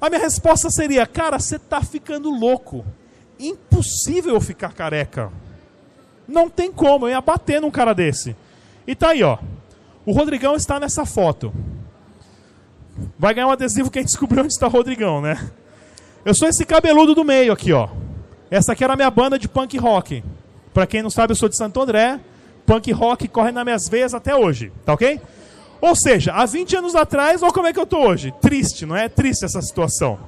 A 0.01 0.09
minha 0.09 0.22
resposta 0.22 0.70
seria: 0.70 1.07
cara, 1.07 1.39
você 1.39 1.57
está 1.57 1.82
ficando 1.82 2.30
louco 2.30 2.87
impossível 3.39 4.32
eu 4.32 4.41
ficar 4.41 4.72
careca. 4.72 5.30
Não 6.26 6.49
tem 6.49 6.72
como, 6.72 7.05
eu 7.05 7.11
ia 7.11 7.20
bater 7.20 7.61
num 7.61 7.70
cara 7.70 7.93
desse. 7.93 8.34
E 8.87 8.95
tá 8.95 9.11
aí, 9.11 9.22
ó. 9.22 9.37
O 10.07 10.12
Rodrigão 10.12 10.57
está 10.57 10.80
nessa 10.80 11.05
foto. 11.05 11.53
Vai 13.18 13.34
ganhar 13.34 13.49
um 13.49 13.51
adesivo 13.51 13.91
quem 13.91 14.03
descobriu 14.03 14.43
onde 14.43 14.55
está 14.55 14.68
o 14.68 14.70
Rodrigão, 14.70 15.20
né? 15.20 15.51
Eu 16.27 16.35
sou 16.35 16.49
esse 16.49 16.64
cabeludo 16.64 17.14
do 17.14 17.24
meio 17.24 17.53
aqui, 17.53 17.72
ó. 17.72 17.89
Essa 18.51 18.72
aqui 18.72 18.83
era 18.83 18.95
a 18.95 18.97
minha 18.97 19.11
banda 19.12 19.39
de 19.39 19.47
punk 19.47 19.79
rock. 19.79 20.24
Para 20.74 20.85
quem 20.85 21.01
não 21.01 21.09
sabe, 21.09 21.31
eu 21.31 21.37
sou 21.37 21.49
de 21.49 21.57
Santo 21.57 21.81
André. 21.81 22.18
Punk 22.66 22.91
rock 22.91 23.29
corre 23.29 23.53
nas 23.53 23.64
minhas 23.64 23.89
veias 23.89 24.12
até 24.12 24.35
hoje, 24.35 24.72
tá 24.85 24.95
ok? 24.95 25.20
Ou 25.81 25.95
seja, 25.95 26.33
há 26.33 26.45
20 26.45 26.79
anos 26.79 26.97
atrás, 26.97 27.45
olha 27.45 27.53
como 27.53 27.68
é 27.68 27.72
que 27.72 27.79
eu 27.79 27.87
tô 27.87 27.99
hoje. 27.99 28.35
Triste, 28.41 28.85
não 28.85 28.97
é? 28.97 29.09
Triste 29.09 29.45
essa 29.45 29.62
situação. 29.62 30.18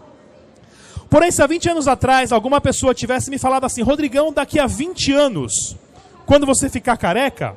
Porém, 1.11 1.33
se 1.33 1.43
há 1.43 1.49
20 1.49 1.71
anos 1.71 1.89
atrás 1.89 2.31
alguma 2.31 2.61
pessoa 2.61 2.95
tivesse 2.95 3.29
me 3.29 3.37
falado 3.37 3.65
assim, 3.65 3.83
Rodrigão, 3.83 4.33
daqui 4.33 4.61
a 4.61 4.69
20 4.69 5.13
anos, 5.13 5.77
quando 6.25 6.47
você 6.47 6.71
ficar 6.71 6.97
careca, 6.97 7.57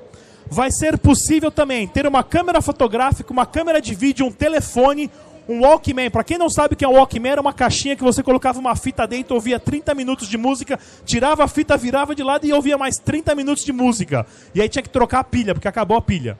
vai 0.49 0.71
ser 0.71 0.97
possível 0.97 1.51
também 1.51 1.87
ter 1.87 2.07
uma 2.07 2.23
câmera 2.23 2.59
fotográfica, 2.59 3.31
uma 3.31 3.45
câmera 3.45 3.79
de 3.79 3.93
vídeo, 3.93 4.25
um 4.25 4.31
telefone, 4.31 5.11
um 5.51 5.61
Walkman. 5.61 6.09
Para 6.09 6.23
quem 6.23 6.37
não 6.37 6.49
sabe 6.49 6.73
o 6.73 6.77
que 6.77 6.85
é 6.85 6.87
um 6.87 6.93
Walkman, 6.93 7.31
era 7.31 7.41
uma 7.41 7.53
caixinha 7.53 7.95
que 7.95 8.03
você 8.03 8.23
colocava 8.23 8.59
uma 8.59 8.75
fita 8.75 9.05
dentro, 9.05 9.35
ouvia 9.35 9.59
30 9.59 9.93
minutos 9.93 10.27
de 10.27 10.37
música, 10.37 10.79
tirava 11.05 11.43
a 11.43 11.47
fita, 11.47 11.75
virava 11.75 12.15
de 12.15 12.23
lado 12.23 12.45
e 12.45 12.53
ouvia 12.53 12.77
mais 12.77 12.97
30 12.97 13.35
minutos 13.35 13.63
de 13.63 13.73
música. 13.73 14.25
E 14.55 14.61
aí 14.61 14.69
tinha 14.69 14.81
que 14.81 14.89
trocar 14.89 15.19
a 15.19 15.23
pilha, 15.23 15.53
porque 15.53 15.67
acabou 15.67 15.97
a 15.97 16.01
pilha. 16.01 16.37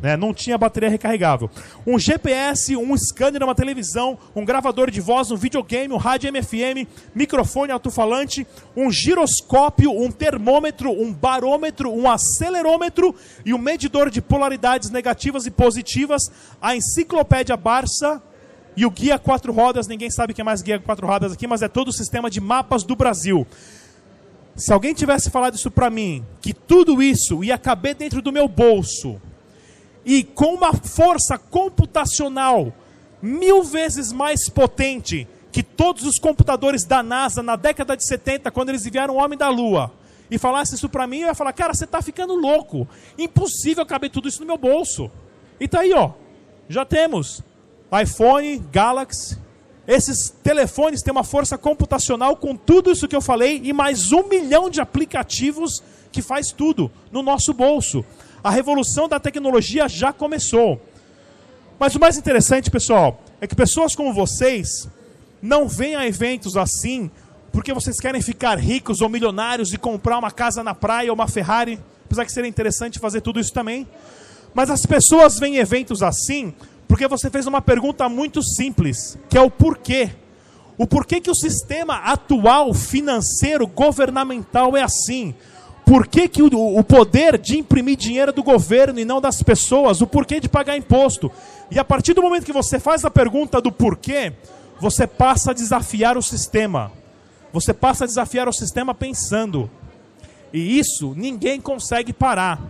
Né? 0.00 0.16
Não 0.16 0.32
tinha 0.32 0.56
bateria 0.56 0.88
recarregável. 0.88 1.50
Um 1.86 1.98
GPS, 1.98 2.76
um 2.76 2.96
scanner, 2.96 3.42
uma 3.42 3.54
televisão, 3.54 4.18
um 4.34 4.44
gravador 4.44 4.90
de 4.90 5.00
voz, 5.00 5.30
um 5.30 5.36
videogame, 5.36 5.92
um 5.92 5.98
rádio 5.98 6.32
MFM, 6.32 6.88
microfone 7.14 7.72
alto-falante, 7.72 8.46
um 8.76 8.90
giroscópio, 8.90 9.92
um 9.92 10.10
termômetro, 10.10 10.90
um 10.90 11.12
barômetro, 11.12 11.92
um 11.92 12.10
acelerômetro 12.10 13.14
e 13.44 13.52
um 13.52 13.58
medidor 13.58 14.10
de 14.10 14.22
polaridades 14.22 14.90
negativas 14.90 15.46
e 15.46 15.50
positivas, 15.50 16.22
a 16.60 16.74
enciclopédia 16.74 17.56
Barça 17.56 18.22
e 18.76 18.86
o 18.86 18.90
guia 18.90 19.18
quatro 19.18 19.52
rodas. 19.52 19.86
Ninguém 19.86 20.10
sabe 20.10 20.32
o 20.32 20.34
que 20.34 20.40
é 20.40 20.44
mais 20.44 20.62
guia 20.62 20.78
quatro 20.78 21.06
rodas 21.06 21.32
aqui, 21.32 21.46
mas 21.46 21.62
é 21.62 21.68
todo 21.68 21.88
o 21.88 21.92
sistema 21.92 22.30
de 22.30 22.40
mapas 22.40 22.82
do 22.82 22.96
Brasil. 22.96 23.46
Se 24.54 24.72
alguém 24.72 24.92
tivesse 24.92 25.30
falado 25.30 25.54
isso 25.54 25.70
para 25.70 25.88
mim, 25.88 26.24
que 26.40 26.52
tudo 26.52 27.02
isso 27.02 27.42
ia 27.42 27.56
caber 27.56 27.94
dentro 27.94 28.20
do 28.20 28.32
meu 28.32 28.46
bolso, 28.46 29.20
e 30.04 30.22
com 30.24 30.54
uma 30.54 30.74
força 30.74 31.38
computacional 31.38 32.72
mil 33.20 33.62
vezes 33.62 34.12
mais 34.12 34.48
potente 34.48 35.28
que 35.52 35.62
todos 35.62 36.04
os 36.04 36.18
computadores 36.18 36.84
da 36.84 37.02
NASA 37.02 37.42
na 37.42 37.56
década 37.56 37.96
de 37.96 38.04
70, 38.04 38.50
quando 38.50 38.70
eles 38.70 38.84
enviaram 38.84 39.14
o 39.14 39.18
homem 39.18 39.38
da 39.38 39.48
Lua, 39.48 39.92
e 40.30 40.38
falasse 40.38 40.74
isso 40.74 40.88
para 40.88 41.06
mim, 41.06 41.20
eu 41.20 41.28
ia 41.28 41.34
falar, 41.34 41.52
cara, 41.52 41.74
você 41.74 41.84
está 41.84 42.00
ficando 42.00 42.34
louco. 42.34 42.88
Impossível 43.18 43.84
caber 43.84 44.10
tudo 44.10 44.28
isso 44.28 44.40
no 44.40 44.46
meu 44.46 44.56
bolso. 44.56 45.10
E 45.60 45.68
tá 45.68 45.80
aí, 45.80 45.92
ó. 45.92 46.12
Já 46.70 46.86
temos 46.86 47.42
iPhone, 48.00 48.58
Galaxy. 48.72 49.36
Esses 49.86 50.30
telefones 50.42 51.02
têm 51.02 51.12
uma 51.12 51.24
força 51.24 51.58
computacional 51.58 52.36
com 52.36 52.56
tudo 52.56 52.90
isso 52.90 53.08
que 53.08 53.16
eu 53.16 53.20
falei 53.20 53.60
e 53.64 53.72
mais 53.72 54.12
um 54.12 54.28
milhão 54.28 54.70
de 54.70 54.80
aplicativos 54.80 55.82
que 56.10 56.22
faz 56.22 56.52
tudo 56.52 56.90
no 57.10 57.22
nosso 57.22 57.52
bolso. 57.52 58.04
A 58.42 58.50
revolução 58.50 59.08
da 59.08 59.20
tecnologia 59.20 59.88
já 59.88 60.12
começou. 60.12 60.80
Mas 61.78 61.94
o 61.94 62.00
mais 62.00 62.16
interessante, 62.16 62.70
pessoal, 62.70 63.20
é 63.40 63.46
que 63.46 63.56
pessoas 63.56 63.94
como 63.94 64.14
vocês 64.14 64.88
não 65.42 65.68
vêm 65.68 65.96
a 65.96 66.06
eventos 66.06 66.56
assim 66.56 67.10
porque 67.50 67.74
vocês 67.74 68.00
querem 68.00 68.22
ficar 68.22 68.58
ricos 68.58 69.02
ou 69.02 69.08
milionários 69.10 69.74
e 69.74 69.76
comprar 69.76 70.18
uma 70.18 70.30
casa 70.30 70.64
na 70.64 70.74
praia 70.74 71.10
ou 71.10 71.14
uma 71.14 71.28
Ferrari, 71.28 71.78
apesar 72.06 72.24
que 72.24 72.32
seria 72.32 72.48
interessante 72.48 72.98
fazer 72.98 73.20
tudo 73.20 73.38
isso 73.38 73.52
também. 73.52 73.86
Mas 74.54 74.70
as 74.70 74.86
pessoas 74.86 75.38
vêm 75.38 75.56
eventos 75.56 76.02
assim 76.02 76.54
porque 76.92 77.08
você 77.08 77.30
fez 77.30 77.46
uma 77.46 77.62
pergunta 77.62 78.06
muito 78.06 78.42
simples, 78.42 79.16
que 79.30 79.38
é 79.38 79.40
o 79.40 79.50
porquê. 79.50 80.10
O 80.76 80.86
porquê 80.86 81.22
que 81.22 81.30
o 81.30 81.34
sistema 81.34 81.94
atual 81.94 82.74
financeiro 82.74 83.66
governamental 83.66 84.76
é 84.76 84.82
assim? 84.82 85.34
Por 85.86 86.06
que, 86.06 86.28
que 86.28 86.42
o, 86.42 86.48
o 86.52 86.84
poder 86.84 87.38
de 87.38 87.58
imprimir 87.58 87.96
dinheiro 87.96 88.28
é 88.28 88.34
do 88.34 88.42
governo 88.42 89.00
e 89.00 89.06
não 89.06 89.22
das 89.22 89.42
pessoas? 89.42 90.02
O 90.02 90.06
porquê 90.06 90.38
de 90.38 90.50
pagar 90.50 90.76
imposto? 90.76 91.32
E 91.70 91.78
a 91.78 91.84
partir 91.84 92.12
do 92.12 92.20
momento 92.20 92.44
que 92.44 92.52
você 92.52 92.78
faz 92.78 93.06
a 93.06 93.10
pergunta 93.10 93.58
do 93.58 93.72
porquê, 93.72 94.34
você 94.78 95.06
passa 95.06 95.52
a 95.52 95.54
desafiar 95.54 96.18
o 96.18 96.22
sistema. 96.22 96.92
Você 97.54 97.72
passa 97.72 98.04
a 98.04 98.06
desafiar 98.06 98.50
o 98.50 98.52
sistema 98.52 98.94
pensando. 98.94 99.70
E 100.52 100.78
isso 100.78 101.14
ninguém 101.16 101.58
consegue 101.58 102.12
parar. 102.12 102.60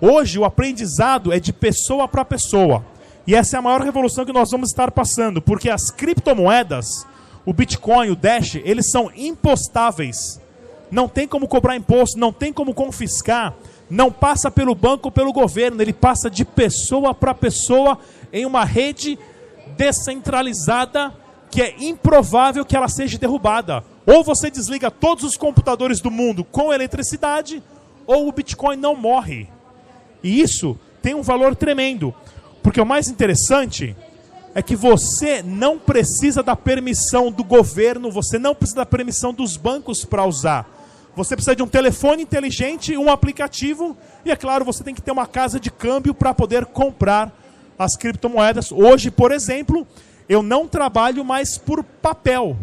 Hoje 0.00 0.36
o 0.36 0.44
aprendizado 0.44 1.32
é 1.32 1.38
de 1.38 1.52
pessoa 1.52 2.08
para 2.08 2.24
pessoa. 2.24 2.90
E 3.26 3.34
essa 3.34 3.56
é 3.56 3.58
a 3.58 3.62
maior 3.62 3.80
revolução 3.82 4.24
que 4.24 4.32
nós 4.32 4.50
vamos 4.50 4.70
estar 4.70 4.90
passando, 4.90 5.40
porque 5.40 5.70
as 5.70 5.90
criptomoedas, 5.90 7.06
o 7.46 7.52
Bitcoin, 7.52 8.10
o 8.10 8.16
Dash, 8.16 8.56
eles 8.56 8.90
são 8.90 9.10
impostáveis 9.14 10.40
não 10.92 11.08
tem 11.08 11.26
como 11.26 11.48
cobrar 11.48 11.74
imposto, 11.74 12.18
não 12.18 12.30
tem 12.30 12.52
como 12.52 12.74
confiscar, 12.74 13.54
não 13.88 14.12
passa 14.12 14.50
pelo 14.50 14.74
banco 14.74 15.08
ou 15.08 15.10
pelo 15.10 15.32
governo, 15.32 15.80
ele 15.80 15.92
passa 15.92 16.28
de 16.28 16.44
pessoa 16.44 17.14
para 17.14 17.34
pessoa 17.34 17.98
em 18.30 18.44
uma 18.44 18.62
rede 18.62 19.18
descentralizada 19.74 21.12
que 21.50 21.62
é 21.62 21.74
improvável 21.82 22.64
que 22.64 22.76
ela 22.76 22.88
seja 22.88 23.18
derrubada. 23.18 23.82
Ou 24.04 24.22
você 24.22 24.50
desliga 24.50 24.90
todos 24.90 25.24
os 25.24 25.36
computadores 25.36 26.00
do 26.00 26.10
mundo 26.10 26.44
com 26.44 26.72
eletricidade, 26.72 27.62
ou 28.06 28.28
o 28.28 28.32
Bitcoin 28.32 28.76
não 28.76 28.94
morre. 28.94 29.48
E 30.22 30.40
isso 30.40 30.78
tem 31.00 31.14
um 31.14 31.22
valor 31.22 31.56
tremendo. 31.56 32.14
Porque 32.62 32.80
o 32.80 32.86
mais 32.86 33.08
interessante 33.08 33.96
é 34.54 34.62
que 34.62 34.76
você 34.76 35.42
não 35.42 35.78
precisa 35.78 36.42
da 36.42 36.54
permissão 36.54 37.30
do 37.30 37.42
governo, 37.42 38.10
você 38.10 38.38
não 38.38 38.54
precisa 38.54 38.80
da 38.80 38.86
permissão 38.86 39.32
dos 39.32 39.56
bancos 39.56 40.04
para 40.04 40.24
usar. 40.24 40.68
Você 41.14 41.34
precisa 41.34 41.56
de 41.56 41.62
um 41.62 41.68
telefone 41.68 42.22
inteligente, 42.22 42.96
um 42.96 43.10
aplicativo 43.10 43.96
e, 44.24 44.30
é 44.30 44.36
claro, 44.36 44.64
você 44.64 44.82
tem 44.82 44.94
que 44.94 45.02
ter 45.02 45.10
uma 45.10 45.26
casa 45.26 45.60
de 45.60 45.70
câmbio 45.70 46.14
para 46.14 46.32
poder 46.32 46.66
comprar 46.66 47.32
as 47.78 47.96
criptomoedas. 47.96 48.72
Hoje, 48.72 49.10
por 49.10 49.32
exemplo, 49.32 49.86
eu 50.28 50.42
não 50.42 50.66
trabalho 50.66 51.24
mais 51.24 51.58
por 51.58 51.82
papel. 51.82 52.56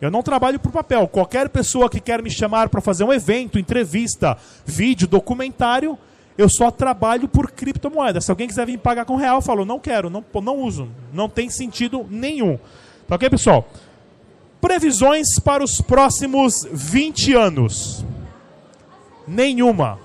Eu 0.00 0.10
não 0.10 0.22
trabalho 0.22 0.60
por 0.60 0.70
papel. 0.70 1.08
Qualquer 1.08 1.48
pessoa 1.48 1.88
que 1.88 2.00
quer 2.00 2.22
me 2.22 2.30
chamar 2.30 2.68
para 2.68 2.80
fazer 2.80 3.04
um 3.04 3.12
evento, 3.12 3.58
entrevista, 3.58 4.36
vídeo, 4.64 5.08
documentário, 5.08 5.98
eu 6.38 6.48
só 6.48 6.70
trabalho 6.70 7.28
por 7.28 7.50
criptomoedas. 7.50 8.24
Se 8.24 8.30
alguém 8.30 8.46
quiser 8.46 8.66
vir 8.66 8.78
pagar 8.78 9.04
com 9.04 9.16
real, 9.16 9.36
eu 9.36 9.42
falo, 9.42 9.64
não 9.64 9.78
quero, 9.78 10.10
não, 10.10 10.24
não 10.42 10.58
uso. 10.58 10.88
Não 11.12 11.28
tem 11.28 11.48
sentido 11.48 12.06
nenhum. 12.10 12.58
Tá 13.08 13.14
ok, 13.14 13.30
pessoal? 13.30 13.66
Previsões 14.60 15.38
para 15.38 15.64
os 15.64 15.80
próximos 15.80 16.66
20 16.70 17.34
anos? 17.34 18.04
Nenhuma. 19.26 19.98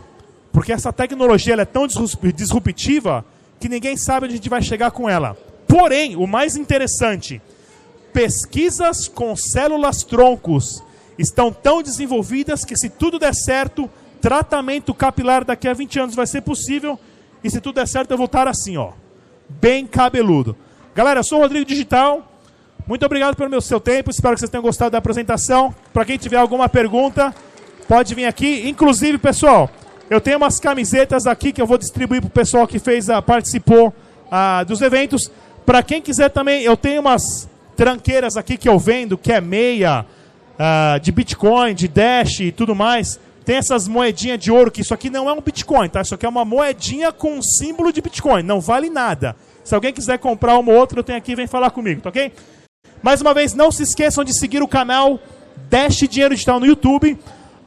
Porque 0.51 0.71
essa 0.71 0.93
tecnologia 0.93 1.55
é 1.55 1.65
tão 1.65 1.87
disruptiva 1.87 3.25
que 3.59 3.69
ninguém 3.69 3.97
sabe 3.97 4.25
onde 4.25 4.33
a 4.33 4.37
gente 4.37 4.49
vai 4.49 4.61
chegar 4.61 4.91
com 4.91 5.09
ela. 5.09 5.37
Porém, 5.67 6.15
o 6.15 6.27
mais 6.27 6.55
interessante, 6.55 7.41
pesquisas 8.11 9.07
com 9.07 9.35
células 9.35 10.03
troncos 10.03 10.83
estão 11.17 11.51
tão 11.51 11.81
desenvolvidas 11.81 12.65
que 12.65 12.75
se 12.75 12.89
tudo 12.89 13.19
der 13.19 13.33
certo, 13.33 13.89
tratamento 14.21 14.93
capilar 14.93 15.43
daqui 15.43 15.67
a 15.67 15.73
20 15.73 15.99
anos 15.99 16.15
vai 16.15 16.27
ser 16.27 16.41
possível. 16.41 16.99
E 17.43 17.49
se 17.49 17.59
tudo 17.59 17.75
der 17.75 17.87
certo, 17.87 18.11
eu 18.11 18.17
vou 18.17 18.27
estar 18.27 18.47
assim, 18.47 18.77
ó, 18.77 18.91
bem 19.49 19.85
cabeludo. 19.87 20.55
Galera, 20.93 21.19
eu 21.19 21.23
sou 21.23 21.39
o 21.39 21.41
Rodrigo 21.41 21.65
Digital. 21.65 22.27
Muito 22.87 23.05
obrigado 23.05 23.35
pelo 23.35 23.49
meu 23.49 23.61
seu 23.61 23.79
tempo. 23.79 24.11
Espero 24.11 24.35
que 24.35 24.39
vocês 24.39 24.49
tenham 24.49 24.61
gostado 24.61 24.91
da 24.91 24.99
apresentação. 24.99 25.73
Para 25.91 26.05
quem 26.05 26.17
tiver 26.17 26.37
alguma 26.37 26.69
pergunta, 26.69 27.33
pode 27.87 28.13
vir 28.13 28.25
aqui. 28.25 28.67
Inclusive, 28.69 29.17
pessoal, 29.17 29.69
eu 30.09 30.21
tenho 30.21 30.37
umas 30.37 30.59
camisetas 30.59 31.25
aqui 31.25 31.51
que 31.51 31.61
eu 31.61 31.65
vou 31.65 31.77
distribuir 31.77 32.21
para 32.21 32.27
o 32.27 32.31
pessoal 32.31 32.67
que 32.67 32.79
fez 32.79 33.09
a, 33.09 33.21
participou 33.21 33.93
a, 34.29 34.63
dos 34.63 34.81
eventos. 34.81 35.31
Para 35.65 35.81
quem 35.81 36.01
quiser 36.01 36.29
também, 36.29 36.61
eu 36.63 36.75
tenho 36.75 37.01
umas 37.01 37.49
tranqueiras 37.75 38.37
aqui 38.37 38.57
que 38.57 38.69
eu 38.69 38.77
vendo, 38.77 39.17
que 39.17 39.31
é 39.31 39.41
meia 39.41 40.05
uh, 40.59 40.99
de 40.99 41.11
Bitcoin, 41.11 41.73
de 41.73 41.87
Dash 41.87 42.41
e 42.41 42.51
tudo 42.51 42.75
mais. 42.75 43.19
Tem 43.43 43.55
essas 43.55 43.87
moedinhas 43.87 44.39
de 44.39 44.51
ouro, 44.51 44.69
que 44.69 44.81
isso 44.81 44.93
aqui 44.93 45.09
não 45.09 45.29
é 45.29 45.33
um 45.33 45.41
Bitcoin, 45.41 45.89
tá? 45.89 46.01
Isso 46.01 46.13
aqui 46.13 46.25
é 46.25 46.29
uma 46.29 46.45
moedinha 46.45 47.11
com 47.11 47.37
um 47.37 47.41
símbolo 47.41 47.91
de 47.91 48.01
Bitcoin, 48.01 48.43
não 48.43 48.61
vale 48.61 48.89
nada. 48.89 49.35
Se 49.63 49.73
alguém 49.73 49.91
quiser 49.91 50.19
comprar 50.19 50.57
uma 50.59 50.71
ou 50.71 50.77
outra, 50.77 50.99
eu 50.99 51.03
tenho 51.03 51.17
aqui, 51.17 51.35
vem 51.35 51.47
falar 51.47 51.71
comigo, 51.71 52.01
tá 52.01 52.09
ok? 52.09 52.31
Mais 53.01 53.19
uma 53.19 53.33
vez, 53.33 53.55
não 53.55 53.71
se 53.71 53.81
esqueçam 53.83 54.23
de 54.23 54.37
seguir 54.37 54.61
o 54.61 54.67
canal 54.67 55.19
Dash 55.69 55.97
Dinheiro 56.07 56.35
Digital 56.35 56.59
no 56.59 56.67
YouTube. 56.67 57.17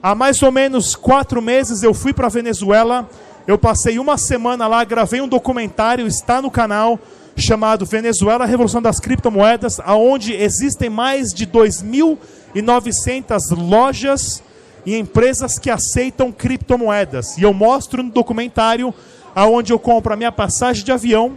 Há 0.00 0.14
mais 0.14 0.40
ou 0.42 0.52
menos 0.52 0.94
quatro 0.94 1.42
meses 1.42 1.82
eu 1.82 1.92
fui 1.92 2.12
para 2.12 2.28
Venezuela. 2.28 3.08
Eu 3.46 3.58
passei 3.58 3.98
uma 3.98 4.16
semana 4.16 4.66
lá, 4.68 4.84
gravei 4.84 5.20
um 5.20 5.28
documentário, 5.28 6.06
está 6.06 6.40
no 6.40 6.50
canal, 6.50 7.00
chamado 7.36 7.84
Venezuela, 7.84 8.46
Revolução 8.46 8.80
das 8.80 9.00
Criptomoedas, 9.00 9.80
aonde 9.80 10.32
existem 10.34 10.88
mais 10.88 11.34
de 11.34 11.46
2.900 11.46 13.38
lojas 13.56 14.42
e 14.86 14.96
empresas 14.96 15.58
que 15.58 15.70
aceitam 15.70 16.30
criptomoedas. 16.30 17.38
E 17.38 17.42
eu 17.42 17.52
mostro 17.52 18.02
no 18.02 18.10
documentário 18.10 18.92
aonde 19.34 19.72
eu 19.72 19.78
compro 19.78 20.12
a 20.12 20.16
minha 20.16 20.32
passagem 20.32 20.84
de 20.84 20.92
avião, 20.92 21.32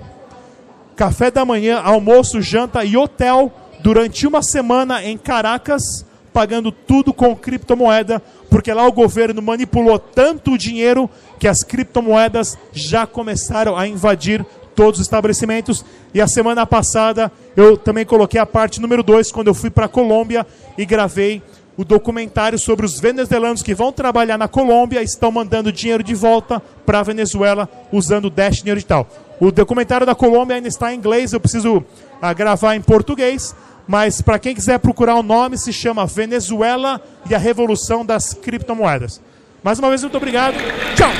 café 0.95 1.31
da 1.31 1.45
manhã, 1.45 1.79
almoço, 1.79 2.41
janta 2.41 2.83
e 2.83 2.95
hotel 2.97 3.51
durante 3.79 4.27
uma 4.27 4.41
semana 4.41 5.03
em 5.03 5.17
Caracas, 5.17 6.05
pagando 6.33 6.71
tudo 6.71 7.13
com 7.13 7.35
criptomoeda, 7.35 8.21
porque 8.49 8.71
lá 8.71 8.85
o 8.85 8.91
governo 8.91 9.41
manipulou 9.41 9.97
tanto 9.97 10.51
o 10.51 10.57
dinheiro 10.57 11.09
que 11.39 11.47
as 11.47 11.63
criptomoedas 11.63 12.57
já 12.71 13.07
começaram 13.07 13.75
a 13.75 13.87
invadir 13.87 14.45
todos 14.75 14.99
os 14.99 15.07
estabelecimentos. 15.07 15.83
E 16.13 16.21
a 16.21 16.27
semana 16.27 16.65
passada 16.65 17.31
eu 17.55 17.75
também 17.75 18.05
coloquei 18.05 18.39
a 18.39 18.45
parte 18.45 18.79
número 18.79 19.01
2, 19.01 19.31
quando 19.31 19.47
eu 19.47 19.53
fui 19.55 19.71
para 19.71 19.85
a 19.85 19.89
Colômbia 19.89 20.45
e 20.77 20.85
gravei 20.85 21.41
o 21.77 21.85
documentário 21.85 22.57
sobre 22.57 22.85
os 22.85 22.99
venezuelanos 22.99 23.61
que 23.61 23.75
vão 23.75 23.91
trabalhar 23.93 24.37
na 24.37 24.47
Colômbia 24.47 25.03
estão 25.03 25.31
mandando 25.31 25.71
dinheiro 25.71 26.03
de 26.03 26.15
volta 26.15 26.59
para 26.85 26.99
a 26.99 27.03
Venezuela 27.03 27.69
usando 27.91 28.25
o 28.25 28.29
Dash 28.31 28.57
Dinheiro 28.57 28.79
Digital. 28.79 29.07
O 29.39 29.51
documentário 29.51 30.05
da 30.05 30.15
Colômbia 30.15 30.55
ainda 30.55 30.67
está 30.67 30.91
em 30.91 30.97
inglês, 30.97 31.31
eu 31.31 31.39
preciso 31.39 31.77
uh, 31.77 32.35
gravar 32.35 32.75
em 32.75 32.81
português, 32.81 33.55
mas 33.87 34.19
para 34.21 34.39
quem 34.39 34.55
quiser 34.55 34.79
procurar 34.79 35.15
o 35.15 35.23
nome, 35.23 35.57
se 35.57 35.71
chama 35.71 36.07
Venezuela 36.07 36.99
e 37.29 37.35
a 37.35 37.37
Revolução 37.37 38.03
das 38.03 38.33
Criptomoedas. 38.33 39.21
Mais 39.63 39.77
uma 39.77 39.89
vez, 39.89 40.01
muito 40.01 40.17
obrigado. 40.17 40.55
Tchau! 40.95 41.11